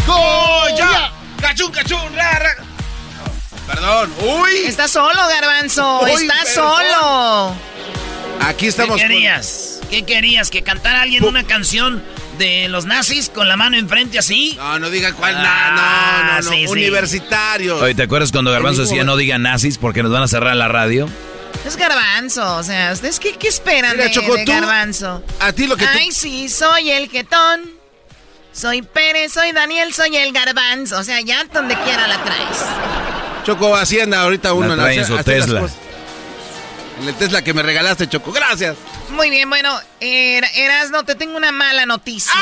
[0.07, 1.13] ¡Goya!
[1.41, 2.15] ¡Cachún, cachún!
[2.15, 2.57] Ra, ra.
[3.75, 4.13] Perdón.
[4.21, 4.51] Uy.
[4.67, 6.01] Estás solo, Garbanzo.
[6.03, 6.73] Uy, Estás perdón.
[6.91, 7.55] solo.
[8.43, 8.97] Aquí estamos.
[8.97, 9.81] ¿Qué con- querías?
[9.91, 10.51] ¿Qué querías?
[10.51, 12.03] ¿Que cantara alguien una canción
[12.39, 14.55] de los nazis con la mano enfrente así?
[14.57, 15.35] No, no diga cuál.
[15.35, 16.51] no, Ah, no, no, no.
[16.51, 16.73] sí, sí.
[16.73, 17.81] Universitarios.
[17.83, 20.69] Oye, ¿te acuerdas cuando Garbanzo decía no digan nazis porque nos van a cerrar la
[20.69, 21.09] radio?
[21.67, 22.57] Es Garbanzo.
[22.57, 25.23] O sea, ¿ustedes qué, qué esperan Mira, de, Choco, de tú- Garbanzo?
[25.41, 27.79] A ti lo que tú- Ay, sí, soy el jetón.
[28.53, 30.99] Soy Pérez, soy Daniel, soy el Garbanzo.
[30.99, 32.59] O sea, ya donde quiera la traes.
[33.45, 34.75] Choco, Hacienda, ahorita uno.
[34.77, 35.63] trae en su Tesla.
[37.01, 38.31] En el Tesla que me regalaste, Choco.
[38.33, 38.77] Gracias.
[39.11, 42.33] Muy bien, bueno, Er- Erasno, te tengo una mala noticia.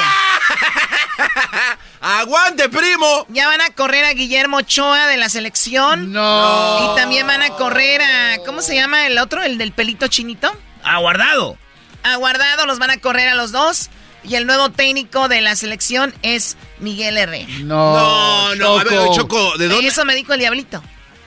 [2.01, 3.27] ¡Aguante, primo!
[3.29, 6.13] Ya van a correr a Guillermo Ochoa de la selección.
[6.13, 6.93] No.
[6.93, 8.39] Y también van a correr a.
[8.45, 9.43] ¿Cómo se llama el otro?
[9.43, 10.53] ¿El del pelito chinito?
[10.85, 11.57] Aguardado.
[12.05, 13.91] A Guardado los van a correr a los dos.
[14.25, 17.49] Y el nuevo técnico de la selección es Miguel Herrera.
[17.61, 17.95] No.
[17.95, 19.89] No, no, a ver, Choco, ¿de dónde?
[19.89, 20.83] Eso me dijo el diablito.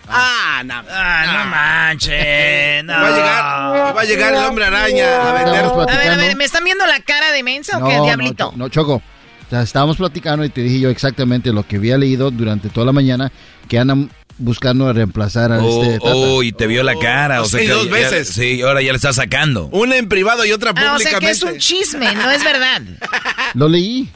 [0.08, 0.84] Ah, no.
[0.90, 2.84] Ah, no manches.
[2.84, 2.94] No.
[3.02, 5.66] Va a llegar, va a llegar el hombre araña a vender.
[5.66, 8.54] A ver, a ver, ¿me están viendo la cara de mensa o qué, no, diablito?
[8.56, 8.96] No, Choco.
[8.96, 12.86] O sea, estábamos platicando y te dije yo exactamente lo que había leído durante toda
[12.86, 13.32] la mañana
[13.68, 14.10] que andan
[14.42, 16.12] buscando reemplazar a Oh, este Tata.
[16.16, 17.42] oh, y te vio la cara.
[17.42, 18.28] O sea Sí, que dos ya- veces.
[18.30, 19.66] sí, ahora ya le está sacando.
[19.72, 21.26] Una en privado y otra Ah, o sea públicamente.
[21.26, 22.82] que es un chisme, no es verdad.
[23.54, 24.10] Lo leí.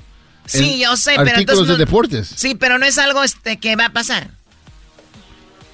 [0.46, 2.28] Sí, en yo sé, pero Artículos entonces de no- deportes.
[2.36, 4.28] Sí, pero no es algo este, que va a pasar.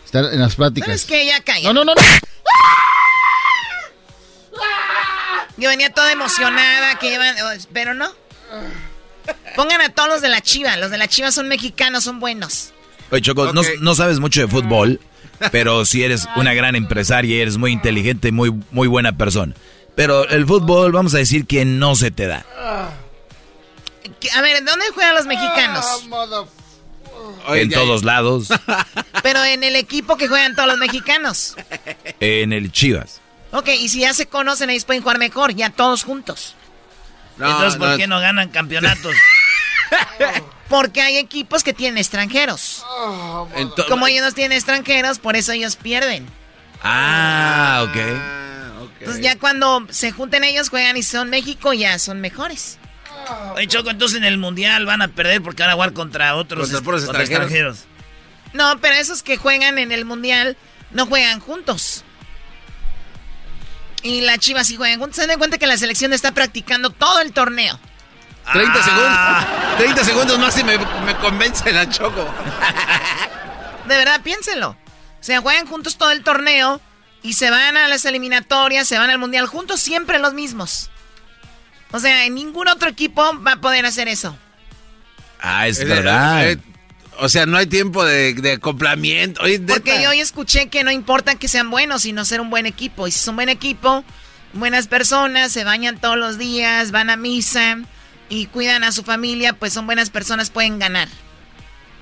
[0.05, 0.87] Está en las pláticas.
[0.87, 1.25] ¿Sabes qué?
[1.25, 1.71] Ya calla.
[1.71, 2.01] No, no, no, no.
[5.57, 7.35] Yo venía toda emocionada, que iban,
[7.73, 8.11] pero no.
[9.55, 10.75] Pongan a todos los de la Chiva.
[10.77, 12.71] Los de la Chiva son mexicanos, son buenos.
[13.11, 14.99] Oye, Choco, no, sabes mucho de fútbol,
[15.51, 19.53] pero sí eres una gran empresaria y eres muy inteligente y muy, muy buena persona.
[19.95, 22.45] Pero el fútbol, vamos a decir que no se te da.
[24.35, 25.85] A ver, ¿dónde juegan los mexicanos?
[27.47, 28.47] Oye, en todos lados,
[29.23, 31.55] Pero en el equipo que juegan todos los mexicanos.
[32.19, 33.19] en el Chivas.
[33.51, 36.55] Ok, y si ya se conocen, ellos pueden jugar mejor, ya todos juntos.
[37.37, 37.97] No, Entonces, ¿por no.
[37.97, 39.13] qué no ganan campeonatos?
[40.71, 42.85] Porque hay equipos que tienen extranjeros.
[43.89, 46.25] Como ellos no tienen extranjeros, por eso ellos pierden.
[46.81, 47.97] Ah, ok.
[47.97, 48.91] Ah, ok.
[49.01, 52.77] Entonces ya cuando se junten ellos, juegan y son México, ya son mejores.
[53.53, 56.71] Oye, Choco, entonces en el Mundial van a perder porque van a jugar contra otros
[56.71, 57.79] Contra extranjeros.
[58.53, 60.55] No, pero esos que juegan en el Mundial
[60.91, 62.05] no juegan juntos.
[64.03, 65.17] Y la Chivas sí juegan juntos.
[65.17, 67.77] Se dan cuenta que la selección está practicando todo el torneo.
[68.51, 68.83] 30 Ah.
[68.83, 69.77] segundos.
[69.77, 72.25] 30 segundos más y me, me convence la Choco.
[73.87, 74.69] De verdad, piénsenlo.
[74.69, 76.81] O sea, juegan juntos todo el torneo
[77.23, 80.89] y se van a las eliminatorias, se van al Mundial juntos, siempre los mismos.
[81.91, 84.37] O sea, en ningún otro equipo va a poder hacer eso.
[85.41, 86.49] Ah, es verdad.
[86.49, 86.57] eh,
[87.19, 89.43] o sea, no hay tiempo de, de acoplamiento.
[89.43, 92.65] Oye, Porque yo hoy escuché que no importa que sean buenos, sino ser un buen
[92.65, 93.07] equipo.
[93.07, 94.03] Y si son buen equipo,
[94.53, 97.77] buenas personas, se bañan todos los días, van a misa
[98.31, 101.07] y cuidan a su familia, pues son buenas personas, pueden ganar.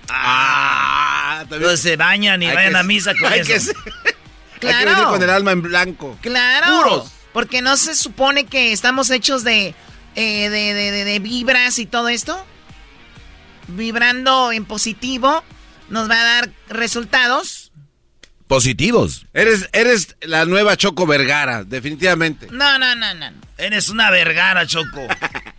[0.07, 3.51] Ah, también- Entonces se bañan y Hay vayan que- a misa con hay eso.
[3.53, 4.91] que ser- Hay que Claro.
[4.91, 6.17] venir con el alma en blanco.
[6.21, 6.67] Claro.
[6.83, 7.11] Puros.
[7.33, 9.73] Porque no se supone que estamos hechos de,
[10.15, 12.45] eh, de, de- de- de vibras y todo esto.
[13.69, 15.43] Vibrando en positivo
[15.89, 17.71] nos va a dar resultados.
[18.47, 19.27] Positivos.
[19.33, 22.47] Eres, eres la nueva Choco Vergara, definitivamente.
[22.51, 23.27] No, no, no, no.
[23.57, 25.07] Eres una vergara, Choco.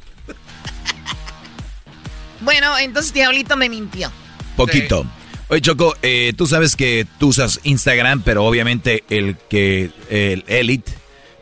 [2.40, 4.10] Bueno, entonces Diablito me mintió.
[4.56, 5.06] Poquito.
[5.48, 10.92] Oye, Choco, eh, tú sabes que tú usas Instagram, pero obviamente el que, el Elite,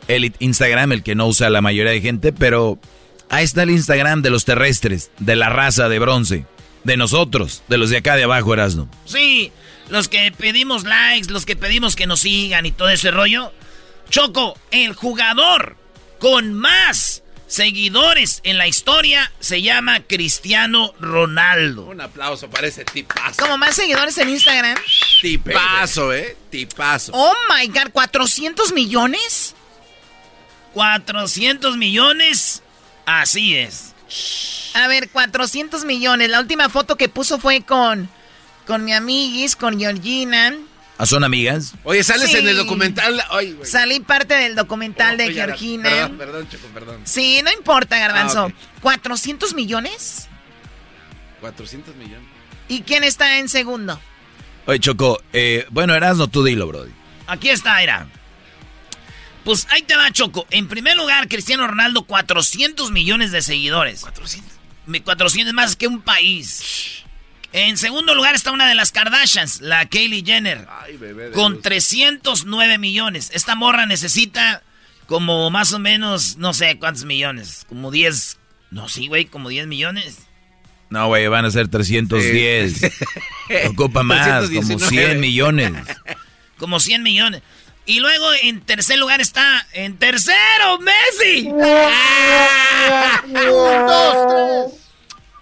[0.07, 2.79] Elite Instagram, el que no usa la mayoría de gente, pero
[3.29, 6.45] ahí está el Instagram de los terrestres, de la raza de bronce,
[6.83, 8.89] de nosotros, de los de acá de abajo, Erasno.
[9.05, 9.51] Sí,
[9.89, 13.53] los que pedimos likes, los que pedimos que nos sigan y todo ese rollo.
[14.09, 15.77] Choco, el jugador
[16.17, 21.85] con más seguidores en la historia se llama Cristiano Ronaldo.
[21.85, 23.41] Un aplauso para ese tipazo.
[23.41, 24.77] Como más seguidores en Instagram.
[25.21, 26.37] Tipazo, ¿eh?
[26.49, 27.11] Tipazo.
[27.13, 29.55] Oh my god, ¿400 millones?
[30.73, 32.61] 400 millones.
[33.05, 33.93] Así es.
[34.75, 36.29] A ver, 400 millones.
[36.29, 38.07] La última foto que puso fue con,
[38.67, 40.55] con mi amiguis, con Georgina.
[41.01, 41.75] ¿Ah, ¿Son amigas?
[41.85, 42.35] Oye, sales Sí.
[42.35, 43.23] en el documental.
[43.31, 43.65] Ay, güey.
[43.65, 45.89] Salí parte del documental de Oye, Georgina.
[45.89, 47.01] Perdón, perdón, Choco, perdón.
[47.05, 48.39] Sí, no importa, Garbanzo.
[48.41, 48.83] Ah, ok.
[48.83, 50.27] ¿400 millones?
[51.39, 52.27] 400 millones.
[52.67, 53.97] ¿Y quién está en segundo?
[54.65, 56.91] Oye, Choco, eh, bueno, Erasno, tú dilo, Brody.
[57.27, 58.05] Aquí está, era.
[59.45, 60.45] Pues ahí te va, Choco.
[60.51, 64.01] En primer lugar, Cristiano Ronaldo, 400 millones de seguidores.
[64.01, 64.51] 400.
[65.05, 67.05] 400 más que un país.
[67.51, 71.61] En segundo lugar está una de las Kardashians, la Kylie Jenner, Ay, bebé con luz.
[71.63, 73.31] 309 millones.
[73.33, 74.61] Esta morra necesita
[75.07, 78.37] como más o menos, no sé cuántos millones, como 10,
[78.69, 80.19] no, sí, güey, como 10 millones.
[80.91, 82.91] No, güey, van a ser 310.
[83.69, 85.07] Ocupa más, como 319.
[85.07, 85.73] 100 millones.
[86.57, 87.41] Como 100 millones.
[87.85, 91.47] Y luego en tercer lugar está, en tercero, Messi.
[91.47, 91.57] Un,
[93.87, 94.88] dos, tres.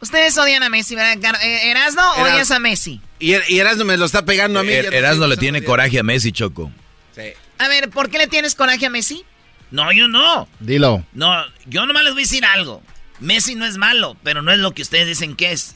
[0.02, 1.36] Ustedes odian a Messi, ¿verdad?
[1.44, 3.02] Eh, ¿Erasno Eras- odias a Messi?
[3.20, 4.72] Y, Er- y Erasmo me lo está pegando a mí.
[4.72, 6.72] Er- ya no Erasmo sé, le tiene coraje a Messi, Choco.
[7.16, 7.34] Sí.
[7.58, 9.24] A ver, ¿por qué le tienes coraje a Messi?
[9.72, 10.48] No, yo no.
[10.60, 11.04] Dilo.
[11.14, 11.34] No,
[11.66, 12.84] yo nomás les voy a decir algo.
[13.20, 15.76] Messi no es malo, pero no es lo que ustedes dicen que es.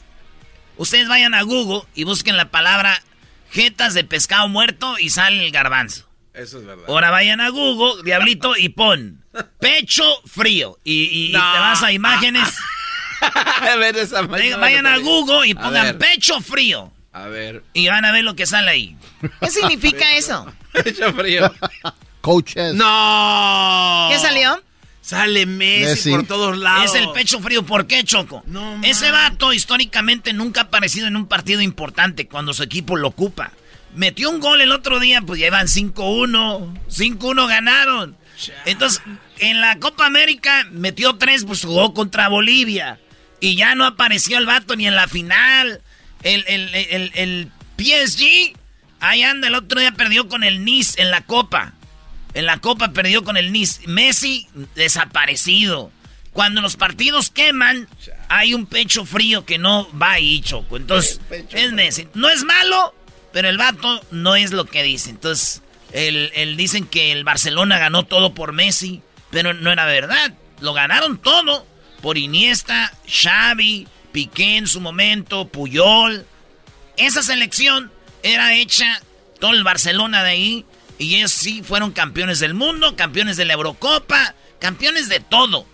[0.76, 3.02] Ustedes vayan a Google y busquen la palabra
[3.50, 6.08] jetas de pescado muerto y sale el garbanzo.
[6.32, 6.84] Eso es verdad.
[6.88, 9.22] Ahora vayan a Google, diablito, y pon
[9.60, 10.78] pecho frío.
[10.84, 12.48] Y, y- te vas a imágenes.
[13.72, 16.92] a ver, esa Vayan- vayan a Google y A pongan pecho frío.
[17.12, 17.62] A ver.
[17.74, 18.96] Y van a ver lo que sale ahí.
[19.40, 20.50] ¿Qué significa eso?
[20.72, 21.52] Pecho frío.
[22.22, 22.72] Coaches.
[22.74, 24.08] ¡No!
[24.10, 24.62] ¿Qué salió?
[25.02, 26.10] Sale Messi, Messi.
[26.12, 26.86] por todos lados.
[26.86, 27.64] Es el pecho frío.
[27.66, 28.42] ¿Por qué, Choco?
[28.82, 33.50] Ese vato históricamente nunca ha aparecido en un partido importante cuando su equipo lo ocupa.
[33.94, 36.72] Metió un gol el otro día, pues ya iban 5-1.
[36.88, 38.16] 5-1 ganaron.
[38.64, 39.02] Entonces,
[39.38, 42.98] en la Copa América metió tres, pues jugó contra Bolivia.
[43.42, 45.80] Y ya no apareció el vato ni en la final.
[46.22, 48.54] El, el, el, el PSG,
[49.00, 51.72] ahí anda, el otro día perdió con el Nice en la Copa.
[52.34, 53.80] En la Copa perdió con el Nice.
[53.88, 54.46] Messi
[54.76, 55.90] desaparecido.
[56.32, 57.88] Cuando los partidos queman,
[58.28, 60.76] hay un pecho frío que no va ahí, Choco.
[60.76, 61.20] Entonces,
[61.50, 62.06] es Messi.
[62.14, 62.94] No es malo,
[63.32, 65.10] pero el vato no es lo que dice.
[65.10, 65.62] Entonces,
[65.92, 70.32] el, el- dicen que el Barcelona ganó todo por Messi, pero no era verdad.
[70.60, 71.66] Lo ganaron todo
[72.02, 76.26] por Iniesta, Xavi, Piqué en su momento, Puyol.
[76.98, 77.90] Esa selección
[78.22, 79.00] era hecha
[79.40, 80.66] todo el Barcelona de ahí.
[80.98, 85.66] Y ellos sí fueron campeones del mundo, campeones de la Eurocopa, campeones de todo.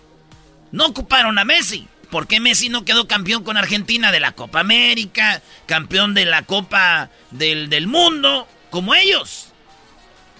[0.71, 1.87] No ocuparon a Messi.
[2.09, 6.43] ¿Por qué Messi no quedó campeón con Argentina de la Copa América, campeón de la
[6.43, 9.49] Copa del, del Mundo, como ellos?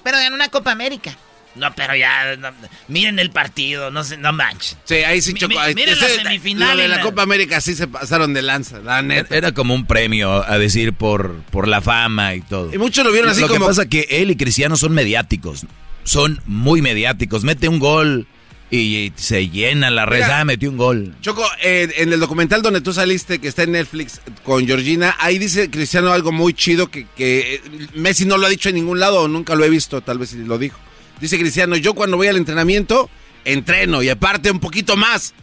[0.04, 1.16] Pero ganó una Copa América.
[1.56, 2.50] No, pero ya, no,
[2.88, 4.78] miren el partido, no sé, no manches.
[4.86, 5.56] Sí, ahí sí chocó.
[5.68, 8.42] mi- miren la semifinal Lo de en la la- Copa América sí se pasaron de
[8.44, 9.36] lanza, la neta.
[9.36, 12.74] Era como un premio a decir por, por la fama y todo.
[12.74, 15.66] Y muchos lo vieron así Lo como- que pasa que él y Cristiano son mediáticos.
[16.04, 17.44] Son muy mediáticos.
[17.44, 18.28] Mete un gol
[18.72, 20.22] y se llena la red.
[20.24, 20.40] Mira.
[20.42, 21.16] Ah, metió un gol.
[21.22, 25.40] Choco, eh, en el documental donde tú saliste, que está en Netflix con Georgina, ahí
[25.40, 27.62] dice Cristiano algo muy chido que, que eh,
[27.96, 30.30] Messi no lo ha dicho en ningún lado o nunca lo he visto, tal vez
[30.30, 30.78] si lo dijo.
[31.20, 33.10] Dice Cristiano, yo cuando voy al entrenamiento,
[33.46, 35.34] entreno y aparte un poquito más.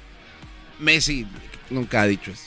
[0.78, 1.27] Messi
[1.70, 2.44] nunca ha dicho eso.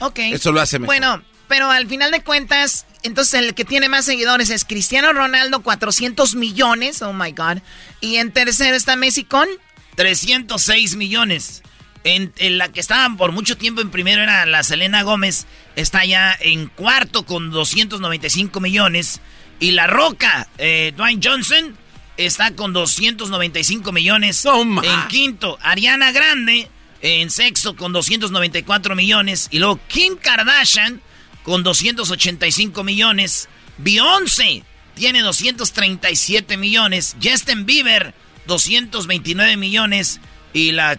[0.00, 0.18] Ok.
[0.18, 0.94] Eso lo hace mejor.
[0.94, 5.60] Bueno, pero al final de cuentas, entonces el que tiene más seguidores es Cristiano Ronaldo,
[5.60, 7.02] 400 millones.
[7.02, 7.58] Oh my God.
[8.00, 9.48] Y en tercero está Messi con.
[9.96, 11.62] 306 millones.
[12.04, 15.46] En, en la que estaban por mucho tiempo en primero era la Selena Gómez.
[15.74, 19.20] Está ya en cuarto con 295 millones.
[19.60, 21.76] Y La Roca, eh, Dwayne Johnson,
[22.18, 24.44] está con 295 millones.
[24.44, 26.68] en quinto, Ariana Grande,
[27.00, 29.48] en sexto con 294 millones.
[29.50, 31.00] Y luego Kim Kardashian
[31.44, 33.48] con 285 millones.
[33.78, 34.64] Beyoncé
[34.94, 37.16] tiene 237 millones.
[37.22, 38.14] Justin Bieber,
[38.46, 40.20] 229 millones.
[40.52, 40.98] Y la,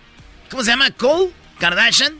[0.50, 0.92] ¿cómo se llama?
[0.92, 2.18] Cole Kardashian.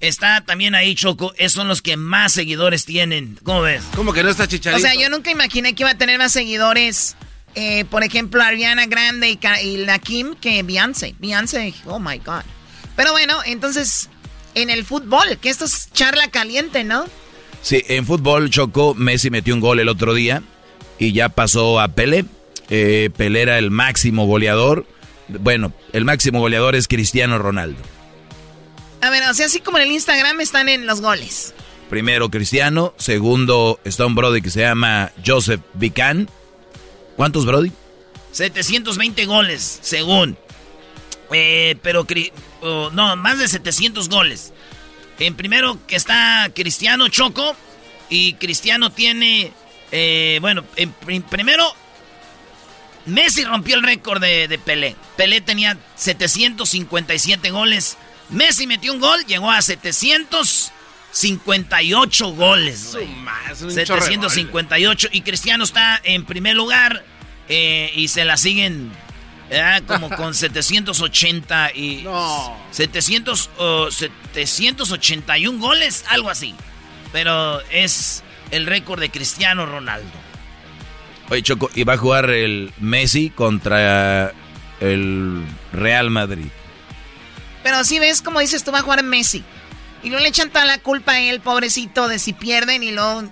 [0.00, 1.32] está también ahí Choco.
[1.38, 3.38] Esos son los que más seguidores tienen.
[3.42, 3.82] ¿Cómo ves?
[3.94, 4.76] ¿Cómo que no está Chicharito?
[4.76, 7.16] O sea, yo nunca imaginé que iba a tener más seguidores.
[7.56, 11.14] Eh, por ejemplo, Ariana Grande y, y la Kim que Beyoncé.
[11.18, 12.42] Beyoncé, oh my God.
[12.94, 14.10] Pero bueno, entonces,
[14.54, 17.06] en el fútbol, que esto es charla caliente, ¿no?
[17.62, 20.42] Sí, en fútbol Choco, Messi metió un gol el otro día
[20.98, 22.26] y ya pasó a Pelé.
[22.70, 24.86] Eh, Pelé era el máximo goleador.
[25.28, 27.82] Bueno, el máximo goleador es Cristiano Ronaldo.
[29.00, 31.54] A ver, o sea, así como en el Instagram están en los goles.
[31.90, 36.28] Primero Cristiano, segundo está un brody que se llama Joseph Vican.
[37.16, 37.72] ¿Cuántos brody?
[38.32, 40.36] 720 goles, según.
[41.32, 42.04] Eh, pero,
[42.92, 44.52] no, más de 700 goles.
[45.18, 47.56] En primero que está Cristiano Choco.
[48.08, 49.52] Y Cristiano tiene,
[49.90, 51.64] eh, bueno, en prim- primero,
[53.06, 54.94] Messi rompió el récord de, de Pelé.
[55.16, 57.96] Pelé tenía 757 goles.
[58.30, 59.60] Messi metió un gol, llegó a
[61.16, 62.90] 758 goles.
[62.92, 63.08] güey.
[63.50, 65.08] es un 758.
[65.12, 67.04] Y Cristiano está en primer lugar.
[67.48, 68.90] eh, y se la siguen
[69.86, 72.04] como con 780 y...
[72.70, 76.54] 700, oh, 781 goles, algo así.
[77.12, 80.10] Pero es el récord de Cristiano Ronaldo.
[81.30, 84.32] Oye, Choco, y va a jugar el Messi contra
[84.80, 86.48] el Real Madrid.
[87.62, 89.42] Pero si ves, como dices, tú va a jugar Messi.
[90.06, 93.24] Y no le echan toda la culpa a él, pobrecito, de si pierden y luego...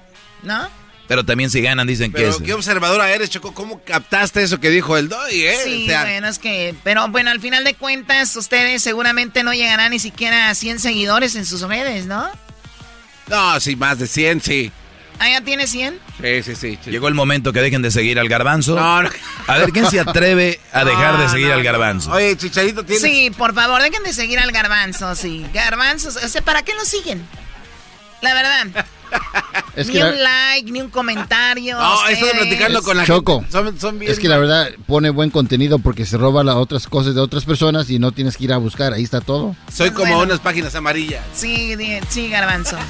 [0.43, 0.69] ¿No?
[1.07, 2.43] Pero también si ganan dicen que Pero es...
[2.43, 3.55] qué observadora eres, Choco.
[3.55, 5.57] ¿Cómo captaste eso que dijo el Doy, eh?
[5.63, 6.75] Sí, O sea, bueno, es que...
[6.83, 11.37] Pero bueno, al final de cuentas, ustedes seguramente no llegarán ni siquiera a 100 seguidores
[11.37, 12.29] en sus redes, ¿no?
[13.29, 14.73] No, sí, más de 100, sí.
[15.19, 15.99] ¿Ah, ya tiene 100?
[16.21, 16.91] Sí, sí, sí.
[16.91, 18.75] Llegó el momento que dejen de seguir al garbanzo.
[18.75, 19.11] No, no.
[19.47, 22.11] A ver, ¿quién se atreve a dejar de seguir no, al garbanzo?
[22.13, 23.01] Oye, Chicharito tiene...
[23.01, 25.47] Sí, por favor, dejen de seguir al garbanzo, sí.
[25.55, 27.25] Garbanzos, o sea, ¿para qué lo siguen?
[28.23, 28.87] La verdad.
[29.77, 31.79] Es ni que la- un like, ni un comentario.
[31.79, 32.47] No, he estado ustedes.
[32.49, 33.37] platicando con la Choco.
[33.41, 33.53] gente.
[33.53, 34.11] Son, son bien...
[34.11, 37.45] Es que la verdad pone buen contenido porque se roba las otras cosas de otras
[37.45, 38.93] personas y no tienes que ir a buscar.
[38.93, 39.55] Ahí está todo.
[39.73, 40.23] Soy como Bueno.
[40.23, 41.23] unas páginas amarillas.
[41.35, 41.77] Sí,
[42.09, 42.77] sí, garbanzo.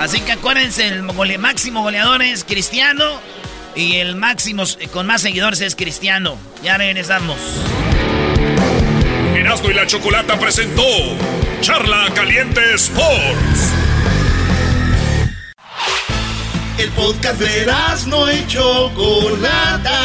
[0.00, 3.04] Así que acuérdense, el gole- máximo goleador es Cristiano.
[3.76, 6.38] Y el máximo eh, con más seguidores es Cristiano.
[6.62, 7.36] Ya regresamos.
[9.36, 10.82] Erasmo y la Chocolata presentó
[11.60, 13.72] Charla Caliente Sports.
[16.78, 17.66] El podcast de
[18.06, 20.00] no y Chocolata.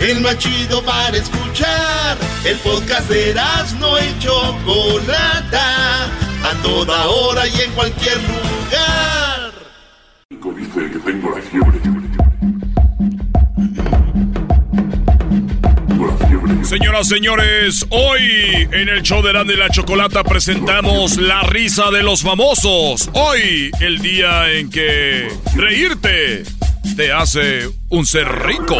[0.00, 2.18] El más chido para escuchar.
[2.44, 3.34] El podcast de
[3.78, 6.08] no y Chocolata.
[6.48, 9.52] A toda hora y en cualquier lugar.
[10.56, 11.78] Dice que tengo la fiebre.
[16.64, 22.02] Señoras, señores, hoy en el show de Erasmo y la Chocolata presentamos la risa de
[22.02, 23.10] los famosos.
[23.12, 26.44] Hoy, el día en que reírte
[26.96, 28.78] te hace un ser rico.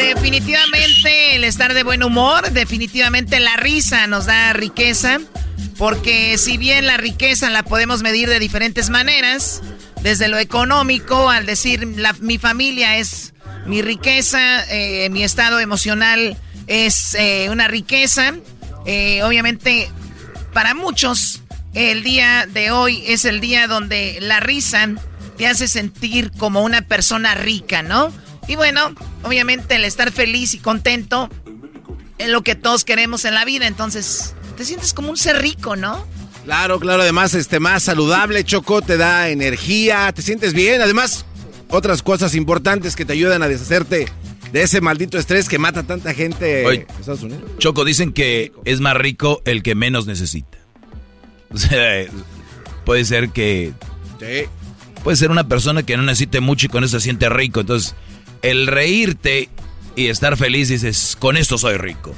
[0.00, 5.18] Definitivamente el estar de buen humor, definitivamente la risa nos da riqueza,
[5.76, 9.60] porque si bien la riqueza la podemos medir de diferentes maneras,
[10.02, 13.34] desde lo económico, al decir la- mi familia es
[13.66, 16.34] mi riqueza, eh, mi estado emocional
[16.66, 18.32] es eh, una riqueza,
[18.86, 19.90] eh, obviamente
[20.54, 21.42] para muchos
[21.74, 24.88] el día de hoy es el día donde la risa
[25.36, 28.10] te hace sentir como una persona rica, ¿no?
[28.50, 31.30] Y bueno, obviamente el estar feliz y contento
[32.18, 35.76] es lo que todos queremos en la vida, entonces te sientes como un ser rico,
[35.76, 36.04] ¿no?
[36.44, 41.26] Claro, claro, además, este, más saludable, Choco, te da energía, te sientes bien, además,
[41.68, 44.08] otras cosas importantes que te ayudan a deshacerte
[44.52, 47.44] de ese maldito estrés que mata a tanta gente Oye, en Estados Unidos.
[47.58, 50.58] Choco, dicen que es más rico el que menos necesita.
[51.52, 52.04] O sea,
[52.84, 53.74] puede ser que...
[54.18, 54.48] Sí.
[55.04, 57.60] Puede ser una persona que no necesite mucho y con eso se siente rico.
[57.60, 57.94] Entonces,
[58.42, 59.48] el reírte
[59.96, 62.14] y estar feliz, dices, con esto soy rico.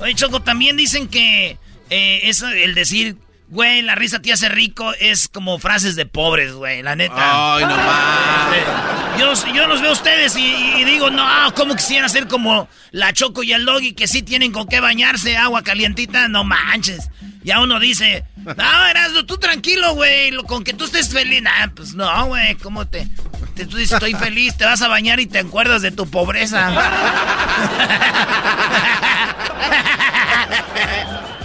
[0.00, 1.58] Oye, Choco, también dicen que
[1.90, 3.16] eh, eso, el decir,
[3.48, 7.56] güey, la risa te hace rico, es como frases de pobres, güey, la neta.
[7.56, 9.14] Ay, no más.
[9.18, 11.24] Yo, yo los veo a ustedes y, y digo, no,
[11.54, 15.36] ¿cómo quisiera ser como la Choco y el Doggy que sí tienen con qué bañarse,
[15.36, 16.26] agua calientita?
[16.28, 17.08] No manches.
[17.44, 21.42] Ya uno dice, no, Erasmo, tú tranquilo, güey, con que tú estés feliz.
[21.42, 23.06] Nah, pues no, güey, ¿cómo te,
[23.54, 26.70] te- Tú dices, estoy feliz, te vas a bañar y te acuerdas de tu pobreza.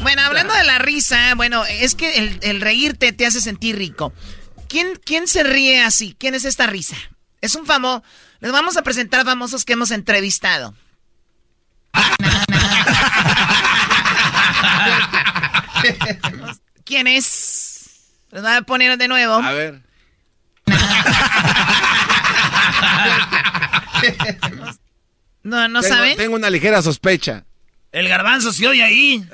[0.02, 4.14] Bueno, hablando de la risa, bueno, es que el, el reírte te hace sentir rico.
[4.70, 6.16] ¿Quién, ¿Quién se ríe así?
[6.18, 6.96] ¿Quién es esta risa?
[7.42, 8.02] Es un famoso.
[8.40, 10.74] Les vamos a presentar famosos que hemos entrevistado.
[16.86, 17.90] ¿Quién es?
[18.32, 19.34] Los voy a poner de nuevo.
[19.36, 19.82] A ver.
[25.44, 26.18] No, ¿no tengo, saben?
[26.18, 27.46] Tengo una ligera sospecha.
[27.92, 29.26] El garbanzo se oye ahí.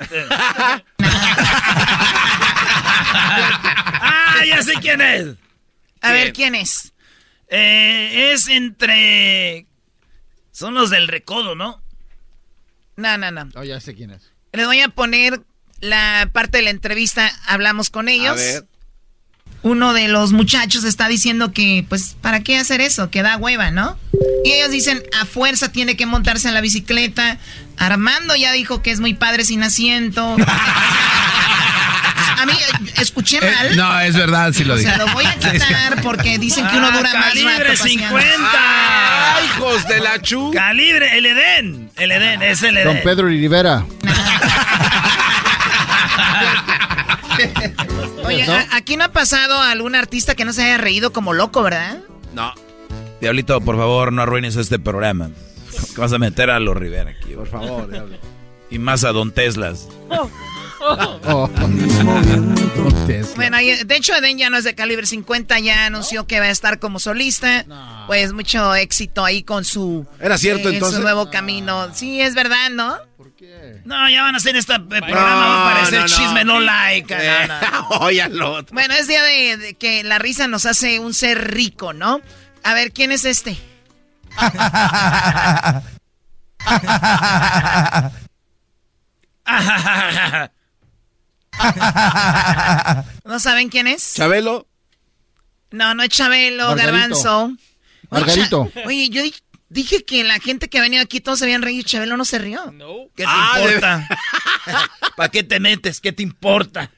[4.00, 5.34] ah, ya sé quién es.
[6.00, 6.92] A ver, ¿quién es?
[7.48, 9.66] Eh, es entre...
[10.52, 11.82] Son los del recodo, ¿no?
[12.96, 13.48] No, no, no.
[13.56, 14.32] Oh, ya sé quién es.
[14.52, 15.42] Les voy a poner
[15.80, 17.30] la parte de la entrevista.
[17.46, 18.32] Hablamos con ellos.
[18.32, 18.64] A ver.
[19.66, 23.10] Uno de los muchachos está diciendo que, pues, ¿para qué hacer eso?
[23.10, 23.98] Que da hueva, ¿no?
[24.44, 27.38] Y ellos dicen, a fuerza tiene que montarse en la bicicleta.
[27.76, 30.36] Armando ya dijo que es muy padre sin asiento.
[32.38, 32.52] a mí,
[33.00, 33.72] escuché mal.
[33.72, 34.88] Eh, no, es verdad, sí lo O dije.
[34.88, 38.20] sea, lo voy a quitar porque dicen que uno Ah, dura más calibre rato paseando.
[38.20, 39.38] 50.
[39.46, 40.52] hijos de la chu!
[40.52, 41.90] Calibre, el Edén.
[41.96, 42.86] El Edén, es el Edén.
[42.94, 43.84] Don Pedro Rivera.
[48.24, 51.62] Oye, a- aquí no ha pasado algún artista que no se haya reído como loco,
[51.62, 51.98] ¿verdad?
[52.34, 52.52] No.
[53.20, 55.30] Diablito, por favor, no arruines este programa.
[55.96, 57.32] Vas a meter a los Rivera aquí.
[57.34, 58.16] Por favor, diablo.
[58.70, 59.88] Y más a Don Teslas.
[60.10, 60.28] Oh.
[63.36, 66.46] Bueno, y, de hecho Eden ya no es de calibre 50, ya anunció que va
[66.46, 67.64] a estar como solista.
[68.06, 70.06] Pues mucho éxito ahí con su...
[70.20, 70.98] ¿Era cierto, eh, entonces?
[70.98, 71.92] su nuevo camino.
[71.94, 72.96] Sí, es verdad, ¿no?
[73.84, 76.06] No, ya van a hacer este eh, programa, va a no.
[76.06, 77.14] chisme no like.
[77.16, 77.48] Eh.
[78.72, 82.20] Bueno, es día de, de que la risa nos hace un ser rico, ¿no?
[82.62, 83.56] A ver, ¿quién es este?
[93.24, 94.14] ¿No saben quién es?
[94.14, 94.66] Chabelo.
[95.70, 96.92] No, no es Chabelo, Margarito.
[96.92, 97.56] Garbanzo.
[98.10, 98.72] Margarito.
[98.86, 99.34] Oye, yo di-
[99.68, 102.38] dije que la gente que venía aquí todos se habían reído y Chabelo no se
[102.38, 102.60] rió.
[103.16, 104.08] ¿Qué te Ah, importa?
[105.16, 106.00] ¿Para qué te metes?
[106.00, 106.90] ¿Qué te importa?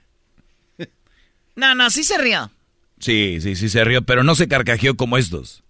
[1.57, 2.51] No, no, sí se rió.
[3.01, 5.63] Sí, sí, sí se rió, pero no se carcajeó como estos.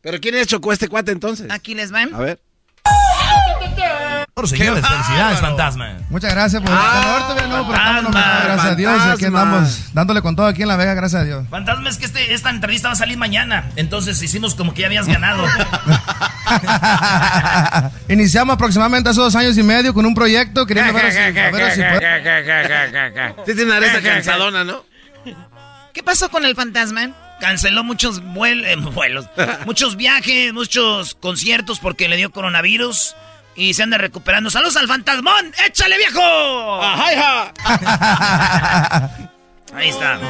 [0.00, 1.50] ¿Pero quién es Chocó este cuate entonces?
[1.50, 2.14] Aquí les van.
[2.14, 2.40] A ver.
[4.44, 5.96] Señores, felicidades, fantasma.
[6.10, 9.00] Muchas gracias por Ah, todavía no, pero fantasma, gracias a Dios.
[9.02, 11.44] Aquí andamos dándole con todo aquí en La Vega, gracias a Dios.
[11.48, 13.70] Fantasma, es que este- esta entrevista va a salir mañana.
[13.76, 15.44] Entonces hicimos como que ya habías ganado.
[18.08, 21.72] Iniciamos aproximadamente hace dos años y medio con un proyecto queriendo ver si, a ver
[21.72, 24.84] si puede- Sí tiene una aresta cansadona, ¿no?
[25.92, 27.10] ¿Qué pasó con el fantasma?
[27.40, 29.26] Canceló muchos vuel- eh, vuelos,
[29.66, 33.14] muchos viajes, muchos conciertos porque le dio coronavirus
[33.56, 34.50] y se anda recuperando.
[34.50, 35.52] ¡Saludos al fantasmón!
[35.66, 36.82] ¡Échale, viejo!
[39.74, 40.20] Ahí está.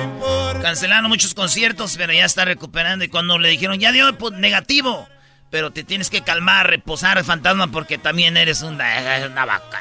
[0.62, 3.04] Cancelaron muchos conciertos, pero ya está recuperando.
[3.04, 5.06] Y cuando le dijeron, ya dio pues, negativo,
[5.50, 9.80] pero te tienes que calmar, reposar, fantasma, porque también eres una, una vaca.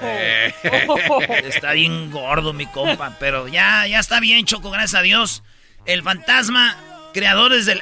[1.44, 3.16] está bien gordo, mi compa.
[3.18, 5.42] Pero ya, ya está bien, Choco, gracias a Dios.
[5.86, 6.76] El fantasma,
[7.12, 7.80] creadores del,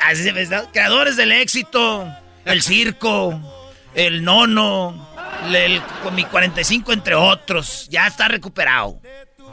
[0.50, 0.72] ¿no?
[0.72, 2.08] creadores del éxito,
[2.46, 3.57] el circo,
[4.06, 5.08] el nono,
[5.52, 7.88] el, con mi 45, entre otros.
[7.90, 9.00] Ya está recuperado.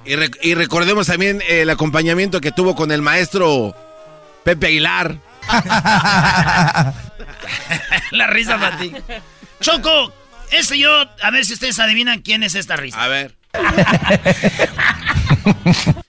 [0.06, 3.76] Y, re- y recordemos también el acompañamiento que tuvo con el maestro
[4.44, 5.18] Pepe Aguilar.
[8.12, 8.92] La risa para ti.
[9.62, 10.14] Choco,
[10.52, 10.92] ese yo,
[11.22, 13.04] a ver si ustedes adivinan quién es esta risa.
[13.04, 13.36] A ver.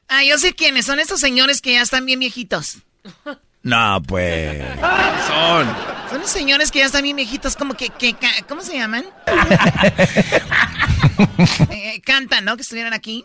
[0.09, 0.87] Ah, yo sé quiénes.
[0.87, 2.79] Son estos señores que ya están bien viejitos.
[3.67, 4.63] No, pues.
[5.27, 5.67] Son.
[6.09, 8.15] Son los señores que ya están bien viejitos, como que, que
[8.49, 9.05] ¿cómo se llaman?
[11.71, 12.57] Eh, cantan, ¿no?
[12.57, 13.25] Que estuvieron aquí.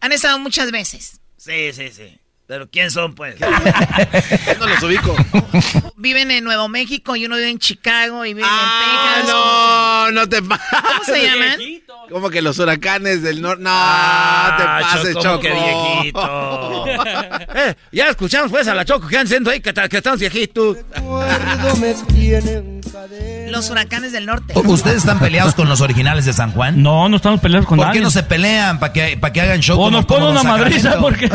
[0.00, 1.20] Han estado muchas veces.
[1.36, 2.18] Sí, sí, sí.
[2.46, 3.36] Pero ¿quién son, pues?
[3.40, 5.16] No los ubico.
[5.96, 9.34] Viven en Nuevo México y uno vive en Chicago y viven Ah, en Texas.
[9.34, 10.66] no, no te pases.
[10.70, 11.58] ¿Cómo se llaman?
[12.10, 13.62] Como que los huracanes del norte.
[13.62, 15.40] No, Ah, te pases, Choco, Choco.
[15.40, 16.84] qué viejito.
[17.56, 20.76] Eh, ya escuchamos pues a la Choco que andan ahí que, que estamos viejitos.
[23.50, 24.54] Los huracanes del norte.
[24.58, 26.82] ¿Ustedes están peleados con los originales de San Juan?
[26.82, 28.00] No, no estamos peleados con ¿Por nadie.
[28.00, 28.78] qué no se pelean?
[28.78, 31.00] ¿Para que, para que hagan show O como, nos ponen una Don madriza Sacramento?
[31.02, 31.26] porque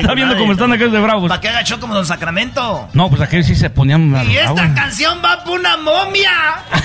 [0.00, 1.28] está viendo cómo están aquellos de bravos.
[1.28, 2.88] ¿Para qué haga show como Don Sacramento?
[2.92, 4.74] No, pues aquellos sí se ponían Y esta bravos.
[4.74, 6.30] canción va por una momia.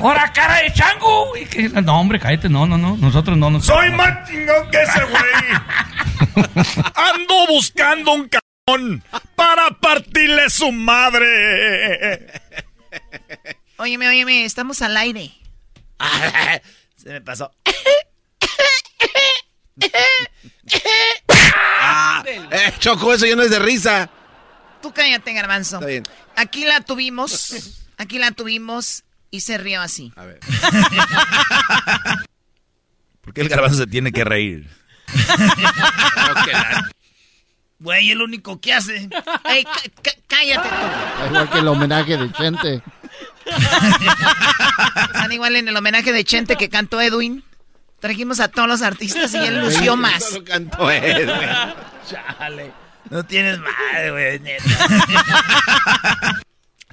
[0.00, 1.32] ¡Hora cara de chango!
[1.50, 2.96] Que- No, hombre, cállate, no, no, no.
[2.96, 3.66] Nosotros no nos.
[3.66, 6.46] Soy más chingón que ese güey.
[6.94, 8.28] Ando buscando un
[9.36, 12.32] para partirle su madre.
[13.76, 15.32] Óyeme, óyeme, estamos al aire.
[16.96, 17.52] Se me pasó.
[21.28, 24.10] Ah, eh, Choco, eso ya no es de risa.
[24.82, 25.76] Tú cállate, garbanzo.
[25.76, 26.02] Está bien.
[26.34, 27.76] Aquí la tuvimos.
[27.98, 30.12] Aquí la tuvimos y se rió así.
[30.16, 30.40] A ver.
[33.20, 34.68] Porque el garbanzo se tiene que reír.
[37.78, 38.96] Güey, el único que hace.
[39.44, 41.26] Ey, cá- cá- cállate tú.
[41.28, 42.82] Igual que el homenaje de Chente.
[45.06, 47.44] Están igual en el homenaje de Chente que cantó Edwin.
[48.00, 50.24] Trajimos a todos los artistas y él lució más.
[50.24, 51.00] Solo cantó güey.
[52.08, 52.72] Chale.
[53.10, 54.64] No tienes madre, güey, neta.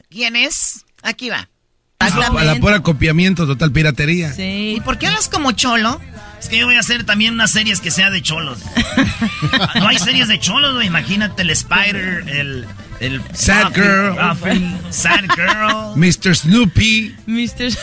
[0.10, 0.86] ¿Quién es?
[1.02, 1.50] Aquí va.
[2.00, 2.10] A
[2.44, 4.34] la pura copiamiento, total piratería.
[4.38, 6.02] ¿Y por qué hablas como cholo?
[6.44, 8.60] Es que yo voy a hacer también unas series que sea de cholos.
[9.76, 10.88] no hay series de cholos, güey.
[10.88, 12.68] Imagínate el Spider, el.
[13.00, 14.12] el Sad Buffy, Girl.
[14.12, 15.96] Buffy, Sad Girl.
[16.26, 16.36] Mr.
[16.36, 17.16] Snoopy.
[17.28, 17.70] Mr.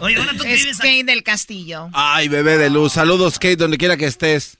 [0.00, 1.88] Oye, ahora tú Es Kate del Castillo.
[1.92, 2.94] Ay, bebé de luz.
[2.94, 4.58] Saludos, Kate, donde quiera que estés.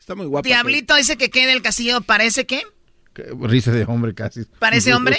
[0.00, 0.46] Está muy guapa.
[0.46, 2.62] Diablito dice que Kate del Castillo parece que.
[3.42, 4.46] Risa de hombre casi.
[4.58, 5.18] ¿Parece hombre?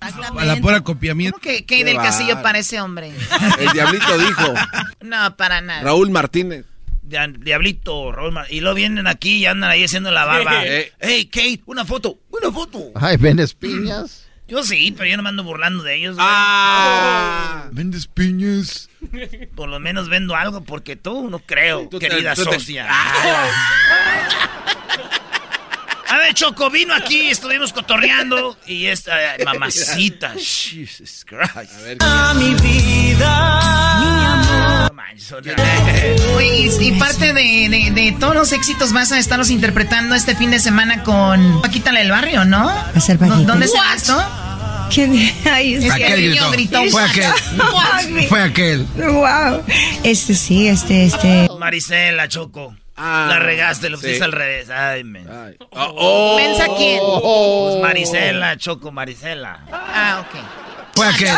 [0.00, 1.38] A la pura copiamiento.
[1.38, 2.42] ¿Cómo que Kate Qué del Castillo bárbaro.
[2.44, 3.12] parece hombre?
[3.58, 4.54] El diablito dijo.
[5.00, 5.82] No, para nada.
[5.82, 6.64] Raúl Martínez.
[7.02, 10.64] Dia- Diablito, Raúl Mar- Y lo vienen aquí y andan ahí haciendo la barba.
[10.64, 10.92] Eh.
[11.00, 12.92] Hey, Kate, una foto, una foto.
[12.94, 14.26] Ay, ¿vendes piñas?
[14.46, 16.16] Yo sí, pero yo no me ando burlando de ellos.
[16.18, 17.66] Ah.
[17.72, 18.88] ¿Vendes piñas?
[19.54, 22.88] Por lo menos vendo algo porque tú no creo, Tú te- querida tú te- socia.
[26.10, 30.32] A ver, Choco, vino aquí, estuvimos cotorreando y esta eh, mamacita.
[30.38, 32.00] Jesus Christ.
[32.00, 33.28] A ver, mi vida.
[34.94, 35.54] manches, Oye,
[36.80, 40.50] y, y parte de, de- de todos los éxitos vas a estarlos interpretando este fin
[40.50, 42.66] de semana con Paquita la del Barrio, ¿no?
[42.94, 43.26] Paquita.
[43.26, 44.16] ¿Dónde será esto?
[44.92, 45.12] ¿Quién?
[45.52, 46.80] Ay, Es que Aquel el niño gritó.
[46.80, 46.90] gritó.
[46.92, 48.24] Fue aquel.
[48.30, 48.86] Fue aquel.
[48.96, 49.62] Wow.
[50.02, 51.48] Este sí, este, este.
[51.58, 52.74] Marisela, Choco.
[52.98, 54.02] Ah, la regaste, lo sí.
[54.02, 54.70] pusiste al revés.
[54.70, 55.26] Ay, men.
[55.70, 57.00] Oh, ¿Mensa quién?
[57.22, 59.64] Pues Marisela, Choco, Marisela.
[59.70, 60.38] Ah, ok.
[60.96, 61.36] Fue aquel.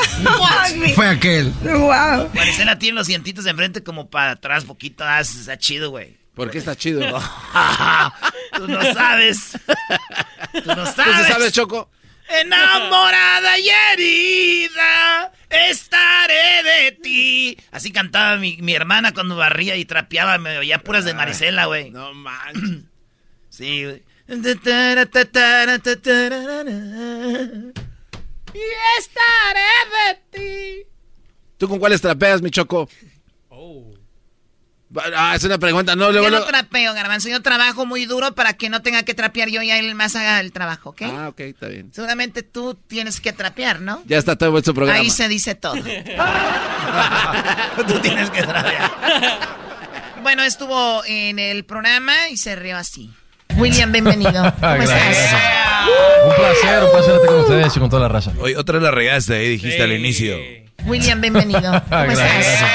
[0.94, 1.52] Fue aquel.
[1.62, 2.30] Wow.
[2.34, 5.04] Marisela tiene los dientitos de enfrente como para atrás, poquito.
[5.04, 6.16] Ah, está chido, güey.
[6.34, 7.00] ¿Por qué está chido?
[8.56, 9.52] Tú no sabes.
[10.64, 11.26] Tú no ¿Tú sabes.
[11.26, 11.90] sí sabes, Choco?
[12.30, 17.58] Enamorada y herida, estaré de ti.
[17.72, 21.90] Así cantaba mi, mi hermana cuando barría y trapeaba, me oía puras de Marisela, güey.
[21.90, 22.84] No manches.
[23.50, 24.02] Sí, güey.
[28.54, 28.60] Y
[28.98, 30.86] estaré de ti.
[31.58, 32.88] ¿Tú con cuáles trapeas, mi Choco?
[35.16, 35.94] Ah, es una pregunta.
[35.94, 37.28] No, luego, Yo no trapeo, Garbanzo.
[37.28, 40.40] Yo trabajo muy duro para que no tenga que trapear yo y él más haga
[40.40, 41.02] el trabajo, ¿ok?
[41.02, 41.90] Ah, ok, está bien.
[41.92, 44.02] Seguramente tú tienes que trapear, ¿no?
[44.06, 44.98] Ya está todo su programa.
[44.98, 45.74] Ahí se dice todo.
[47.86, 48.90] Tú tienes que trapear.
[50.22, 53.10] Bueno, estuvo en el programa y se rió así.
[53.56, 54.32] William, bienvenido.
[54.60, 55.34] ¿Cómo estás?
[56.24, 58.32] Un placer, un placer estar con ustedes y con toda la raza.
[58.38, 60.36] Oye, otra la regaste ahí, dijiste al inicio.
[60.84, 61.60] William, bienvenido.
[61.90, 62.70] ¿Cómo Gracias, estás?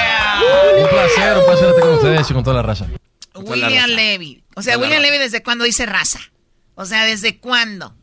[0.82, 2.86] Un placer, un placer estar con ustedes y con toda la raza.
[3.36, 4.44] William Levy.
[4.56, 6.20] O sea, William Levy, ¿desde cuándo dice raza?
[6.76, 7.94] O sea, ¿desde cuándo?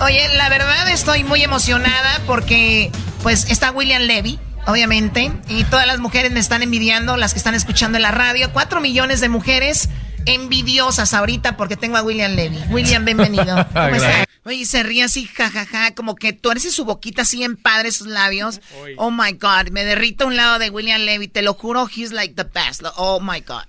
[0.00, 2.90] Oye, la verdad estoy muy emocionada porque,
[3.22, 7.54] pues, está William Levy, obviamente, y todas las mujeres me están envidiando, las que están
[7.54, 8.52] escuchando en la radio.
[8.52, 9.88] Cuatro millones de mujeres
[10.26, 12.58] envidiosas ahorita porque tengo a William Levy.
[12.70, 13.44] William, bienvenido.
[13.72, 14.00] ¿Cómo estás?
[14.00, 14.28] Gracias.
[14.44, 18.60] Oye, se ríe así, jajaja, como que tuerce su boquita así en padre, sus labios.
[18.96, 22.10] Oh my God, me derrito a un lado de William Levy, te lo juro, he's
[22.10, 22.82] like the best.
[22.96, 23.64] Oh my God.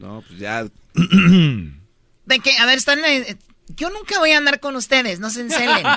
[0.00, 0.64] No, pues ya.
[0.64, 2.98] De que, a ver, están.
[3.76, 5.84] Yo nunca voy a andar con ustedes, no se encelen.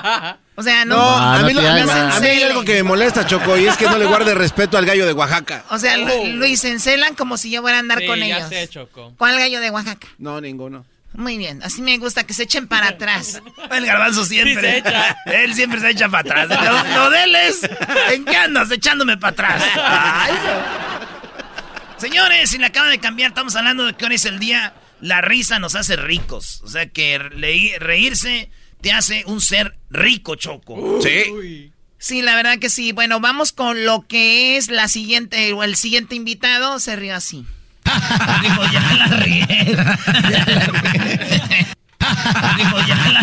[0.54, 0.96] O sea, no.
[0.96, 3.66] No, a mí, lo- no se a mí hay algo que me molesta, Choco, y
[3.66, 5.64] es que no le guarde respeto al gallo de Oaxaca.
[5.70, 8.26] O sea, Lu- Luis, se encelan como si yo fuera a andar Sí, con ya
[8.36, 8.48] ellos.
[8.50, 9.14] sé, Choco.
[9.16, 10.06] ¿Cuál gallo de Oaxaca?
[10.18, 10.84] No, ninguno.
[11.14, 13.40] Muy bien, así me gusta que se echen para atrás.
[13.70, 14.54] El garbanzo siempre.
[14.54, 15.16] Sí, se echa.
[15.24, 16.62] Él siempre se echa para atrás.
[16.94, 17.60] Lo, lo de él es,
[18.10, 19.62] ¿En qué andas echándome para atrás?
[19.82, 20.32] Ay.
[21.96, 24.74] Señores, si le acaban de cambiar, estamos hablando de que hoy es el día.
[25.02, 26.62] La risa nos hace ricos.
[26.62, 28.50] O sea que reírse
[28.80, 31.00] te hace un ser rico, Choco.
[31.02, 31.72] Sí.
[31.98, 32.92] Sí, la verdad que sí.
[32.92, 37.44] Bueno, vamos con lo que es la siguiente, o el siguiente invitado, se rió así.
[38.42, 39.06] Dijo, ya la.
[42.56, 43.22] Dijo, ya la.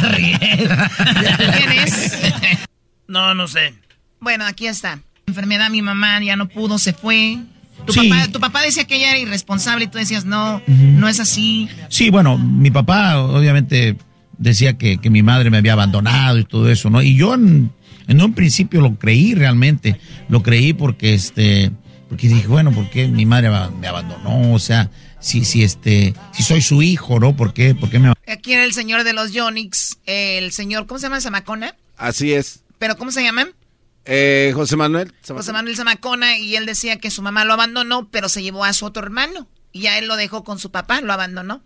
[1.58, 2.14] ¿Quién es?
[3.08, 3.74] No, no sé.
[4.20, 5.00] Bueno, aquí está.
[5.28, 7.38] Enfermedad, mi mamá ya no pudo, se fue.
[7.94, 8.10] Tu, Sí.
[8.10, 11.68] papá, tu papá decía que ella era irresponsable y tú decías, no, no es así.
[11.90, 13.98] Sí, bueno, mi papá obviamente
[14.38, 17.02] decía que, que mi madre me había abandonado y todo eso, ¿no?
[17.02, 17.72] Y yo en,
[18.08, 20.00] en un principio lo creí realmente,
[20.30, 21.72] lo creí porque este,
[22.08, 23.50] porque dije, bueno, ¿por qué mi madre
[23.80, 24.54] me abandonó?
[24.54, 24.90] O sea,
[25.20, 27.36] si, si este, si soy su hijo, ¿no?
[27.36, 31.00] ¿Por qué, por qué me Aquí era el señor de los Yonix, el señor, ¿cómo
[31.00, 31.20] se llama?
[31.22, 31.76] Zamacona.
[31.98, 32.62] Así es.
[32.78, 33.50] ¿Pero cómo se llaman?
[34.12, 35.14] Eh, José Manuel.
[35.28, 38.74] José Manuel Zamacona, y él decía que su mamá lo abandonó, pero se llevó a
[38.74, 39.48] su otro hermano.
[39.72, 41.62] Y a él lo dejó con su papá, lo abandonó.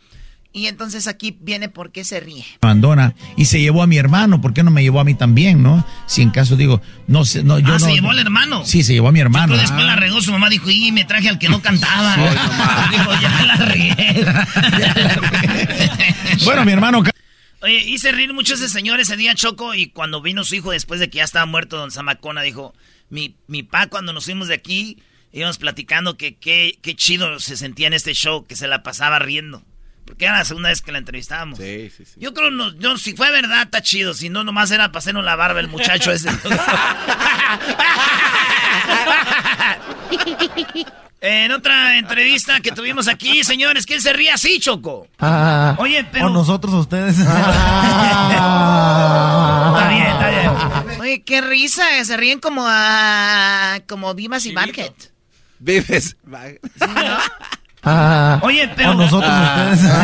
[0.56, 2.46] Y entonces aquí viene por qué se ríe.
[2.62, 5.64] abandona y se llevó a mi hermano, ¿por qué no me llevó a mí también,
[5.64, 5.84] no?
[6.06, 7.80] Si en caso digo, no sé, no, yo ah, no.
[7.80, 8.64] se llevó al hermano.
[8.64, 9.54] Sí, se llevó a mi hermano.
[9.54, 12.16] Pero después la regó su mamá, dijo, y me traje al que no cantaba.
[12.92, 14.26] dijo, ya la regué.
[16.46, 17.04] bueno, mi hermano.
[17.64, 21.00] Oye, hice reír mucho ese señor ese día, Choco, y cuando vino su hijo después
[21.00, 22.76] de que ya estaba muerto, don Zamacona, dijo,
[23.10, 27.88] mi, mi pa, cuando nos fuimos de aquí, íbamos platicando que qué chido se sentía
[27.88, 29.64] en este show, que se la pasaba riendo.
[30.04, 31.58] Porque era la segunda vez que la entrevistábamos.
[31.58, 32.16] Sí, sí, sí.
[32.18, 34.14] Yo creo, no, yo, si fue verdad, está chido.
[34.14, 36.30] Si no, nomás era para hacernos la barba el muchacho ese.
[41.26, 45.08] en otra entrevista que tuvimos aquí, señores, ¿quién se ríe así, Choco?
[45.20, 46.28] Ah, Oye, pero...
[46.28, 47.18] O nosotros, ustedes.
[47.20, 47.38] está
[49.90, 50.52] bien, está bien.
[51.00, 51.86] Oye, qué risa.
[52.04, 53.80] Se ríen como a...
[53.88, 55.14] Como Vimas y Barket.
[55.60, 56.18] Vives.
[57.84, 58.92] Ah, Oye, pero...
[58.92, 59.80] O nosotros, ustedes.
[59.84, 60.04] está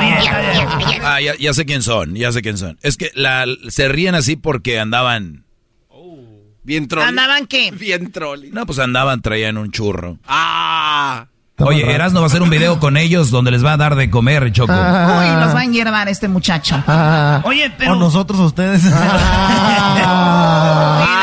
[0.00, 0.40] bien, está
[0.78, 1.02] bien.
[1.02, 2.78] Ah, ya, ya sé quién son, ya sé quién son.
[2.82, 5.44] Es que la, se ríen así porque andaban...
[6.70, 7.08] Bien trolli.
[7.08, 7.70] ¿Andaban qué?
[7.76, 8.50] Bien trolli.
[8.52, 10.18] No, pues andaban, traían un churro.
[10.24, 11.26] Ah.
[11.56, 14.08] Oye, Erasmo va a hacer un video con ellos donde les va a dar de
[14.08, 14.72] comer, Choco.
[14.72, 16.76] Uy, los va a hiervar este muchacho.
[17.42, 17.94] Oye, pero...
[17.94, 18.84] O nosotros, ustedes.
[18.84, 19.00] Oye, la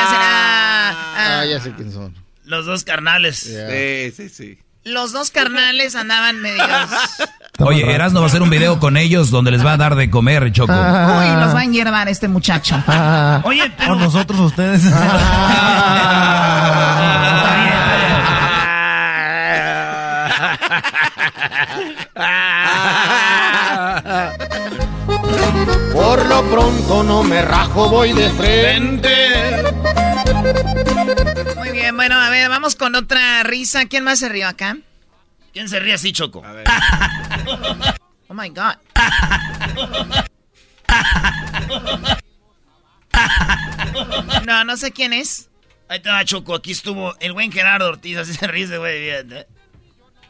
[0.10, 0.90] será...
[1.16, 2.14] Ah, ya sé quién son.
[2.44, 3.38] Los dos carnales.
[3.38, 4.60] Sí, sí, sí.
[4.84, 6.68] Los dos carnales andaban medios...
[7.60, 10.10] Oye, Erasmo va a hacer un video con ellos donde les va a dar de
[10.10, 10.74] comer, Choco.
[10.74, 12.76] Uy, los va a hiervar este muchacho.
[13.44, 13.94] Oye, pero...
[13.94, 14.84] O nosotros, ustedes.
[25.94, 29.64] Por lo pronto no me rajo, voy de frente.
[31.56, 33.86] Muy bien, bueno, a ver, vamos con otra risa.
[33.86, 34.78] ¿Quién más se rió acá?
[35.58, 36.46] ¿Quién se ríe así, Choco?
[36.46, 36.68] A ver.
[38.30, 38.76] Oh my God.
[44.46, 45.50] No, no sé quién es.
[45.90, 46.54] Ahí está, Choco.
[46.54, 48.18] Aquí estuvo el buen Gerardo Ortiz.
[48.18, 49.48] Así se ríe ese güey bien.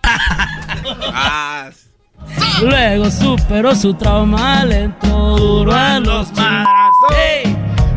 [2.62, 6.30] Luego superó su trauma, le entró duro a los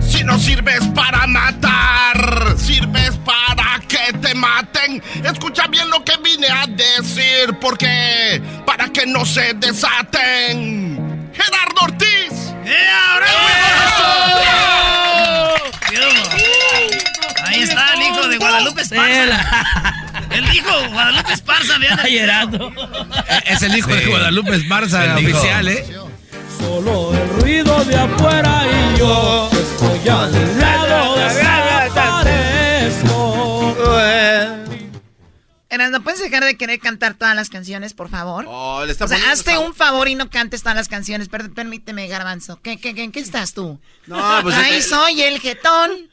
[0.01, 3.50] Si no sirves para matar, sirves para
[4.31, 5.03] te maten.
[5.25, 11.31] Escucha bien lo que vine a decir, porque para que no se desaten.
[11.33, 12.55] Gerardo Ortiz.
[17.45, 19.41] Ahí está el hijo de Guadalupe Esparza.
[20.31, 21.99] El hijo de Guadalupe Esparza, vean.
[22.03, 22.71] Ay, Gerardo.
[23.47, 25.39] Es el hijo de Guadalupe Esparza, El hijo.
[25.39, 25.85] oficial, ¿eh?
[26.59, 28.63] Solo el ruido de afuera
[28.95, 31.50] y yo estoy a un lado desaparezco.
[35.71, 38.45] Eras, ¿no puedes dejar de querer cantar todas las canciones, por favor?
[38.49, 41.29] Oh, le está o sea, hazte un favor y no cantes todas las canciones.
[41.29, 42.61] Per- permíteme, Garbanzo.
[42.61, 43.79] ¿Qué, qué, qué, en qué estás tú?
[44.07, 46.11] No, pues, Ay, eh, soy el jetón.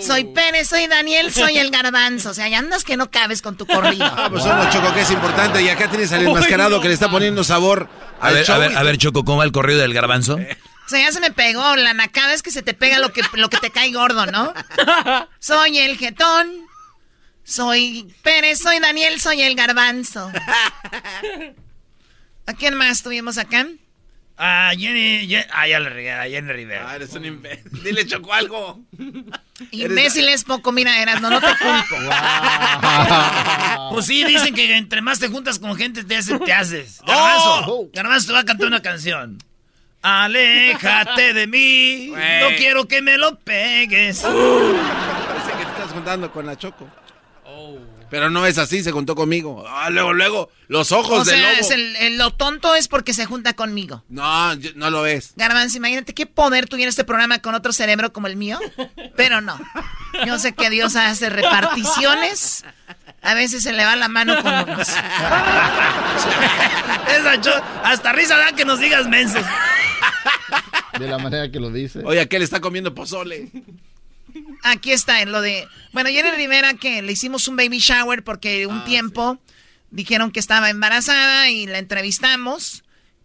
[0.00, 2.30] Soy Pérez, soy Daniel, soy el garbanzo.
[2.30, 4.04] O sea, ya andas que no cabes con tu corrido.
[4.16, 5.60] Ah, pues somos Choco, que es importante.
[5.60, 7.88] Y acá tienes al enmascarado que le está poniendo sabor
[8.20, 10.34] A al ver, show a ver, a ver, Choco, ¿cómo va el corrido del garbanzo?
[10.36, 11.74] O sea, ya se me pegó.
[11.74, 14.54] La nacada es que se te pega lo que, lo que te cae gordo, ¿no?
[15.40, 16.48] Soy el jetón.
[17.56, 20.32] Soy Pérez, soy Daniel, soy el garbanzo.
[22.46, 23.66] ¿A quién más tuvimos acá?
[24.38, 26.90] Ah, Jenny, Jenny- ah, ya le a Jenny Rivera.
[26.90, 27.70] Ah, eres un imbécil.
[27.82, 28.80] Dile, Choco, algo.
[29.70, 31.96] Imbécil es poco, mira, eras, no, no te culpo.
[33.92, 37.02] Pues sí, dicen que entre más te juntas con gente te, hace- te haces.
[37.06, 37.90] Garbanzo, Oh.
[37.92, 39.36] Garbanzo te va a cantar una canción.
[40.00, 44.20] Aléjate de mí, no quiero que me lo pegues.
[44.22, 46.88] Parece que te estás juntando con la Choco.
[48.10, 49.64] Pero no es así, se juntó conmigo.
[49.66, 51.60] Ah, luego, luego, los ojos O del sea, lobo.
[51.62, 54.04] es el, el- lo tonto es porque se junta conmigo.
[54.10, 55.32] No, yo- no lo es.
[55.36, 58.60] Garbanzo, imagínate qué poder tuviera este programa con otro cerebro como el mío.
[59.16, 59.58] Pero no.
[60.26, 62.64] Yo sé que Dios hace reparticiones.
[63.22, 64.88] A veces se le va la mano con unos.
[67.84, 69.42] Hasta risa da que nos digas mensos.
[70.98, 72.00] De la manera que lo dice.
[72.04, 73.50] Oye, aquel está comiendo pozole.
[74.62, 75.68] Aquí está en lo de.
[75.92, 79.38] Bueno, Jenny Rivera, que le hicimos un baby shower porque un tiempo
[79.90, 82.82] dijeron que estaba embarazada y la entrevistamos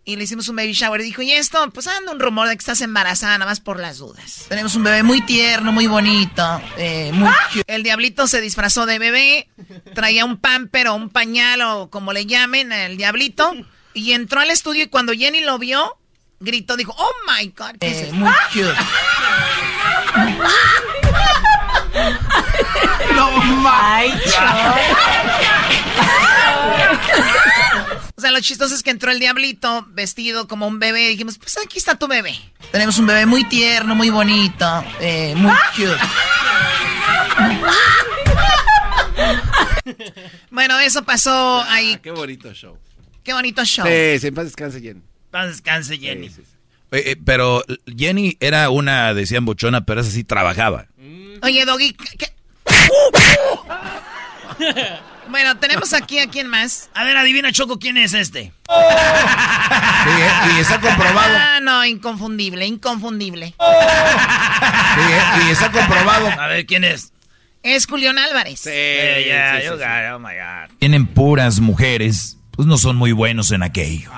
[0.08, 1.02] y le hicimos un baby shower.
[1.02, 1.70] Dijo, ¿y esto?
[1.72, 4.46] Pues anda un rumor de que estás embarazada, nada más por las dudas.
[4.48, 7.64] Tenemos un bebé muy tierno, muy bonito, eh, muy cute.
[7.68, 9.50] El diablito se disfrazó de bebé,
[9.94, 13.54] traía un pamper o un pañal o como le llamen, el diablito,
[13.94, 15.98] y entró al estudio y cuando Jenny lo vio,
[16.40, 18.74] gritó, dijo, oh my God, que es muy cute.
[23.16, 24.36] No manches.
[28.16, 31.04] O sea, lo chistoso es que entró el diablito vestido como un bebé.
[31.06, 32.36] Y dijimos, pues aquí está tu bebé.
[32.72, 35.98] Tenemos un bebé muy tierno, muy bonito, eh, muy cute.
[40.52, 41.94] bueno, eso pasó ahí.
[41.96, 42.78] Ah, Qué bonito show.
[43.24, 43.86] Qué bonito show.
[43.86, 45.02] Sí, sí, paz descanse, Jenny.
[45.32, 46.28] Paz descanse, Jenny.
[46.28, 46.32] Eh,
[47.12, 50.88] eh, pero Jenny era una, decían bochona, pero esa sí trabajaba.
[51.44, 52.34] Oye, Doggy, ¿qué- qué?
[55.30, 56.90] Bueno, tenemos aquí a quién más.
[56.94, 58.54] A ver, adivina, Choco, ¿quién es este?
[60.56, 61.36] y está comprobado.
[61.38, 63.54] Ah, no, inconfundible, inconfundible.
[65.46, 66.28] y está comprobado.
[66.40, 67.12] A ver, ¿quién es?
[67.64, 68.62] Es Julián Álvarez.
[68.68, 70.78] Eh, got it, oh my God.
[70.80, 74.10] Tienen puras mujeres, pues no son muy buenos en aquello.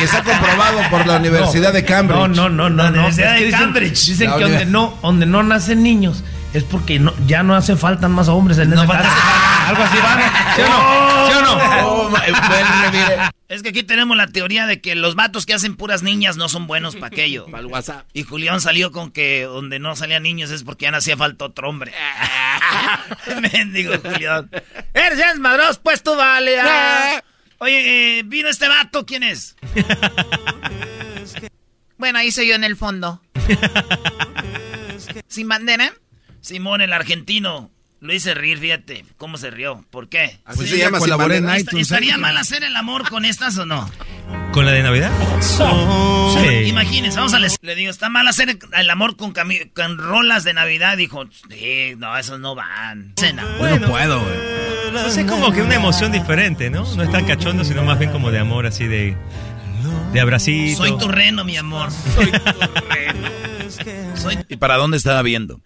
[0.00, 2.16] y está comprobado por la Universidad de Cambridge.
[2.16, 2.76] No, no, no, no.
[2.84, 2.98] La no.
[3.00, 4.06] Universidad que de dicen, Cambridge.
[4.06, 6.22] Dicen La que donde no, donde no nacen niños
[6.52, 9.68] es porque no, ya no hace falta más hombres en esa casa.
[9.68, 10.56] Algo así va, ¿no?
[10.56, 11.26] ¿Sí o no?
[11.26, 13.30] ¿Sí o no?
[13.50, 16.48] Es que aquí tenemos la teoría de que los vatos que hacen puras niñas no
[16.48, 17.46] son buenos para aquello.
[17.46, 18.06] Para el WhatsApp.
[18.12, 21.46] Y Julián salió con que donde no salían niños es porque ya no hacía falta
[21.46, 21.92] otro hombre.
[23.52, 24.48] Mendigo Julián.
[24.94, 26.60] Eres ya desmadroso, pues tú vale.
[26.60, 27.20] ah.
[27.58, 29.56] Oye, eh, vino este vato, ¿quién es?
[31.98, 33.20] Bueno, ahí soy yo en el fondo.
[35.26, 35.92] ¿Sin bandera?
[36.40, 37.70] Simón, el argentino.
[38.02, 39.04] Lo hice reír, fíjate.
[39.18, 39.84] ¿Cómo se rió?
[39.90, 40.38] ¿Por qué?
[40.46, 41.58] Así se llama, colaboré Bandera.
[41.58, 43.90] ¿Est- ¿Estaría mal hacer el amor con estas o no?
[44.52, 45.10] ¿Con la de Navidad?
[45.40, 46.68] Sí.
[46.68, 47.56] Imagínense, vamos a les...
[47.60, 49.34] Le digo, ¿está mal hacer el amor con,
[49.74, 50.96] con rolas de Navidad?
[50.96, 53.12] Dijo, sí, no, esos no van.
[53.18, 53.44] Cena.
[53.58, 54.34] Bueno, puedo, güey.
[54.92, 56.84] Pues es como que una emoción diferente, ¿no?
[56.96, 59.14] No es tan cachondo, sino más bien como de amor, así de.
[60.12, 60.78] de abracito.
[60.78, 61.90] Soy tu reno, mi amor.
[62.14, 62.38] Soy tu
[62.88, 64.16] reno.
[64.16, 64.38] Soy...
[64.48, 65.60] ¿Y para dónde estaba viendo?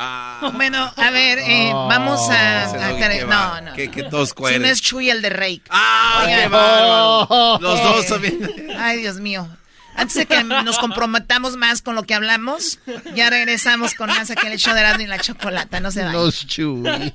[0.54, 2.64] Bueno, a ver, eh, Oh, vamos a...
[2.64, 2.92] a-
[3.26, 3.76] no, no.
[3.76, 4.10] no.
[4.10, 5.62] tosco Si no es Chuy el de Rake.
[5.70, 6.40] ¡Ah, Oigan.
[6.40, 7.58] qué bárbaro!
[7.60, 9.48] Los dos son bien- Ay, Dios mío.
[9.96, 12.78] Antes de que nos comprometamos más con lo que hablamos,
[13.14, 15.80] ya regresamos con más aquí en el show de Erasmo y la Chocolata.
[15.80, 16.14] No se vayan.
[16.14, 17.12] Los Chuy.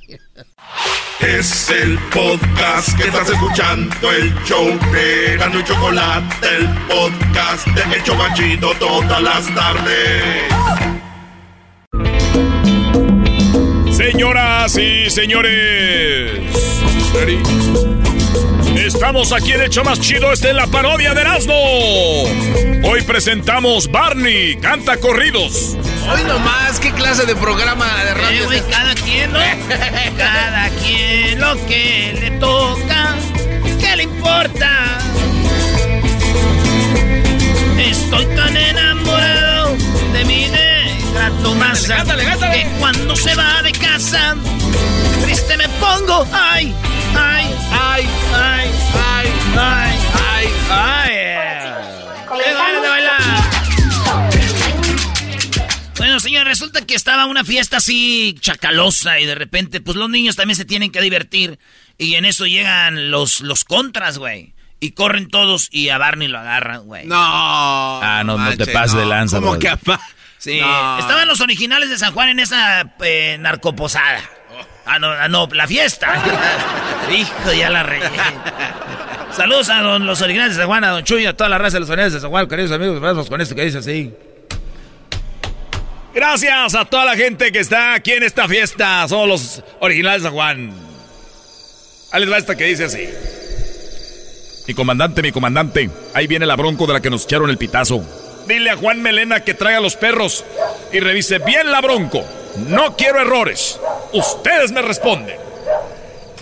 [1.22, 7.96] Es el podcast que estás escuchando, el show de Erasmo y Chocolate, el podcast de
[7.96, 10.95] El Chobachito todas las tardes.
[14.12, 16.40] Señoras y señores,
[18.76, 21.56] estamos aquí en el show más chido, esta es la parodia de Erasmo.
[22.84, 25.76] Hoy presentamos Barney, canta corridos.
[26.08, 28.72] Hoy nomás, ¿qué clase de programa de Eh, radio es este?
[28.72, 29.40] cada quien, ¿no?
[30.18, 33.16] cada quien lo que le toca,
[33.80, 35.00] ¿qué le importa?
[37.80, 38.95] Estoy tan enamorado
[41.44, 44.36] Tomasa que cuando se va de casa,
[45.24, 46.28] triste me pongo.
[46.34, 46.74] Ay,
[47.16, 48.70] ay, ay, ay,
[49.04, 49.98] ay, ay,
[50.30, 51.16] ay, ay.
[55.98, 60.36] Bueno, señor, resulta que estaba una fiesta así chacalosa y de repente, pues los niños
[60.36, 61.58] también se tienen que divertir.
[61.98, 64.54] Y en eso llegan los, los contras, güey.
[64.82, 67.06] Y corren todos y a Barney lo agarran, güey.
[67.08, 67.16] No.
[67.18, 69.62] Ah, no, no te pases de lanza, ¿Cómo brother.
[69.62, 70.02] que apa?
[70.46, 71.00] Sí, No.
[71.00, 74.22] estaban los originales de San Juan en esa eh, narcoposada.
[74.86, 76.14] Ah, no, ah, no, la fiesta.
[77.12, 78.06] Hijo, ya la regué.
[79.36, 81.78] Saludos a don- los originales de San Juan, a don Chuy, a toda la raza
[81.78, 84.14] de los originales de San Juan, queridos amigos, vamos con esto que dice así.
[86.14, 89.08] Gracias a toda la gente que está aquí en esta fiesta.
[89.08, 90.74] Somos los originales de San Juan.
[92.12, 93.10] Ahí les va esta que dice así.
[94.68, 95.90] Mi comandante, mi comandante.
[96.14, 98.06] Ahí viene la bronco de la que nos echaron el pitazo.
[98.48, 100.46] Dile a Juan Melena que traiga los perros
[100.92, 102.24] y revise bien la bronco.
[102.68, 103.80] No quiero errores.
[104.14, 105.38] Ustedes me responden.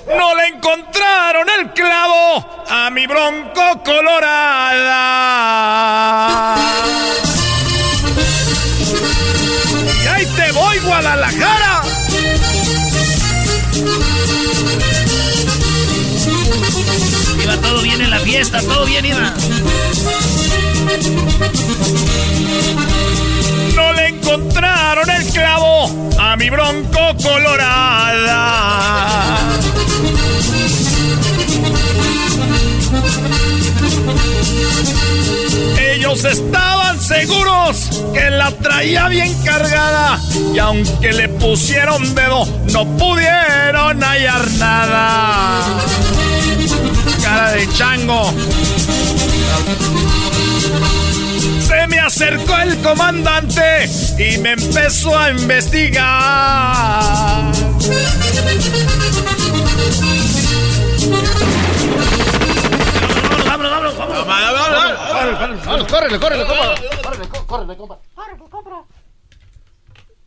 [0.08, 4.96] No le encontraron el clavo a mi bronco colorada.
[10.04, 11.84] Y ahí te voy, Guadalajara.
[17.42, 19.34] Iba todo bien en la fiesta, todo bien iba.
[23.76, 25.90] No le encontraron el clavo
[26.20, 28.44] a mi bronco colorada.
[35.80, 40.20] Ellos estaban seguros que la traía bien cargada
[40.53, 45.64] y aunque le pusieron dedo no pudieron hallar nada.
[47.24, 48.32] Cara de chango.
[51.74, 53.90] Se me acercó el comandante
[54.20, 56.04] y me empezó a investigar.
[63.48, 64.28] Vámonos, vámonos, vámonos.
[65.66, 66.76] Vámonos, córrele, córrele, compa.
[67.48, 68.00] Córrele, compa.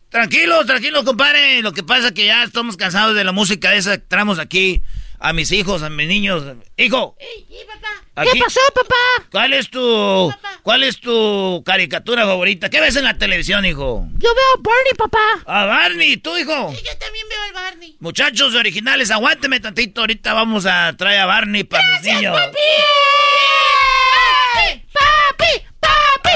[0.09, 1.63] Tranquilo, tranquilo, compadre.
[1.63, 4.83] Lo que pasa es que ya estamos cansados de la música esa que traemos aquí
[5.19, 6.45] a mis hijos, a mis niños.
[6.77, 7.17] Hijo.
[7.19, 9.29] ¿Qué pasó, papá?
[9.31, 10.33] ¿Cuál es tu
[10.63, 12.71] cuál es tu caricatura favorita?
[12.71, 14.07] ¿Qué ves en la televisión, hijo?
[14.15, 15.43] Yo veo a Barney, papá.
[15.47, 16.73] A Barney, ¿tú, hijo?
[16.73, 17.97] yo también veo al Barney.
[18.01, 20.01] Muchachos originales, aguánteme tantito.
[20.01, 22.39] Ahorita vamos a traer a Barney para mis niños.
[22.39, 22.59] ¡Papi!
[24.55, 24.87] ¡Papi!
[24.93, 25.66] ¡Papi!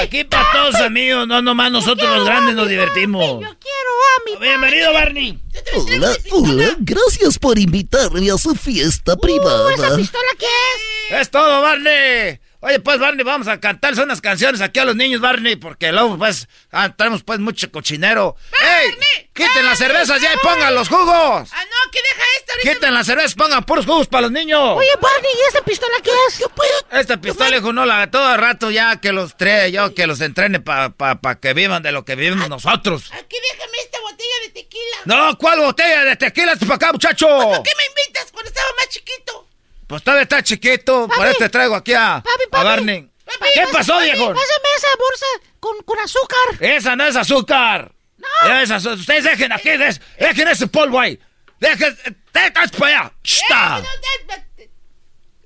[0.01, 3.43] Aquí para todos amigos, no nomás nosotros los grandes nos divertimos.
[3.43, 5.39] Yo quiero a mi Bienvenido, Barney.
[5.74, 9.74] Hola, hola, gracias por invitarme a su fiesta privada.
[9.74, 11.20] ¿Esa pistola qué es?
[11.20, 12.40] Es todo, Barney.
[12.62, 16.19] Oye, pues, Barney, vamos a cantar unas canciones aquí a los niños, Barney, porque luego,
[16.19, 18.37] pues, ah, traemos, pues, mucho cochinero.
[18.61, 18.91] ¡Ey!
[19.32, 21.49] ¡Quiten las cervezas ya y pongan los jugos!
[21.53, 22.73] Ah, no, que deja esto ahorita.
[22.74, 24.77] ¡Quiten las cervezas, pongan puros jugos para los niños!
[24.77, 26.39] Oye, Barney, ¿y esa pistola qué es?
[26.39, 26.70] Yo puedo.
[26.93, 30.20] Esta pistola, hijo, no, la todo el rato ya que los trae, yo que los
[30.20, 33.11] entrene para pa, pa que vivan de lo que vivimos nosotros.
[33.12, 34.97] Aquí déjame esta botella de tequila.
[35.07, 36.57] No, ¿cuál botella de tequila?
[36.57, 37.27] para acá, muchacho!
[37.27, 39.49] ¿Por qué me invitas cuando estaba más chiquito?
[39.91, 42.65] Pues todavía está chiquito, por eso te traigo aquí a, Papi, a papi.
[42.65, 43.11] Barney.
[43.25, 44.27] Papi, ¿Qué pasó, papi, viejo?
[44.29, 45.27] Pásame esa bolsa
[45.59, 46.39] con, con azúcar.
[46.61, 47.91] Esa no es azúcar.
[48.17, 48.59] No.
[48.61, 51.19] Es azu- Ustedes dejen aquí, des- dejen ese polvo ahí.
[51.59, 51.99] Dejen,
[52.33, 53.12] dejen para allá.
[53.25, 53.83] ¡Shta!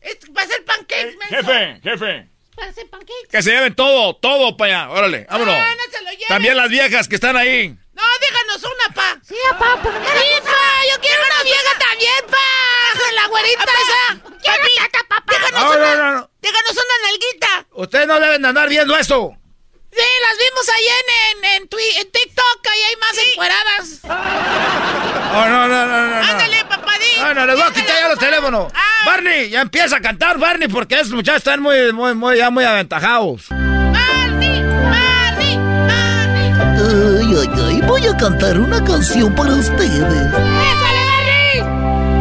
[0.02, 1.36] Es para hacer pancakes, menso.
[1.50, 2.28] Jefe, jefe.
[2.54, 3.28] Para hacer pancakes.
[3.30, 4.90] Que se lleven todo, todo para allá.
[4.90, 5.54] Órale, vámonos.
[5.56, 6.28] Ah, no se lo lleven.
[6.28, 7.76] También las viejas que están ahí.
[7.94, 9.18] No, déjanos una, pa.
[9.26, 10.60] Sí, pa, por Sí, pa,
[10.92, 13.14] yo quiero una vieja también, pa.
[13.14, 14.20] La güerita esa.
[14.42, 15.32] Quiero tata, papá.
[15.32, 16.30] Déjanos No, una, no, no, no.
[16.40, 17.66] déjanos una nalguita.
[17.72, 19.36] Ustedes no deben de andar viendo eso.
[19.92, 21.68] Sí, las vimos ahí en, en, en,
[22.00, 24.00] en TikTok, ahí hay más encueradas.
[25.36, 26.16] Oh, no, no, no, no.
[26.16, 27.18] Ándale, papadín.
[27.20, 28.72] No, no, les voy a quitar ya los teléfonos.
[29.06, 32.64] Barney, ya empieza a cantar, Barney, porque esos muchachos están muy, muy, muy, ya muy
[32.64, 33.42] aventajados.
[37.86, 40.32] Voy a cantar una canción para ustedes.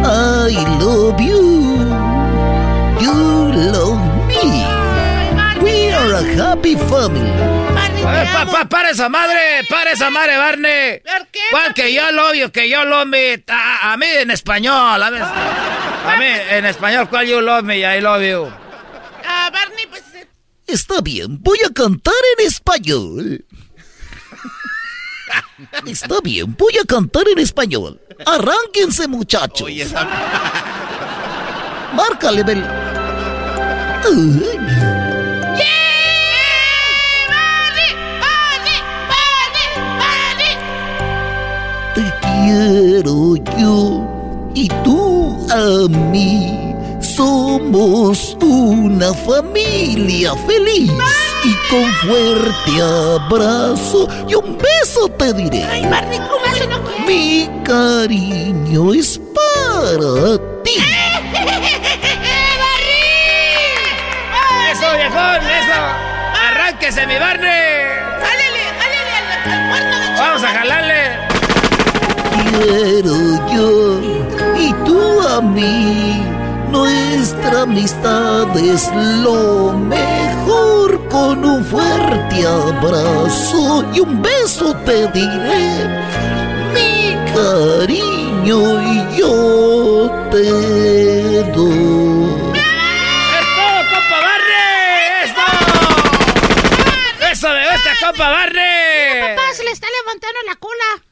[0.05, 1.79] I love you.
[2.99, 4.65] You love me.
[5.63, 7.31] We are a happy family.
[8.05, 10.99] Eh, pa, pa, para esa madre, para esa madre, Barney.
[10.99, 11.39] ¿Por qué?
[11.51, 13.43] ¿Cuál que yo lo obvio, que yo lo me.
[13.47, 17.77] A, a mí en español, a, ver, a mí en español, ¿cuál you love me?
[17.79, 18.51] I love you.
[19.25, 20.03] Ah, Barney, pues.
[20.15, 20.27] eh,
[20.67, 23.45] Está bien, voy a cantar en español.
[25.85, 27.99] Está bien, voy a cantar en español.
[28.25, 29.69] Arránquense, muchachos.
[31.93, 32.63] Márcale, Bel.
[41.95, 46.62] Te quiero yo y tú a mí.
[47.15, 50.91] Somos una familia feliz
[51.43, 55.63] y con fuerte abrazo y un beso te diré.
[55.63, 57.05] Ay, Barney, ¿cómo eso no quiere?
[57.05, 60.71] Mi cariño es para ti.
[64.71, 65.79] Eso, viejón, eso.
[66.47, 67.93] Arránquese, mi Barney.
[68.23, 71.01] ¡Jálele, jálele al, al cuerno de Vamos a jalarle.
[72.57, 73.15] Quiero
[73.53, 73.99] yo
[74.57, 76.23] y tú a mí.
[77.23, 78.91] Nuestra amistad es
[79.23, 81.07] lo mejor.
[81.07, 85.87] Con un fuerte abrazo y un beso te diré.
[86.73, 88.59] Mi cariño
[88.91, 90.49] y yo te
[91.53, 92.59] doy.
[92.59, 95.23] ¡Es todo, compa Barney!
[95.23, 95.71] ¡Es todo!
[97.31, 99.35] ¡Eso me gusta, compa Barney!
[99.35, 101.02] Papá, se le está levantando la cola.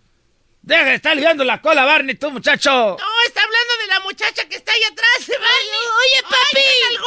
[0.64, 2.70] Deja de estar liando la cola, Barney, tú, muchacho.
[2.72, 5.80] No, está hablando de la muchacha que está ahí atrás, Barney.
[6.04, 6.58] oye, papi.
[6.60, 6.98] Ay,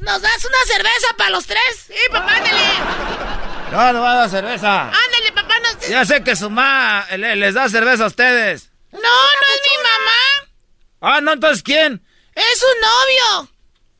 [0.00, 1.86] ¿Nos das una cerveza para los tres?
[1.86, 2.60] Sí, papá, ándale.
[3.72, 4.82] No, no va a dar cerveza.
[4.84, 8.70] Ándale, papá, no Ya sé que su mamá le- les da cerveza a ustedes.
[8.92, 10.20] No, no es mi mamá.
[11.00, 12.02] Ah, no, entonces ¿quién?
[12.34, 13.50] Es su novio.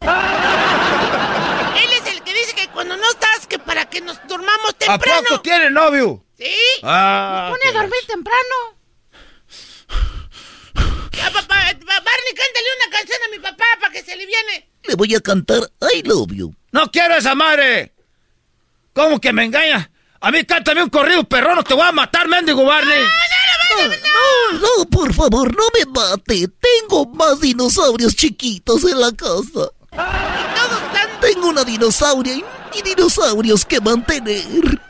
[1.82, 4.72] Él es el que dice que cuando no estás, que para que nos durmamos ¿A
[4.78, 5.22] temprano.
[5.28, 6.24] poco tiene novio?
[6.38, 6.54] ¿Sí?
[6.82, 8.77] Ah, Nos pone a dormir temprano.
[11.32, 14.70] Papá, Barney, cántale una canción a mi papá para que se aliviane.
[14.84, 16.54] Le voy a cantar I love you.
[16.72, 17.94] No quiero esa madre.
[18.92, 19.90] ¿Cómo que me engaña?
[20.20, 23.04] A mí cántame un corrido perrón, te voy a matar, mendigo Barney.
[23.78, 26.48] No, no, por favor, no me mate.
[26.48, 29.70] Tengo más dinosaurios chiquitos en la casa.
[31.20, 32.42] Tengo una dinosauria
[32.74, 34.80] y dinosaurios que mantener.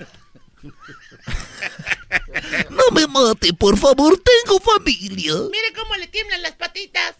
[2.70, 5.34] No me mate, por favor, tengo familia.
[5.50, 7.16] Mire cómo le tiemblan las patitas.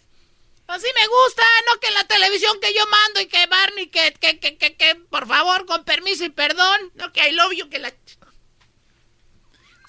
[0.67, 4.13] Así me gusta, no que en la televisión que yo mando y que Barney, que,
[4.19, 7.69] que, que, que, que, por favor, con permiso y perdón, no que I love you,
[7.69, 7.91] que la...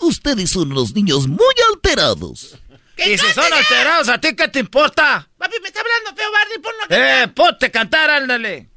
[0.01, 2.57] Ustedes son los niños muy alterados.
[2.97, 5.29] Y si son alterados, ¿a ti qué te importa?
[5.37, 8.71] Papi, me está hablando feo, Barney, ponlo a Eh, ponte a cantar, ándale.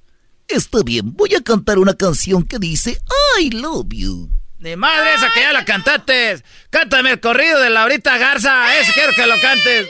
[0.48, 3.02] Está bien, voy a cantar una canción que dice
[3.40, 4.30] I love you.
[4.64, 6.42] Ni madre esa que ya la cantaste.
[6.70, 8.80] Cántame el corrido de Laurita Garza.
[8.80, 9.90] Ese quiero que lo cantes.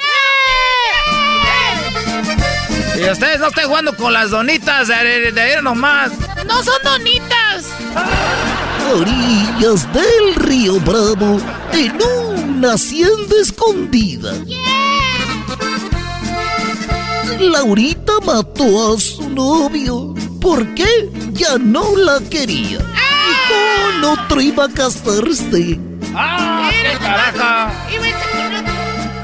[2.98, 6.12] Y ustedes no estén jugando con las donitas de, de ir nomás.
[6.48, 7.66] No son donitas.
[8.92, 11.40] Orillas del río Bravo,
[11.72, 14.34] en una hacienda escondida.
[17.40, 22.80] Laurita mató a su novio porque ya no la quería.
[23.54, 25.80] Y con otro iba a casarse.
[26.16, 27.74] ¡Ah, qué caraja!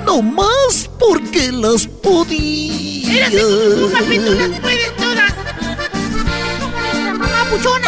[0.05, 3.25] No más porque las podía.
[3.25, 5.33] Papi, tú las puedes todas.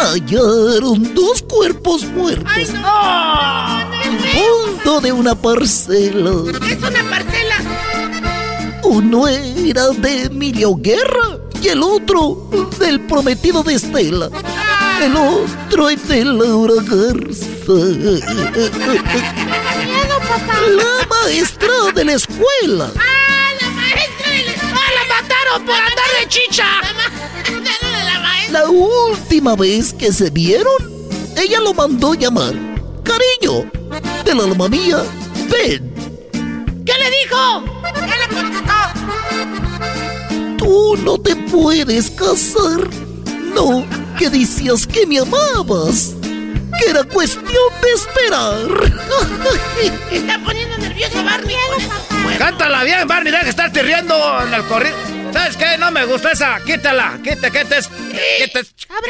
[0.02, 2.46] Hallaron dos cuerpos muertos.
[2.52, 3.92] ¡Ay, no!
[4.02, 6.30] En fondo de una parcela.
[6.68, 7.56] Es una parcela.
[8.82, 12.48] Uno era de Emilio Guerra y el otro
[12.78, 14.28] del prometido de Estela.
[15.00, 17.46] El otro es de Laura Garza.
[20.76, 22.90] La maestra de la escuela.
[22.96, 24.90] ¡Ah, la maestra de la escuela!
[24.94, 26.66] ¡La mataron por andar de chicha!
[28.04, 28.60] La maestra.
[28.60, 30.74] La última vez que se vieron,
[31.36, 32.54] ella lo mandó llamar.
[33.04, 33.70] Cariño,
[34.24, 35.02] de la alma mía,
[35.48, 35.92] ven.
[36.84, 37.64] ¿Qué le dijo?
[37.94, 38.72] ¿Qué le contestó?
[40.72, 42.88] Tú no te puedes casar.
[43.54, 43.86] No,
[44.18, 46.14] que decías que me amabas.
[46.78, 48.92] Que era cuestión de esperar.
[50.10, 51.56] Está poniendo nervioso Barney.
[52.38, 53.30] Cántala bien, Barney.
[53.30, 54.16] Deja de estarte riendo
[54.46, 54.96] en el corrido.
[55.34, 55.76] ¿Sabes qué?
[55.76, 56.58] No me gusta esa.
[56.64, 57.20] Quítala.
[57.22, 57.76] Quita, quita.
[58.38, 58.60] Quita.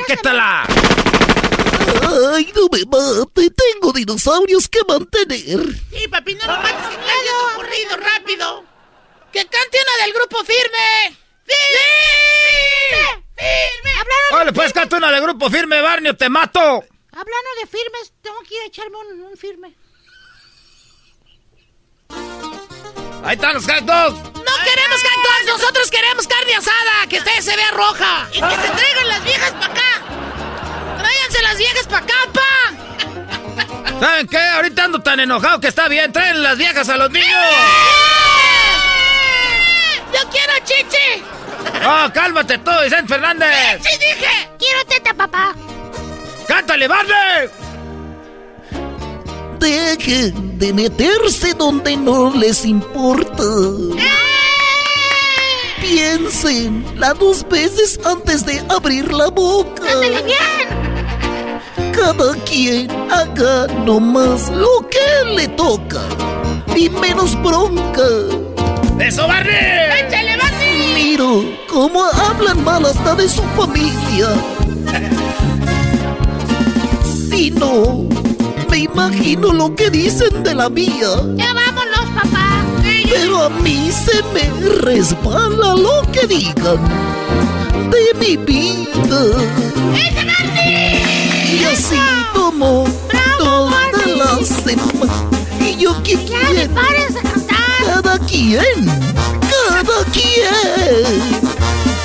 [0.09, 0.65] Quítala.
[2.35, 3.51] Ay, no me mate.
[3.51, 5.61] Tengo dinosaurios que mantener.
[5.93, 6.89] Sí, papi, no lo mates.
[6.89, 8.65] Que cante tu corrido rápido.
[9.33, 11.22] Que cante una del grupo firme.
[11.47, 13.25] ¡Firme!
[13.37, 13.91] ¡Firme!
[14.33, 16.61] Oye, ¿le puedes cantar una del grupo firme, Barney, o te mato?
[16.61, 19.75] Hablando de firmes, tengo que ir a echarme un, un firme.
[23.25, 24.17] Ahí están los hot dogs.
[24.17, 28.29] No queremos hot dogs, nosotros queremos carne asada, que usted se vea roja.
[28.33, 30.03] Y que se traigan las viejas para acá.
[30.99, 34.01] Tráiganse las viejas para acá, pa.
[34.01, 34.39] ¿Saben qué?
[34.39, 36.13] Ahorita ando tan enojado que está bien.
[36.13, 37.29] Traen las viejas a los niños.
[40.13, 41.23] ¡Yo quiero chichi!
[41.85, 43.81] ¡Oh, cálmate tú, Vicente Fernández!
[43.83, 44.51] ¡Sí dije!
[44.59, 45.55] ¡Quiero teta, papá!
[46.47, 47.49] ¡Cántale, Barney!
[49.59, 53.45] Dejen de meterse donde no les importa.
[55.81, 59.83] Piensen las dos veces antes de abrir la boca.
[61.93, 66.01] Cada quien haga nomás lo que le toca.
[66.75, 68.03] Y menos bronca.
[68.99, 69.55] ¡Eso, Barney!
[70.07, 70.95] ¡Échale, Barney!
[70.95, 74.29] Miro cómo hablan mal hasta de su familia.
[77.35, 78.07] Y no,
[78.71, 81.09] me imagino lo que dicen de la mía.
[81.35, 82.63] ¡Ya vámonos, papá!
[83.11, 84.51] Pero a mí se me
[84.81, 86.79] resbala lo que digan
[87.91, 89.21] de mi vida.
[89.95, 91.61] ¡Ese Barney!
[91.61, 91.97] Y así
[92.35, 92.85] tomo
[93.39, 93.71] toda
[94.17, 95.13] la semana.
[95.61, 97.42] Y yo que ¡Ya quiero.
[97.93, 98.87] Cada quien,
[99.53, 100.49] cada quien.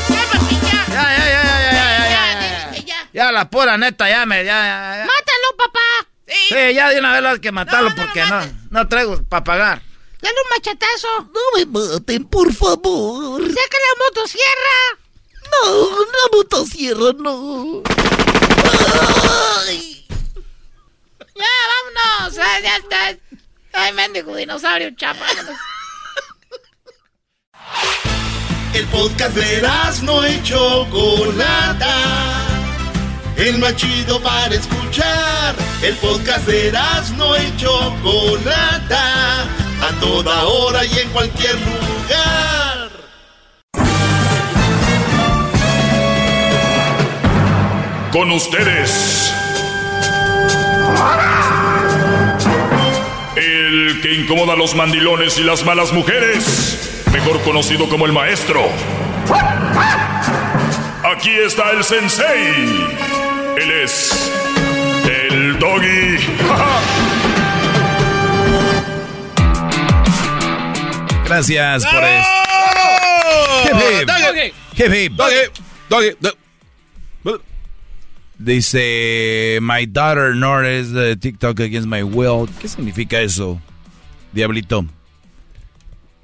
[0.09, 0.84] ¡Ya, ya!
[0.91, 3.09] Ya, ya, ya, ya, ya, ya, ya, ya, dile que ya.
[3.14, 5.05] Ya, la pura neta, ya me, ya, ya, ya.
[5.05, 5.80] ¡Mátalo, papá!
[6.27, 6.35] Sí.
[6.49, 9.45] Sí, ya de una vez hay que matarlo No, no porque no, no traigo para
[9.45, 9.81] pagar.
[10.22, 11.31] ¡Dale un machetazo!
[11.34, 13.41] No me maten, por favor.
[13.41, 14.80] ¡Saca la motosierra!
[15.51, 17.81] No, una motosierra no.
[19.65, 20.05] Ay.
[21.34, 22.35] ¡Ya, vámonos!
[22.35, 23.18] Ya está!
[23.72, 25.26] ¡Ay, mendigo dinosaurio, chapa!
[28.73, 29.61] El podcast de
[30.03, 31.95] no y Chocolata.
[33.38, 35.56] El más chido para escuchar.
[35.81, 36.72] El podcast de
[37.18, 39.44] no y Chocolata.
[39.81, 42.89] A toda hora y en cualquier lugar.
[48.11, 49.34] Con ustedes.
[53.35, 56.97] El que incomoda a los mandilones y las malas mujeres.
[57.18, 58.61] Mejor conocido como el maestro.
[61.03, 62.53] Aquí está el sensei.
[63.57, 64.31] Él es
[65.03, 66.18] el doggy.
[71.26, 72.03] Gracias por.
[73.65, 74.07] Hip, hip.
[74.76, 75.14] Hip, hip.
[78.38, 82.48] Dice, my daughter Nora is the TikTok against my will.
[82.61, 83.60] ¿Qué significa eso,
[84.31, 84.85] Diablito?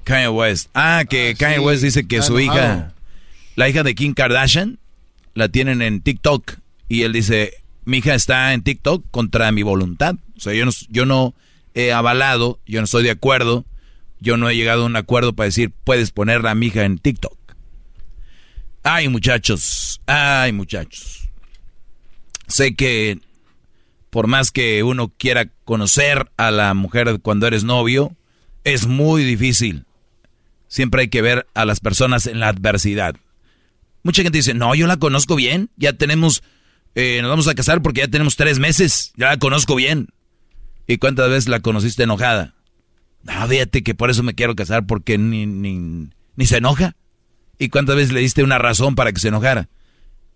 [0.04, 0.68] Kanye West.
[0.74, 2.94] Ah, que Kanye West dice que Ah, su hija,
[3.56, 4.78] la hija de Kim Kardashian,
[5.34, 6.58] la tienen en TikTok.
[6.88, 7.54] Y él dice,
[7.84, 10.16] mi hija está en TikTok contra mi voluntad.
[10.36, 11.34] O sea, yo no, yo no
[11.74, 13.64] he avalado, yo no estoy de acuerdo,
[14.20, 16.98] yo no he llegado a un acuerdo para decir, puedes poner a mi hija en
[16.98, 17.36] TikTok.
[18.82, 21.28] Ay, muchachos, ay, muchachos.
[22.46, 23.18] Sé que
[24.10, 28.14] por más que uno quiera conocer a la mujer cuando eres novio,
[28.62, 29.86] es muy difícil.
[30.74, 33.14] Siempre hay que ver a las personas en la adversidad.
[34.02, 36.42] Mucha gente dice, no, yo la conozco bien, ya tenemos,
[36.96, 40.08] eh, nos vamos a casar porque ya tenemos tres meses, ya la conozco bien.
[40.88, 42.54] ¿Y cuántas veces la conociste enojada?
[43.22, 46.96] No, fíjate que por eso me quiero casar porque ni, ni, ni se enoja.
[47.56, 49.68] ¿Y cuántas veces le diste una razón para que se enojara?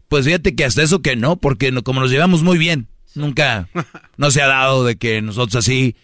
[0.06, 2.86] Pues fíjate que hasta eso que no, porque como nos llevamos muy bien,
[3.16, 3.69] nunca,
[4.16, 5.97] no se ha dado de que nosotros así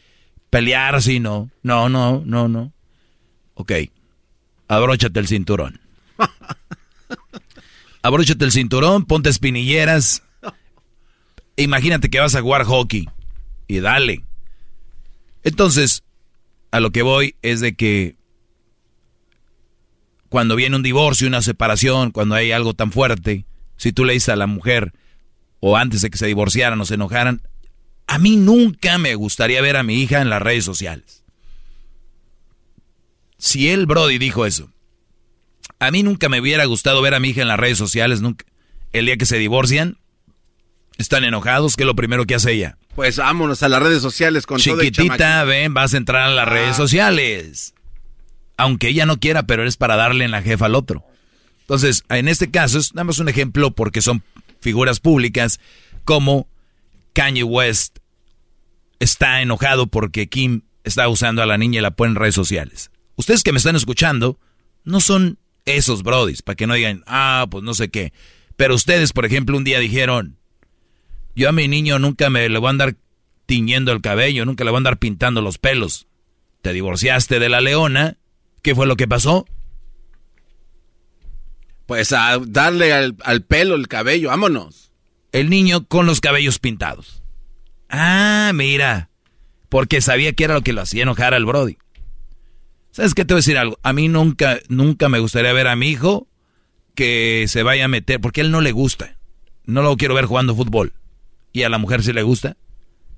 [0.50, 2.72] pelear así, no, no, no, no, no.
[3.54, 3.70] Ok,
[4.68, 5.80] abróchate el cinturón.
[8.02, 10.22] Abróchate el cinturón, ponte espinilleras.
[11.56, 13.08] Imagínate que vas a jugar hockey
[13.66, 14.22] y dale.
[15.42, 16.02] Entonces,
[16.70, 18.16] a lo que voy es de que
[20.28, 23.46] cuando viene un divorcio, una separación, cuando hay algo tan fuerte,
[23.76, 24.92] si tú le dices a la mujer,
[25.60, 27.40] o antes de que se divorciaran o se enojaran,
[28.06, 31.23] a mí nunca me gustaría ver a mi hija en las redes sociales.
[33.44, 34.70] Si él, Brody, dijo eso,
[35.78, 38.46] a mí nunca me hubiera gustado ver a mi hija en las redes sociales, nunca.
[38.94, 39.98] El día que se divorcian,
[40.96, 42.78] están enojados, ¿qué es lo primero que hace ella?
[42.94, 46.48] Pues vámonos a las redes sociales con todo Chiquitita, ven, vas a entrar a las
[46.48, 47.74] redes sociales.
[48.56, 51.04] Aunque ella no quiera, pero es para darle en la jefa al otro.
[51.60, 54.22] Entonces, en este caso, es nada más un ejemplo porque son
[54.62, 55.60] figuras públicas
[56.06, 56.48] como
[57.12, 57.98] Kanye West
[59.00, 62.90] está enojado porque Kim está usando a la niña y la pone en redes sociales.
[63.16, 64.38] Ustedes que me están escuchando,
[64.84, 68.12] no son esos brodis, para que no digan, ah, pues no sé qué.
[68.56, 70.36] Pero ustedes, por ejemplo, un día dijeron,
[71.34, 72.96] yo a mi niño nunca me le voy a andar
[73.46, 76.06] tiñendo el cabello, nunca le voy a andar pintando los pelos.
[76.62, 78.16] Te divorciaste de la leona,
[78.62, 79.46] ¿qué fue lo que pasó?
[81.86, 84.92] Pues a darle al, al pelo, el cabello, vámonos.
[85.32, 87.22] El niño con los cabellos pintados.
[87.90, 89.10] Ah, mira,
[89.68, 91.76] porque sabía que era lo que lo hacía enojar al Brody.
[92.94, 93.76] ¿Sabes qué te voy a decir algo?
[93.82, 96.28] A mí nunca, nunca me gustaría ver a mi hijo
[96.94, 99.16] que se vaya a meter, porque a él no le gusta.
[99.64, 100.92] No lo quiero ver jugando fútbol.
[101.52, 102.56] Y a la mujer sí le gusta.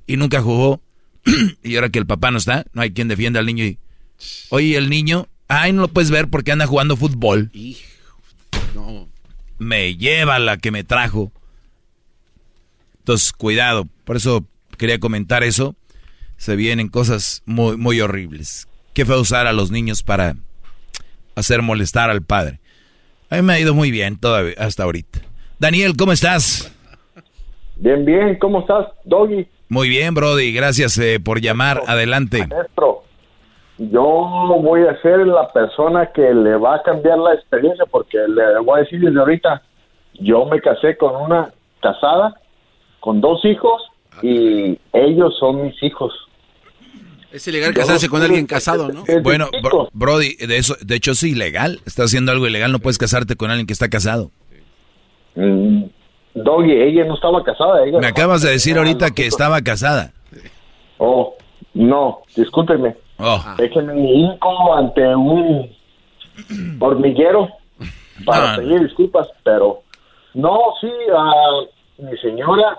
[0.06, 0.80] Y nunca jugó.
[1.62, 3.64] y ahora que el papá no está, no hay quien defienda al niño.
[3.66, 3.78] Y,
[4.48, 7.50] Oye, el niño, ay, no lo puedes ver porque anda jugando fútbol.
[8.74, 9.10] No.
[9.58, 11.32] Me lleva la que me trajo.
[13.00, 13.86] Entonces, cuidado.
[14.04, 14.46] Por eso
[14.78, 15.76] quería comentar eso.
[16.38, 18.68] Se vienen cosas muy, muy horribles.
[18.96, 20.36] ¿Qué fue usar a los niños para
[21.34, 22.60] hacer molestar al padre?
[23.28, 25.18] A mí me ha ido muy bien todavía, hasta ahorita.
[25.58, 26.74] Daniel, ¿cómo estás?
[27.76, 29.46] Bien, bien, ¿cómo estás, Doggy?
[29.68, 30.50] Muy bien, Brody.
[30.50, 31.82] Gracias eh, por llamar.
[31.86, 32.46] Adelante.
[32.46, 33.02] Maestro,
[33.76, 34.02] yo
[34.62, 38.78] voy a ser la persona que le va a cambiar la experiencia porque le voy
[38.78, 39.60] a decir desde ahorita,
[40.20, 41.52] yo me casé con una
[41.82, 42.40] casada,
[43.00, 43.90] con dos hijos
[44.22, 46.25] y ellos son mis hijos.
[47.36, 49.04] Es ilegal casarse con alguien casado, ¿no?
[49.22, 51.80] Bueno, Bro- Brody, de eso, de hecho es ilegal.
[51.84, 52.72] Estás haciendo algo ilegal.
[52.72, 54.30] No puedes casarte con alguien que está casado.
[55.34, 55.84] Mm,
[56.34, 57.84] Doggy, ella no estaba casada.
[57.86, 60.12] Ella Me acabas de decir ahorita que estaba casada.
[60.96, 61.34] Oh,
[61.74, 62.96] no, discúlpeme.
[63.18, 63.42] Oh.
[63.58, 65.70] Déjeme mi hinco ante un
[66.80, 67.48] hormiguero
[68.24, 69.82] para No, pedir disculpas, pero
[70.32, 72.78] no, sí, a mi señora,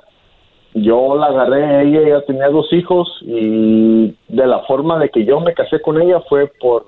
[0.81, 5.39] yo la agarré, ella ya tenía dos hijos y de la forma de que yo
[5.39, 6.85] me casé con ella fue por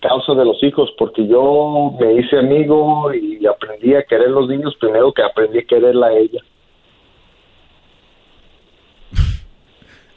[0.00, 4.74] causa de los hijos, porque yo me hice amigo y aprendí a querer los niños
[4.80, 6.40] primero que aprendí a quererla a ella.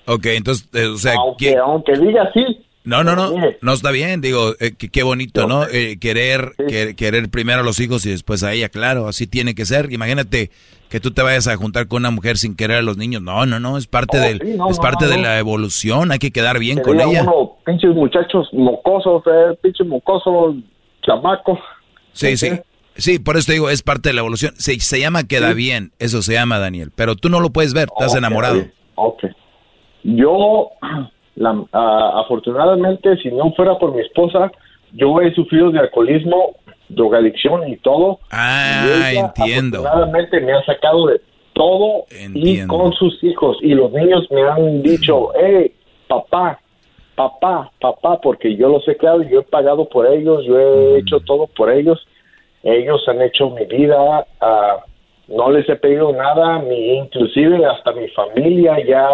[0.06, 3.92] Ok, entonces, eh, o sea, Aunque, ¿quién- aunque diga sí, No, no, no, no está
[3.92, 5.66] bien, digo, eh, qué bonito, ¿no?
[5.68, 9.56] Eh, querer, que- querer primero a los hijos y después a ella, claro, así tiene
[9.56, 9.92] que ser.
[9.94, 10.52] Imagínate
[10.90, 13.22] que tú te vayas a juntar con una mujer sin querer a los niños.
[13.22, 15.40] No, no, no, es parte Oh, del, sí, no, es no, parte no, de la
[15.40, 17.22] evolución, hay que quedar bien con ella.
[17.24, 20.56] uno, pinches muchachos mocosos, eh, pinche mocoso,
[21.04, 21.58] chamaco.
[22.12, 22.50] Sí, sí.
[22.96, 24.54] Sí, por eso te digo, es parte de la evolución.
[24.58, 26.92] Se, se llama queda bien, eso se llama, Daniel.
[26.96, 28.68] Pero tú no lo puedes ver, estás enamorado.
[28.96, 29.24] Ok.
[30.04, 30.70] Yo,
[31.36, 31.66] la-
[32.20, 34.52] afortunadamente, si no fuera por mi esposa,
[34.94, 36.56] yo he sufrido de alcoholismo,
[36.90, 38.20] drogadicción y todo.
[38.32, 39.80] Ah, Y ella, entiendo.
[39.80, 41.22] Afortunadamente me ha sacado de
[41.54, 42.06] todo
[42.36, 43.58] y con sus hijos.
[43.62, 45.72] Y los niños me han dicho, hey,
[46.08, 46.60] papá,
[47.16, 51.00] papá, papá, porque yo los he creado y yo he pagado por ellos, yo he
[51.00, 52.06] hecho todo por ellos.
[52.64, 54.78] Ellos han hecho mi vida, ah,
[55.28, 59.10] no les he pedido nada, mi, inclusive hasta mi familia ya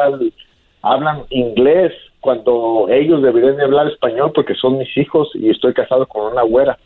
[0.81, 6.05] hablan inglés cuando ellos deberían de hablar español porque son mis hijos y estoy casado
[6.07, 6.77] con una güera.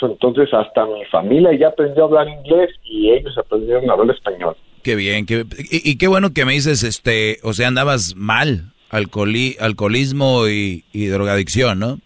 [0.00, 4.56] Entonces hasta mi familia ya aprendió a hablar inglés y ellos aprendieron a hablar español.
[4.82, 8.72] Qué bien, qué, y, y qué bueno que me dices, este, o sea, andabas mal,
[8.90, 11.98] alcoholi, alcoholismo y, y drogadicción, ¿no?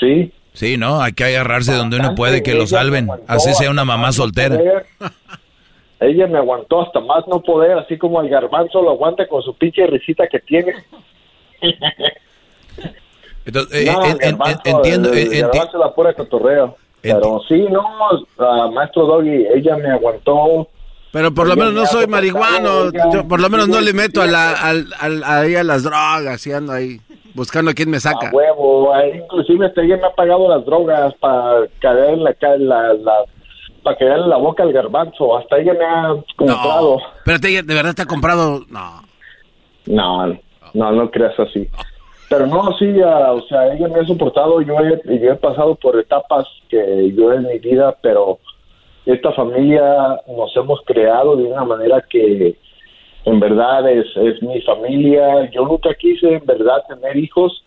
[0.00, 0.32] Sí.
[0.54, 1.00] Sí, ¿no?
[1.00, 4.56] Hay que agarrarse donde uno puede que lo salven, así sea una mamá soltera.
[4.56, 4.86] poder.
[6.00, 9.54] Ella me aguantó hasta más no poder, así como el garbanzo lo aguanta con su
[9.54, 10.74] pinche risita que tiene.
[13.44, 16.76] Entonces, eh, No, en- en- garbanzo, entiendo, el en- enti- garbanzo la pura cotorreo.
[17.00, 17.82] Pero sí, no,
[18.38, 20.68] ah, maestro Doggy, ella me aguantó.
[21.10, 22.90] Pero por lo menos me no soy marihuano.
[23.12, 26.46] Yo por lo menos no le meto a la, al, al- ahí a las drogas
[26.46, 27.00] y ando ahí
[27.34, 28.28] buscando a quién me saca.
[28.28, 32.34] A huevo, eh, inclusive hasta ella me ha pagado las drogas para caer en la,
[32.58, 33.12] la, la
[33.82, 36.98] para caerle la boca al garbanzo, hasta ella me ha comprado.
[37.24, 38.64] Pero te, de verdad te ha comprado.
[38.70, 39.02] No.
[39.86, 40.38] No,
[40.74, 41.68] no, no creas así.
[42.28, 45.74] Pero no, sí, ah, o sea, ella me ha soportado, yo he, yo he pasado
[45.74, 48.38] por etapas que yo en mi vida, pero
[49.04, 52.56] esta familia nos hemos creado de una manera que
[53.24, 55.50] en verdad es, es mi familia.
[55.50, 57.64] Yo nunca quise en verdad tener hijos,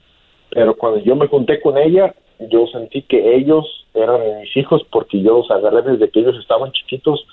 [0.50, 5.22] pero cuando yo me junté con ella, yo sentí que ellos eran mis hijos porque
[5.22, 7.26] yo los agarré desde que ellos estaban chiquitos.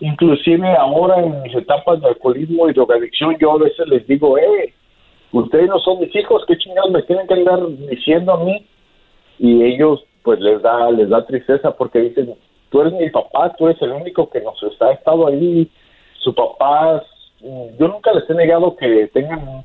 [0.00, 4.72] Inclusive ahora en mis etapas de alcoholismo y drogadicción, yo a veces les digo, eh,
[5.32, 8.66] ustedes no son mis hijos, ¿qué chingados me tienen que andar diciendo a mí?
[9.38, 12.34] Y ellos, pues les da, les da tristeza porque dicen,
[12.70, 15.70] tú eres mi papá, tú eres el único que nos ha estado ahí,
[16.18, 17.02] su papá,
[17.40, 19.64] yo nunca les he negado que tengan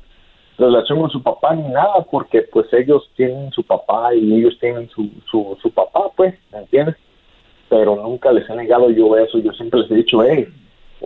[0.56, 4.88] relación con su papá ni nada, porque pues ellos tienen su papá y ellos tienen
[4.90, 6.96] su, su, su papá, pues, ¿me entiendes?
[7.68, 10.46] Pero nunca les he negado yo eso, yo siempre les he dicho, hey,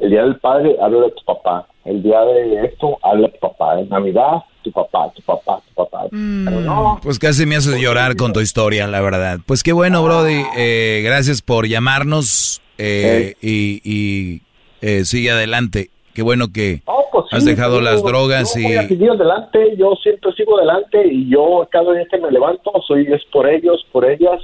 [0.00, 3.40] el día del padre, habla de tu papá, el día de esto, habla de tu
[3.40, 6.06] papá, en Navidad, tu papá, tu papá, tu papá.
[6.10, 9.38] Pero no, Pues casi me haces llorar con tu historia, la verdad.
[9.46, 10.42] Pues qué bueno, Brody.
[10.56, 14.42] Eh, gracias por llamarnos eh, y, y
[14.80, 15.90] eh, sigue adelante.
[16.14, 16.82] Qué bueno que
[17.12, 18.64] pues has dejado yo- las drogas yo y...
[18.64, 22.72] voy a seguir adelante, yo siempre sigo adelante y yo cada día que me levanto
[22.86, 24.40] soy es por ellos, por ellas.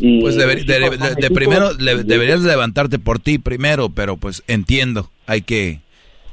[0.00, 5.42] Y Pues deber- de, primero le- deberías levantarte por ti primero, pero pues entiendo, hay
[5.42, 5.80] que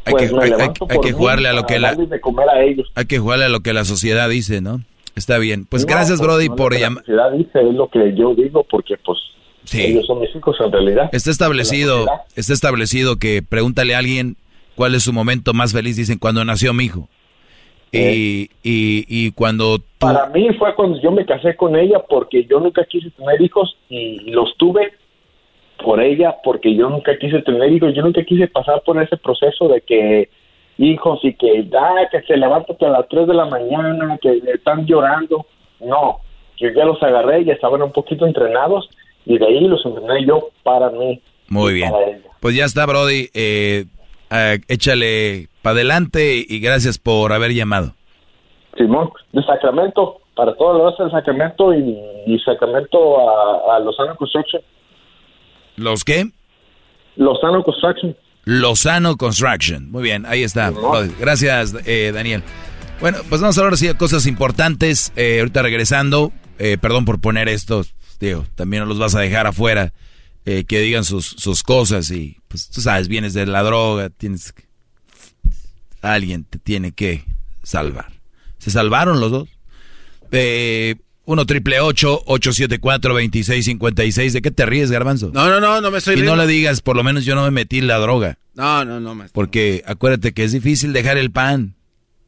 [0.06, 2.92] hay Pues que hay, que jugarle a lo que la darles de comer a ellos.
[2.96, 4.82] hay que jugarle a lo que la sociedad dice, ¿no?
[5.16, 5.66] Está bien.
[5.66, 7.04] Pues No, gracias, pues, Brody, no, por que la llamar.
[7.06, 9.20] sociedad dice es lo que yo digo porque pues
[9.72, 11.10] ellos son mis hijos en realidad.
[11.14, 12.06] Está establecido,
[12.36, 14.36] está establecido que pregúntale a alguien
[14.76, 17.08] cuál es su momento más feliz, dicen cuando nació mi hijo.
[17.92, 22.44] Y, y, y cuando tú Para mí fue cuando yo me casé con ella porque
[22.50, 24.94] yo nunca quise tener hijos y los tuve
[25.84, 29.68] por ella porque yo nunca quise tener hijos, yo nunca quise pasar por ese proceso
[29.68, 30.30] de que
[30.77, 34.85] hijos y que, ah, que se levántate a las 3 de la mañana, que están
[34.85, 35.45] llorando.
[35.80, 36.19] No,
[36.57, 38.89] yo ya los agarré, ya estaban un poquito entrenados
[39.26, 41.22] y de ahí los entrené yo para mí.
[41.49, 41.91] Muy bien.
[42.39, 43.30] Pues ya está, Brody.
[43.34, 43.85] Eh,
[44.31, 47.93] eh, échale para adelante y gracias por haber llamado.
[48.77, 54.64] Simón, de Sacramento, para todos los de Sacramento y, y Sacramento a, a Lozano Construction.
[55.76, 56.30] ¿Los qué?
[57.16, 58.16] Lozano Construction.
[58.45, 59.90] Lozano Construction.
[59.91, 60.72] Muy bien, ahí está.
[61.20, 62.44] Gracias, eh, Daniel.
[63.00, 65.12] Bueno, pues vamos a hablar así de cosas importantes.
[65.16, 67.84] Eh, ahorita regresando, eh, perdón por poner esto,
[68.20, 69.94] digo, también no los vas a dejar afuera,
[70.45, 74.52] eh, que digan sus, sus cosas y pues tú sabes, vienes de la droga, tienes
[74.54, 74.64] que-
[76.02, 77.24] alguien te tiene que
[77.64, 78.12] salvar.
[78.58, 79.50] ¿Se salvaron los dos?
[80.32, 80.95] Eh,
[81.26, 85.32] 1 triple 874 2656 ¿De qué te ríes, Garbanzo?
[85.34, 86.45] No, no, no, no me estoy Y no riendo.
[86.45, 88.38] le digas, por lo menos yo no me metí en la droga.
[88.56, 89.34] No, no, no, maestro.
[89.34, 91.76] Porque acuérdate que es difícil dejar el pan.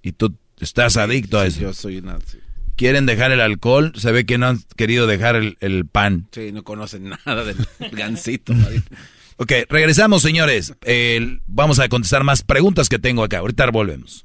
[0.02, 1.60] Y tú estás adicto a eso.
[1.62, 2.18] Yo soy una...
[2.26, 2.40] Sí,
[2.78, 6.28] Quieren dejar el alcohol, se ve que no han querido dejar el, el pan.
[6.32, 7.56] sí, no conocen nada del
[7.94, 8.54] gancito.
[9.38, 10.74] Ok, regresamos, señores.
[10.84, 13.38] Eh, vamos a contestar más preguntas que tengo acá.
[13.40, 14.25] Ahorita volvemos.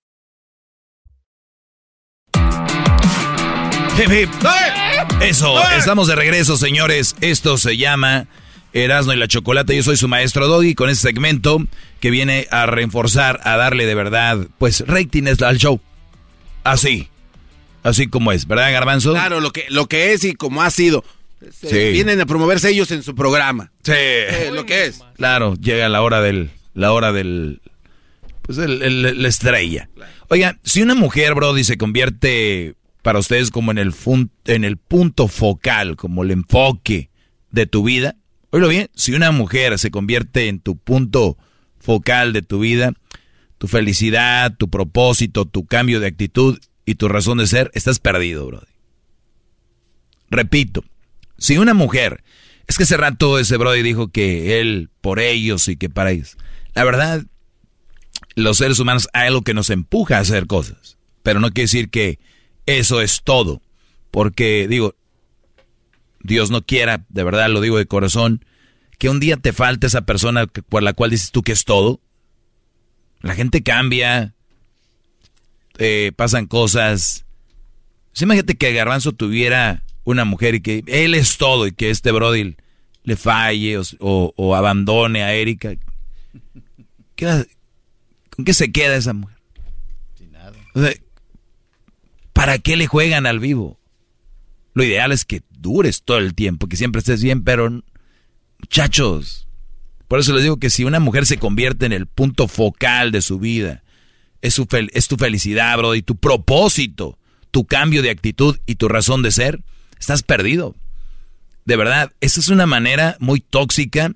[4.01, 4.29] Hip, hip.
[5.21, 7.15] Eso, estamos de regreso, señores.
[7.21, 8.25] Esto se llama
[8.73, 9.75] Erasmo y la Chocolate.
[9.75, 11.59] Yo soy su maestro Doggy con este segmento
[11.99, 15.79] que viene a reforzar, a darle de verdad, pues, ratings al show.
[16.63, 17.09] Así.
[17.83, 19.11] Así como es, ¿verdad, Garbanzo?
[19.13, 21.03] Claro, lo que, lo que es y como ha sido.
[21.59, 21.91] Se- Sí.
[21.93, 23.71] Vienen a promoverse ellos en su programa.
[23.83, 23.91] Sí.
[23.95, 25.01] Eh, lo que es.
[25.15, 26.49] Claro, llega la hora del.
[26.73, 27.61] La hora del.
[28.41, 29.89] Pues el, el- la estrella.
[30.29, 36.23] Oiga, si una mujer, Brody, se convierte para ustedes como en el, punto focal, como
[36.23, 37.09] el enfoque
[37.49, 38.15] de tu vida.
[38.51, 41.37] Oílo bien, si una mujer se convierte en tu punto
[41.79, 42.93] focal de tu vida,
[43.57, 48.45] tu felicidad, tu propósito, tu cambio de actitud y tu razón de ser, estás perdido,
[48.45, 48.65] Brody.
[50.29, 50.83] Repito,
[51.37, 52.23] si una mujer,
[52.67, 56.37] es que hace rato ese Brody dijo que él por ellos y que para ellos.
[56.73, 57.23] La verdad,
[58.35, 61.89] los seres humanos hay algo que nos empuja a hacer cosas, pero no quiere decir
[61.89, 62.19] que
[62.79, 63.61] eso es todo,
[64.11, 64.95] porque digo,
[66.21, 68.45] Dios no quiera, de verdad lo digo de corazón,
[68.97, 71.99] que un día te falte esa persona por la cual dices tú que es todo.
[73.21, 74.33] La gente cambia,
[75.77, 77.25] eh, pasan cosas.
[78.13, 82.11] Sí, imagínate que Garbanzo tuviera una mujer y que él es todo y que este
[82.11, 82.55] Brody
[83.03, 85.73] le falle o, o- o abandone a Erika.
[87.15, 87.45] ¿Qué
[88.29, 89.37] ¿Con qué se queda esa mujer?
[90.73, 90.93] O sea,
[92.33, 93.79] ¿Para qué le juegan al vivo?
[94.73, 97.83] Lo ideal es que dures todo el tiempo, que siempre estés bien, pero
[98.59, 99.47] muchachos,
[100.07, 103.21] por eso les digo que si una mujer se convierte en el punto focal de
[103.21, 103.83] su vida,
[104.41, 107.17] es, su es tu felicidad, bro, y tu propósito,
[107.51, 109.61] tu cambio de actitud y tu razón de ser,
[109.99, 110.75] estás perdido.
[111.65, 114.13] De verdad, esa es una manera muy tóxica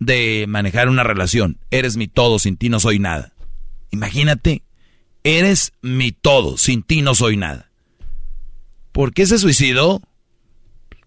[0.00, 1.58] de manejar una relación.
[1.70, 3.32] Eres mi todo, sin ti no soy nada.
[3.90, 4.62] Imagínate,
[5.24, 7.70] eres mi todo, sin ti no soy nada.
[8.92, 10.02] ¿Por qué se suicidó?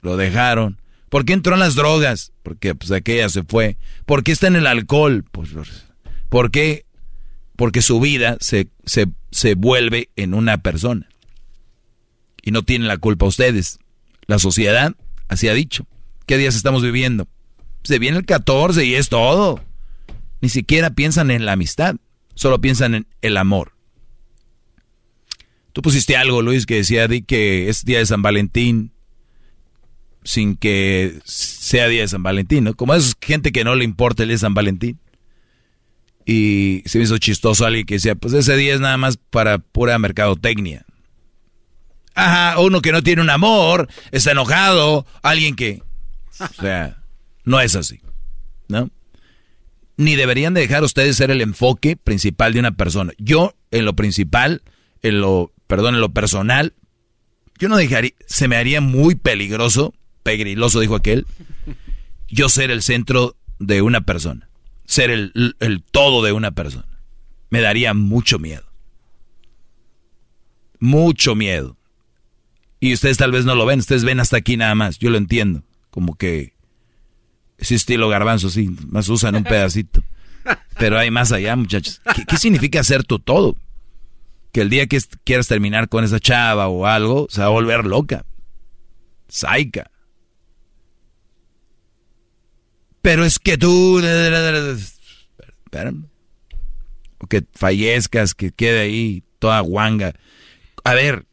[0.02, 0.82] Lo dejaron.
[1.10, 2.32] ¿Por qué entró en las drogas?
[2.44, 3.78] Porque pues aquella se fue.
[4.06, 5.24] ¿Por qué está en el alcohol?
[5.32, 5.50] Pues,
[6.30, 6.86] ¿Por qué?
[7.56, 11.08] Porque su vida se, se, se vuelve en una persona.
[12.42, 13.80] Y no tienen la culpa ustedes.
[14.28, 14.96] La sociedad
[15.28, 15.86] así ha dicho.
[16.26, 17.28] ¿Qué días estamos viviendo?
[17.84, 19.62] Se viene el 14 y es todo.
[20.42, 21.96] Ni siquiera piensan en la amistad.
[22.34, 23.75] Solo piensan en el amor.
[25.76, 28.94] Tú pusiste algo, Luis, que decía di que es día de San Valentín
[30.24, 32.76] sin que sea día de San Valentín, ¿no?
[32.76, 35.02] Como es gente que no le importa el día de San Valentín.
[36.26, 39.58] Y se me hizo chistoso alguien que decía, pues ese día es nada más para
[39.58, 40.86] pura mercadotecnia.
[42.14, 45.84] Ajá, uno que no tiene un amor, está enojado, alguien que...
[46.40, 47.04] O sea,
[47.44, 48.00] no es así,
[48.70, 48.90] ¿no?
[49.98, 53.12] ni deberían de dejar ustedes ser el enfoque principal de una persona.
[53.18, 54.62] Yo, en lo principal,
[55.02, 56.74] en lo, perdón, en lo personal,
[57.60, 59.94] yo no dejaría, se me haría muy peligroso,
[60.24, 61.26] pegriloso dijo aquel,
[62.28, 64.50] yo ser el centro de una persona,
[64.86, 67.00] ser el, el todo de una persona.
[67.50, 68.66] Me daría mucho miedo.
[70.80, 71.78] Mucho miedo.
[72.80, 75.18] Y ustedes tal vez no lo ven, ustedes ven hasta aquí nada más, yo lo
[75.18, 75.64] entiendo.
[75.90, 76.54] Como que
[77.58, 80.04] ese estilo garbanzo, sí, más usan un pedacito.
[80.78, 82.02] Pero hay más allá, muchachos.
[82.28, 83.56] ¿Qué, significa ser tu todo?
[84.56, 87.84] Que el día que quieras terminar con esa chava o algo, se va a volver
[87.84, 88.26] loca.
[89.28, 89.92] Saica.
[93.02, 94.02] Pero es que tú...
[97.18, 100.14] O que fallezcas, que quede ahí toda guanga.
[100.86, 101.26] A ver,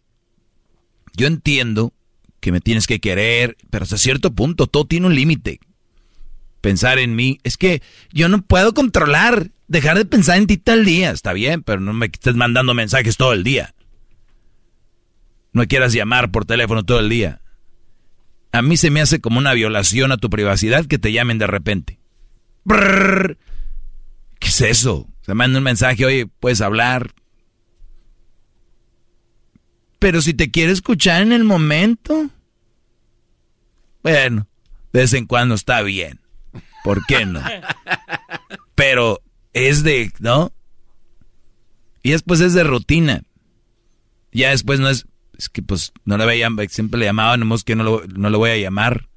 [1.14, 1.92] yo entiendo
[2.40, 5.60] que me tienes que querer, pero hasta cierto punto todo tiene un límite
[6.60, 7.38] pensar en mí.
[7.44, 7.82] Es que
[8.12, 11.10] yo no puedo controlar, dejar de pensar en ti tal día.
[11.10, 13.74] Está bien, pero no me estés mandando mensajes todo el día.
[15.52, 17.40] No quieras llamar por teléfono todo el día.
[18.52, 21.46] A mí se me hace como una violación a tu privacidad que te llamen de
[21.46, 21.98] repente.
[22.66, 25.08] ¿Qué es eso?
[25.22, 27.14] Se manda un mensaje, oye, puedes hablar.
[29.98, 32.28] Pero si te quiere escuchar en el momento.
[34.02, 34.48] Bueno,
[34.92, 36.20] de vez en cuando está bien.
[36.84, 37.40] ¿Por qué no?
[38.74, 39.22] Pero
[39.52, 40.52] es de, ¿no?
[42.02, 43.22] Y después es de rutina.
[44.32, 45.06] Ya después no es,
[45.36, 48.38] es que pues no le llamar, siempre le llamaba, no que no lo, no lo
[48.38, 49.08] voy a llamar.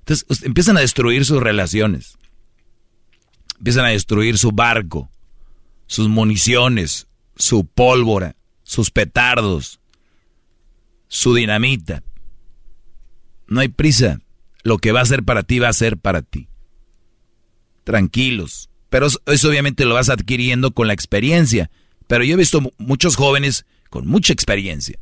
[0.00, 2.16] Entonces empiezan a destruir sus relaciones.
[3.58, 5.10] Empiezan a destruir su barco,
[5.86, 9.80] sus municiones, su pólvora, sus petardos,
[11.08, 12.02] su dinamita.
[13.48, 14.20] No hay prisa.
[14.62, 16.48] Lo que va a ser para ti va a ser para ti
[17.88, 18.68] tranquilos.
[18.90, 21.70] Pero eso obviamente lo vas adquiriendo con la experiencia.
[22.06, 24.98] Pero yo he visto muchos jóvenes con mucha experiencia.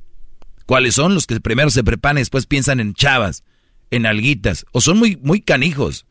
[0.66, 1.14] ¿Cuáles son?
[1.14, 3.44] Los que primero se preparan y después piensan en chavas,
[3.90, 6.06] en alguitas, o son muy, muy canijos.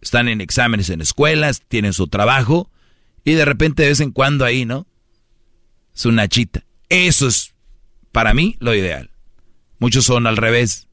[0.00, 2.70] Están en exámenes en escuelas, tienen su trabajo,
[3.24, 4.86] y de repente de vez en cuando ahí, ¿no?
[5.92, 6.64] Su nachita.
[6.88, 7.54] Eso es,
[8.12, 9.10] para mí, lo ideal.
[9.78, 10.88] Muchos son al revés.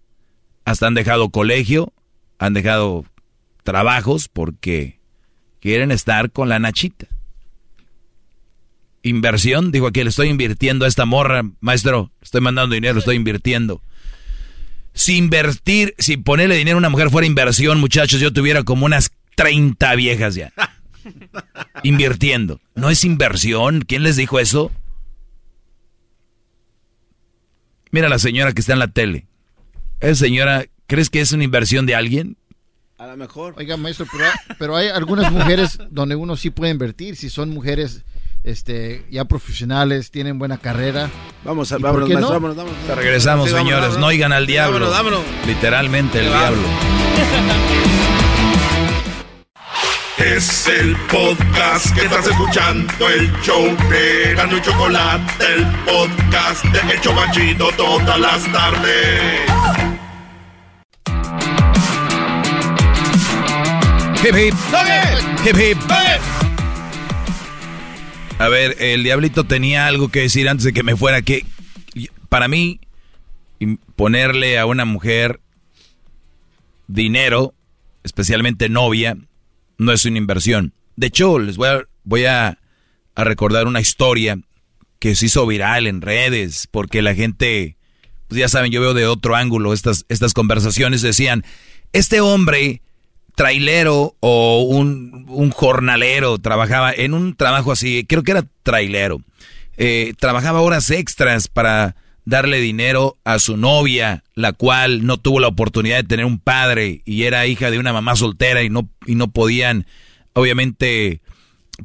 [0.66, 1.94] Hasta han dejado colegio,
[2.38, 3.06] han dejado
[3.64, 5.00] trabajos porque
[5.66, 7.08] quieren estar con la Nachita.
[9.02, 13.82] Inversión, dijo aquí, le estoy invirtiendo a esta morra, maestro, estoy mandando dinero, estoy invirtiendo.
[14.94, 19.12] Si invertir, si ponerle dinero a una mujer fuera inversión, muchachos, yo tuviera como unas
[19.38, 20.54] 30 viejas ya.
[21.84, 22.62] Invirtiendo.
[22.76, 23.82] ¿No es inversión?
[23.82, 24.72] ¿Quién les dijo eso?
[27.90, 29.26] Mira la señora que está en la tele.
[30.00, 32.38] Esa señora, ¿crees que es una inversión de alguien?
[32.98, 33.56] A lo mejor.
[33.58, 34.06] Oiga, maestro,
[34.58, 38.04] pero hay, algunas mujeres donde uno sí puede invertir, si son mujeres
[38.44, 41.10] este, ya profesionales, tienen buena carrera.
[41.44, 44.90] Vamos, a, vámonos, maestro, vámonos, vámonos, Regresamos, señores, no oigan al diablo.
[45.46, 46.62] Literalmente el diablo.
[50.18, 56.94] Es el podcast que estás escuchando, el show de Gano y Chocolate, el podcast de
[56.94, 59.95] El Chocachito todas las tardes.
[64.26, 65.78] Hip hip.
[68.40, 71.22] A ver, el diablito tenía algo que decir antes de que me fuera.
[71.22, 71.46] Que
[72.28, 72.80] para mí,
[73.96, 75.42] ponerle a una mujer
[76.88, 77.54] dinero,
[78.04, 79.16] especialmente novia,
[79.78, 80.74] no es una inversión.
[80.96, 82.58] De hecho, les voy a, voy a,
[83.16, 84.40] recordar una historia
[84.98, 87.78] que se hizo viral en redes, porque la gente,
[88.28, 91.04] pues ya saben, yo veo de otro ángulo estas, estas conversaciones.
[91.04, 91.46] Decían,
[91.94, 92.82] este hombre
[93.36, 99.22] trailero o un, jornalero, trabajaba en un trabajo así, creo que era trailero.
[99.78, 105.48] Eh, trabajaba horas extras para darle dinero a su novia, la cual no tuvo la
[105.48, 109.16] oportunidad de tener un padre y era hija de una mamá soltera y no, y
[109.16, 109.86] no podían,
[110.34, 111.22] obviamente,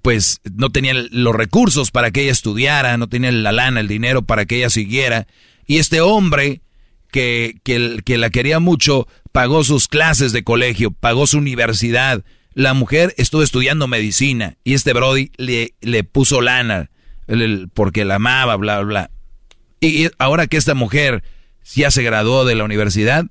[0.03, 4.23] pues no tenían los recursos para que ella estudiara, no tenían la lana, el dinero
[4.23, 5.27] para que ella siguiera.
[5.67, 6.63] Y este hombre
[7.11, 12.25] que, que, que la quería mucho, pagó sus clases de colegio, pagó su universidad.
[12.55, 16.91] La mujer estuvo estudiando medicina y este Brody le, le puso lana
[17.75, 19.11] porque la amaba, bla, bla.
[19.81, 21.23] Y ahora que esta mujer
[21.75, 23.27] ya se graduó de la universidad,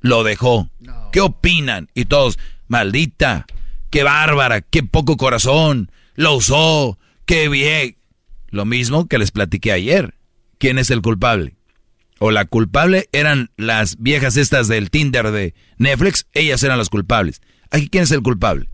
[0.00, 0.70] lo dejó.
[1.12, 1.88] ¿Qué opinan?
[1.94, 2.38] Y todos,
[2.68, 3.46] maldita,
[3.90, 7.96] qué bárbara, qué poco corazón, lo usó, qué bien.
[8.48, 10.14] Lo mismo que les platiqué ayer.
[10.58, 11.56] ¿Quién es el culpable?
[12.18, 17.40] O la culpable eran las viejas estas del Tinder de Netflix, ellas eran las culpables.
[17.70, 18.68] Aquí, ¿quién es el culpable?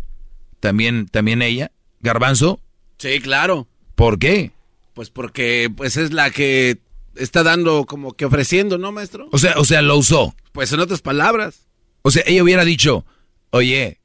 [0.61, 1.73] ¿También, también ella?
[2.01, 2.61] ¿Garbanzo?
[2.99, 3.67] Sí, claro.
[3.95, 4.53] ¿Por qué?
[4.95, 6.79] Pues porque pues es la que
[7.17, 9.29] está dando como que ofreciendo, ¿no, maestro?
[9.33, 10.35] O sea, o sea, lo usó.
[10.53, 11.67] Pues en otras palabras.
[12.03, 13.05] O sea, ella hubiera dicho,
[13.51, 14.01] oye,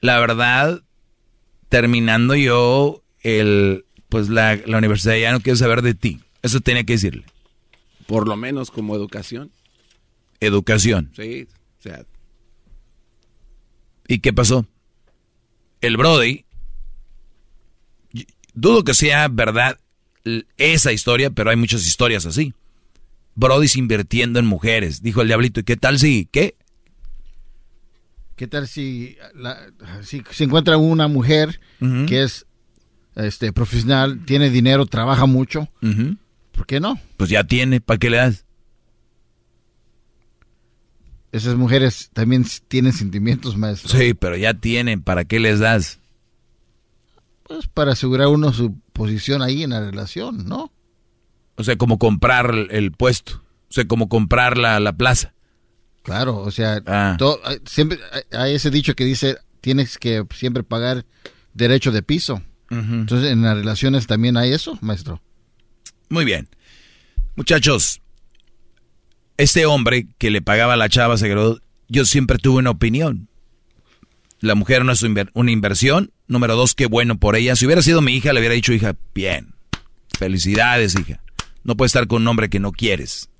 [0.00, 0.82] la verdad,
[1.68, 6.20] terminando yo el, pues la, la universidad ya no quiero saber de ti.
[6.42, 7.24] Eso tenía que decirle.
[8.06, 9.50] Por lo menos como educación.
[10.40, 11.10] Educación.
[11.16, 11.46] Sí,
[11.78, 12.04] o sea.
[14.06, 14.66] ¿Y qué pasó?
[15.80, 16.44] El Brody,
[18.54, 19.78] dudo que sea verdad
[20.56, 22.54] esa historia, pero hay muchas historias así.
[23.34, 25.02] Brody invirtiendo en mujeres.
[25.02, 26.56] Dijo el diablito, ¿y qué tal si, qué?
[28.36, 29.66] ¿Qué tal si, la-
[30.02, 31.60] si se encuentra una mujer
[32.06, 32.46] que es
[33.16, 35.68] este profesional, tiene dinero, trabaja mucho?
[36.54, 36.98] ¿Por qué no?
[37.16, 38.44] Pues ya tiene, ¿para qué le das?
[41.32, 43.98] Esas mujeres también tienen sentimientos, maestro.
[43.98, 45.98] Sí, pero ya tienen, ¿para qué les das?
[47.42, 50.72] Pues para asegurar uno su posición ahí en la relación, ¿no?
[51.56, 53.42] O sea, como comprar el, puesto.
[53.68, 55.34] O sea, como comprar la, la plaza.
[56.04, 57.16] Claro, o sea, Ah.
[57.66, 61.04] siempre hay- hay ese dicho que dice tienes que siempre pagar
[61.54, 62.42] derecho de piso.
[62.70, 65.22] Entonces, en las relaciones también hay eso, maestro.
[66.08, 66.48] Muy bien.
[67.36, 68.00] Muchachos,
[69.36, 73.28] este hombre que le pagaba a la chava se graduó, yo siempre tuve una opinión.
[74.40, 76.12] La mujer no es una inversión.
[76.26, 77.56] Número dos, qué bueno por ella.
[77.56, 79.54] Si hubiera sido mi hija, le hubiera dicho, hija, bien.
[80.18, 81.22] Felicidades, hija.
[81.62, 83.30] No puedes estar con un hombre que no quieres.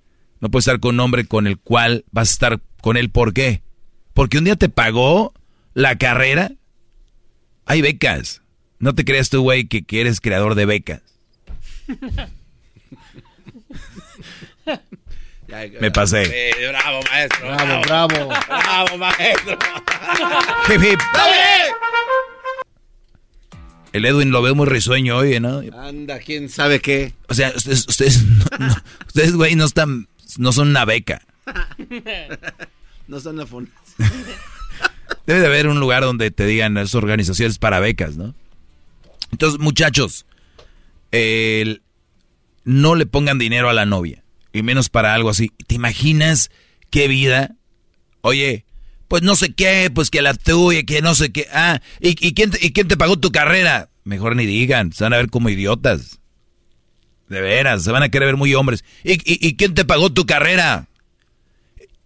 [0.41, 3.11] No puedes estar con un hombre con el cual vas a estar con él.
[3.11, 3.63] ¿Por qué?
[4.15, 5.35] Porque un día te pagó
[5.75, 6.53] la carrera.
[7.67, 8.43] Hay becas.
[8.79, 11.03] No te creas tú, güey, que, que eres creador de becas.
[15.81, 16.53] Me pasé.
[16.71, 17.47] Bravo, maestro.
[17.47, 18.29] Bravo, bravo.
[18.49, 19.59] Bravo, maestro.
[20.75, 21.01] Hip, hip.
[23.93, 25.63] El Edwin lo veo muy risueño hoy, ¿no?
[25.79, 27.15] Anda, quién sabe qué.
[27.29, 28.77] O sea, ustedes, ustedes, no- no-
[29.07, 30.09] ustedes, güey, no están,
[30.39, 31.23] no son una beca.
[33.07, 33.71] no son la fun-
[35.27, 38.35] Debe de haber un lugar donde te digan esas organizaciones para becas, ¿no?
[39.31, 40.27] Entonces, muchachos,
[41.13, 41.83] el-
[42.65, 44.24] no le pongan dinero a la novia,
[44.55, 45.51] y menos para algo así.
[45.67, 46.51] ¿Te imaginas
[46.89, 47.57] qué vida?
[48.23, 48.65] Oye,
[49.09, 51.49] pues no sé qué, pues que la tuya, que no sé qué.
[51.53, 53.91] Ah, ¿y, y quién, te, y quién te pagó tu carrera?
[54.05, 56.21] Mejor ni digan, se van a ver como idiotas.
[57.29, 58.85] De veras, se van a querer ver muy hombres.
[59.03, 60.89] ¿Y, y, quién te pagó tu carrera?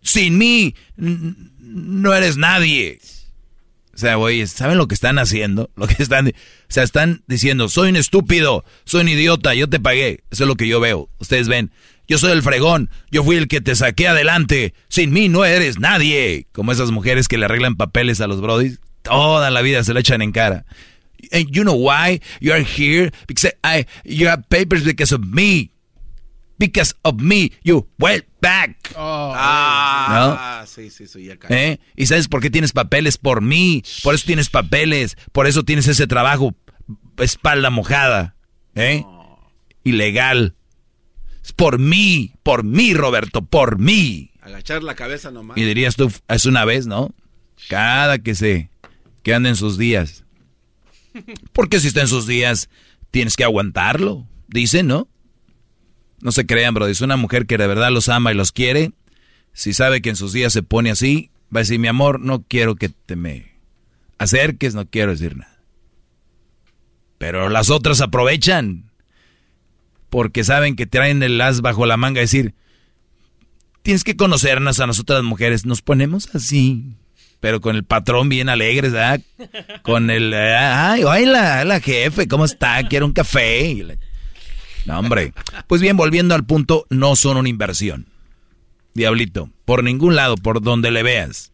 [0.00, 3.00] Sin mí, no eres nadie.
[3.94, 5.70] O sea, güey, ¿saben lo que están haciendo?
[5.76, 6.32] Lo que están, o
[6.68, 10.20] sea, están diciendo, soy un estúpido, soy un idiota, yo te pagué.
[10.30, 11.10] Eso es lo que yo veo.
[11.18, 11.72] Ustedes ven,
[12.08, 14.74] yo soy el fregón, yo fui el que te saqué adelante.
[14.88, 16.46] Sin mí no eres nadie.
[16.52, 20.00] Como esas mujeres que le arreglan papeles a los brodis, toda la vida se le
[20.00, 20.64] echan en cara.
[21.32, 23.12] And you know why you are here?
[23.26, 25.70] Because I, you have papers because of me.
[26.58, 28.76] Because of me, you went back.
[28.96, 31.56] Ah, sí, sí, sí, ya caí.
[31.56, 31.80] ¿Eh?
[31.94, 33.16] ¿Y sabes por qué tienes papeles?
[33.16, 33.84] Por mí.
[34.02, 35.16] Por eso tienes papeles.
[35.30, 36.56] Por eso tienes ese trabajo.
[37.18, 38.34] Espalda mojada.
[38.74, 39.04] ¿Eh?
[39.84, 40.56] Ilegal.
[41.48, 42.34] Es por mí.
[42.42, 43.40] Por mí, Roberto.
[43.40, 44.32] Por mí.
[44.42, 45.56] Agachar la cabeza nomás.
[45.56, 47.14] Y dirías tú, es una vez, ¿no?
[47.70, 48.68] Cada que se...
[49.22, 50.24] Que anda en sus días.
[51.54, 52.68] Porque si está en sus días,
[53.10, 54.26] tienes que aguantarlo.
[54.46, 55.08] Dicen, ¿no?
[56.20, 56.86] No se crean, bro.
[56.86, 58.92] Es una mujer que de verdad los ama y los quiere.
[59.54, 62.42] Si sabe que en sus días se pone así, va a decir, mi amor, no
[62.42, 63.54] quiero que te me
[64.18, 65.62] acerques, no quiero decir nada.
[67.16, 68.87] Pero las otras aprovechan.
[70.10, 72.20] Porque saben que traen el as bajo la manga.
[72.20, 72.54] Decir,
[73.82, 75.66] tienes que conocernos a nosotras mujeres.
[75.66, 76.94] Nos ponemos así.
[77.40, 79.20] Pero con el patrón bien alegres, ¿verdad?
[79.82, 82.82] Con el, eh, ay, hola, hola jefe, ¿cómo está?
[82.88, 83.74] Quiero un café.
[83.84, 83.96] La-
[84.86, 85.32] No, hombre.
[85.68, 88.06] Pues bien, volviendo al punto, no son una inversión.
[88.94, 91.52] Diablito, por ningún lado, por donde le veas.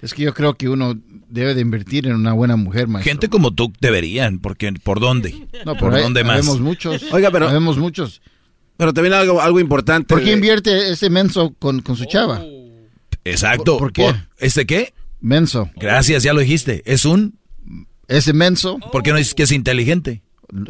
[0.00, 0.96] Es que yo creo que uno
[1.28, 3.10] debe de invertir en una buena mujer, maestro.
[3.10, 5.48] Gente como tú deberían, porque ¿por dónde?
[5.66, 6.34] No, ¿Por hay- dónde más?
[6.38, 7.02] habemos muchos.
[7.12, 8.22] Oiga, pero- Habemos muchos.
[8.76, 10.06] Pero también algo, algo importante.
[10.06, 12.40] ¿Por qué invierte ese menso con, con su chava?
[13.24, 13.76] Exacto.
[13.78, 14.14] ¿Por, por qué?
[14.38, 14.94] ¿Este qué?
[15.20, 15.68] Menso.
[15.76, 16.82] Gracias, ya lo dijiste.
[16.86, 17.36] Es un...
[18.06, 18.78] Ese menso.
[18.92, 20.22] ¿Por qué no dices que es inteligente?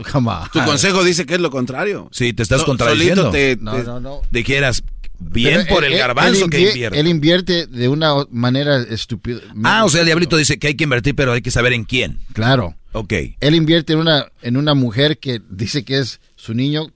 [0.04, 0.50] Jamás.
[0.50, 2.08] Tu consejo dice que es lo contrario.
[2.10, 3.30] Sí, te estás So- contradiciendo.
[3.30, 4.20] solito te- No, te- no, no.
[4.30, 4.82] Dijeras,
[5.18, 7.00] bien Pero por él- el él- garbanzo él que invie- invierte.
[7.00, 9.40] Él invierte de una manera estúpida.
[9.64, 11.84] Ah, o sea, el diablito dice que hay que invertir, pero hay que saber en
[11.84, 12.18] quién.
[12.32, 12.76] Claro.
[12.92, 13.12] Ok.
[13.40, 16.90] Él invierte en una, en una mujer que dice que es su niño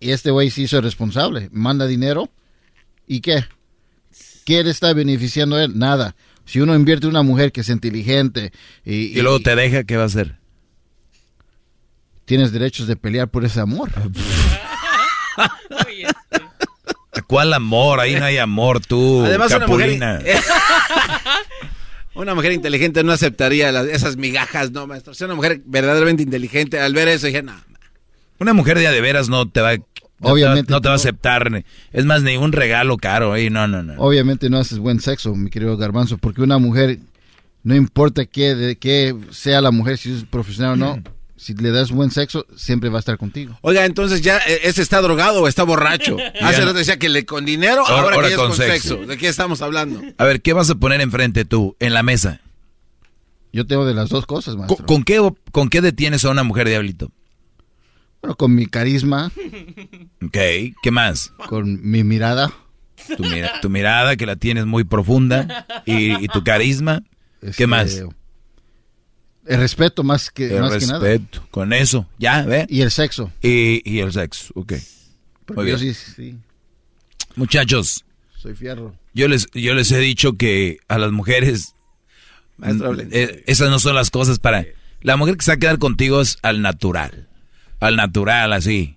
[0.00, 1.48] y este güey se hizo responsable.
[1.52, 2.30] Manda dinero.
[3.06, 3.44] ¿Y qué?
[4.44, 5.78] ¿Qué le está beneficiando a él?
[5.78, 6.14] Nada.
[6.44, 8.52] Si uno invierte en una mujer que es inteligente
[8.84, 10.36] y, Y luego te deja, ¿qué va a hacer?
[12.26, 13.90] tienes derechos de pelear por ese amor.
[17.26, 18.00] ¿Cuál amor?
[18.00, 20.20] Ahí no hay amor, tú, Además, una mujer, Capulina.
[22.14, 25.14] una mujer inteligente no aceptaría las- esas migajas, no, maestro.
[25.14, 27.54] Si una mujer verdaderamente inteligente, al ver eso, dije, no.
[28.38, 29.82] Una mujer de a de veras no te va, no
[30.20, 31.64] Obviamente te va, no te va a aceptar.
[31.92, 33.36] Es más, ni un regalo caro.
[33.36, 33.94] eh, no, no, no.
[33.98, 36.98] Obviamente no haces buen sexo, mi querido Garbanzo, porque una mujer,
[37.62, 41.02] no importa qué, de qué sea la mujer, si es profesional o no,
[41.36, 43.58] si le das buen sexo, siempre va a estar contigo.
[43.62, 46.16] Oiga, entonces ya eh, ese está drogado o está borracho.
[46.40, 48.56] Hace rato decía que le con dinero, Ahora- ahora, ahora que ya es con con
[48.56, 48.88] sexo.
[48.96, 49.06] sexo.
[49.06, 50.00] ¿De qué estamos hablando?
[50.18, 52.40] A ver, ¿qué vas a poner enfrente tú en la mesa?
[53.52, 54.86] Yo tengo de las dos cosas, ¿Con, maestro.
[54.86, 57.10] con qué, ¿Con qué detienes a una mujer, diablito?
[58.20, 59.30] Bueno, con mi carisma,
[60.24, 60.32] Ok,
[60.82, 61.32] ¿qué más?
[61.48, 62.52] con mi mirada.
[63.16, 67.02] Tu, mira- tu mirada, que la tienes muy profunda, y, y tu carisma.
[67.40, 68.02] ¿Qué Este, más?
[69.46, 70.98] El respeto más que, El más que nada.
[71.00, 71.46] respeto.
[71.50, 72.66] Con eso, ya, ¿ve?
[72.68, 73.30] Y el sexo.
[73.42, 74.72] Y, y el sexo, ok.
[75.46, 76.36] Porque Muy yo sí, sí,
[77.36, 78.04] Muchachos,
[78.38, 78.94] soy fierro.
[79.12, 81.74] yo les, yo les he dicho que a las mujeres,
[82.56, 84.64] Maestro, eh, esas no son las cosas para...
[85.02, 87.28] La mujer que se va a quedar contigo es al natural.
[87.80, 88.96] Al natural, así.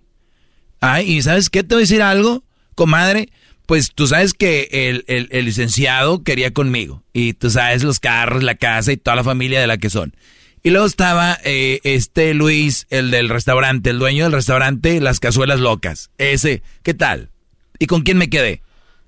[0.80, 1.64] Ay, ¿y sabes qué?
[1.64, 2.46] Te voy a decir algo,
[2.76, 3.30] comadre.
[3.68, 7.04] Pues tú sabes que el, el- el licenciado quería conmigo.
[7.14, 10.16] Y tú sabes los carros, la casa y toda la familia de la que son.
[10.64, 15.60] Y luego estaba eh, este Luis, el del restaurante, el dueño del restaurante, las cazuelas
[15.60, 16.10] locas.
[16.18, 17.30] Ese, ¿qué tal?
[17.78, 18.62] ¿Y con quién me quedé?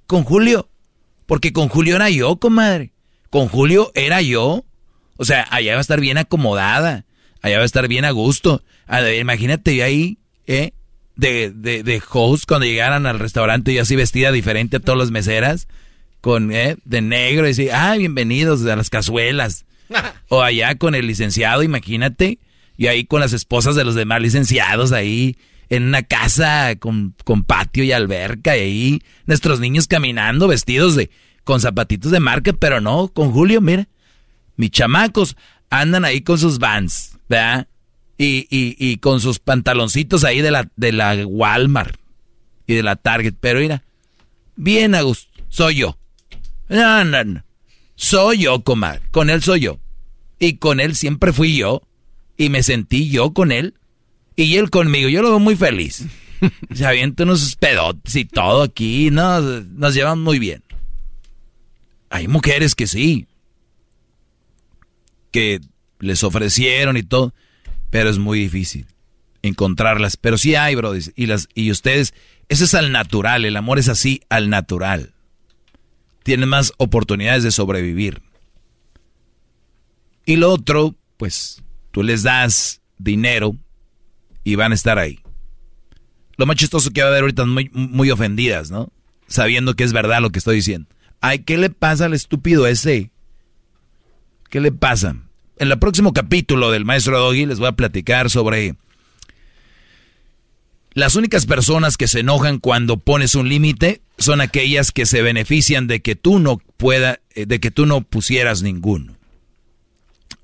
[0.05, 0.69] Con Julio.
[1.25, 2.91] Porque con Julio era yo, comadre.
[3.29, 4.65] Con Julio era yo.
[5.17, 7.05] O sea, allá va a estar bien acomodada.
[7.41, 8.63] Allá va a estar bien a gusto.
[8.87, 10.73] A ver, imagínate ahí, ¿eh?
[11.19, 15.11] De, de, de host cuando llegaran al restaurante y así vestida diferente a todas las
[15.11, 15.67] meseras.
[16.21, 16.77] Con, ¿eh?
[16.85, 19.65] De negro y así, ah, bienvenidos a las cazuelas.
[20.29, 22.37] O allá con el licenciado, imagínate.
[22.77, 25.35] Y ahí con las esposas de los demás licenciados ahí.
[25.69, 28.55] En una casa con, con patio y alberca.
[28.55, 31.09] Y ahí nuestros niños caminando vestidos de
[31.43, 32.53] con zapatitos de marca.
[32.53, 33.87] Pero no, con Julio, mira.
[34.55, 35.35] Mis chamacos
[35.69, 37.67] andan ahí con sus vans, ¿verdad?
[38.21, 41.97] Y, y, y con sus pantaloncitos ahí de la, de la Walmart
[42.67, 43.33] y de la Target.
[43.39, 43.83] Pero mira,
[44.55, 45.29] bien a gusto.
[45.47, 45.97] Soy yo.
[46.67, 47.43] No, no, no.
[47.95, 49.01] Soy yo, comadre.
[49.11, 49.79] Con él soy yo.
[50.37, 51.81] Y con él siempre fui yo.
[52.37, 53.73] Y me sentí yo con él.
[54.35, 55.09] Y él conmigo.
[55.09, 56.05] Yo lo veo muy feliz.
[56.73, 59.09] Se avienta unos pedotes y todo aquí.
[59.11, 60.63] No, nos llevan muy bien.
[62.09, 63.27] Hay mujeres que sí.
[65.31, 65.59] Que
[65.99, 67.33] les ofrecieron y todo.
[67.89, 68.85] Pero es muy difícil
[69.41, 70.17] encontrarlas.
[70.17, 70.93] Pero sí hay, bro.
[71.15, 72.13] Y, las, y ustedes,
[72.47, 73.45] eso es al natural.
[73.45, 75.13] El amor es así, al natural.
[76.23, 78.21] Tienen más oportunidades de sobrevivir.
[80.25, 83.55] Y lo otro, pues, tú les das dinero
[84.43, 85.19] y van a estar ahí.
[86.37, 88.91] Lo más chistoso que va a haber ahorita muy, muy ofendidas, ¿no?
[89.27, 90.87] Sabiendo que es verdad lo que estoy diciendo.
[91.21, 93.11] Ay, ¿qué le pasa al estúpido ese?
[94.49, 95.15] ¿Qué le pasa?
[95.59, 98.75] En el próximo capítulo del maestro Doggy les voy a platicar sobre
[100.93, 105.85] las únicas personas que se enojan cuando pones un límite son aquellas que se benefician
[105.87, 109.17] de que tú no pueda, eh, de que tú no pusieras ninguno.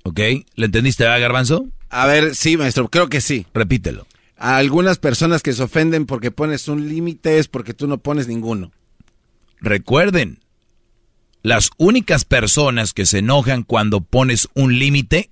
[0.02, 0.20] ¿Ok?
[0.54, 1.66] ¿Le entendiste, va, Garbanzo?
[1.88, 3.46] A ver, sí, maestro, creo que sí.
[3.54, 4.06] Repítelo.
[4.36, 8.28] A algunas personas que se ofenden porque pones un límite es porque tú no pones
[8.28, 8.70] ninguno.
[9.60, 10.40] Recuerden,
[11.46, 15.30] las únicas personas que se enojan cuando pones un límite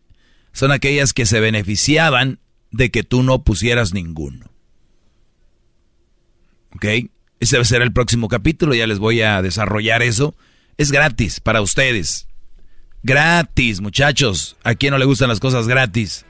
[0.53, 2.39] son aquellas que se beneficiaban
[2.71, 4.49] de que tú no pusieras ninguno.
[6.77, 6.85] ¿Ok?
[7.41, 10.37] Ese va a ser el próximo capítulo, ya les voy a desarrollar eso.
[10.79, 12.29] Es gratis para ustedes.
[13.03, 14.57] Gratis, muchachos.
[14.63, 16.25] ¿A quién no le gustan las cosas gratis?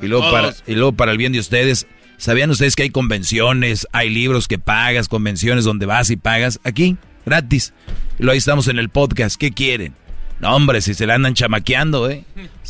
[0.00, 0.62] Y luego, para, todos.
[0.68, 1.88] y luego para el bien de ustedes,
[2.18, 6.60] ¿sabían ustedes que hay convenciones, hay libros que pagas, convenciones donde vas y pagas?
[6.62, 7.72] Aquí, gratis.
[8.18, 9.36] Y ahí estamos en el podcast.
[9.36, 9.94] ¿Qué quieren?
[10.40, 12.24] No, hombre, si se le andan chamaqueando, ¿eh?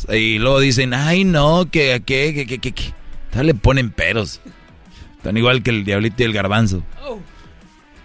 [0.09, 2.93] Y luego dicen, ay, no, que, que, que, que, que, que.
[3.31, 4.39] Tal le ponen peros.
[5.23, 6.83] Tan igual que el diablito y el garbanzo.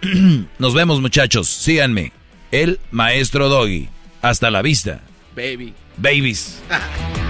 [0.58, 1.48] Nos vemos, muchachos.
[1.48, 2.12] Síganme.
[2.50, 3.88] El maestro Doggy.
[4.22, 5.00] Hasta la vista.
[5.36, 5.74] Baby.
[5.96, 6.60] Babies.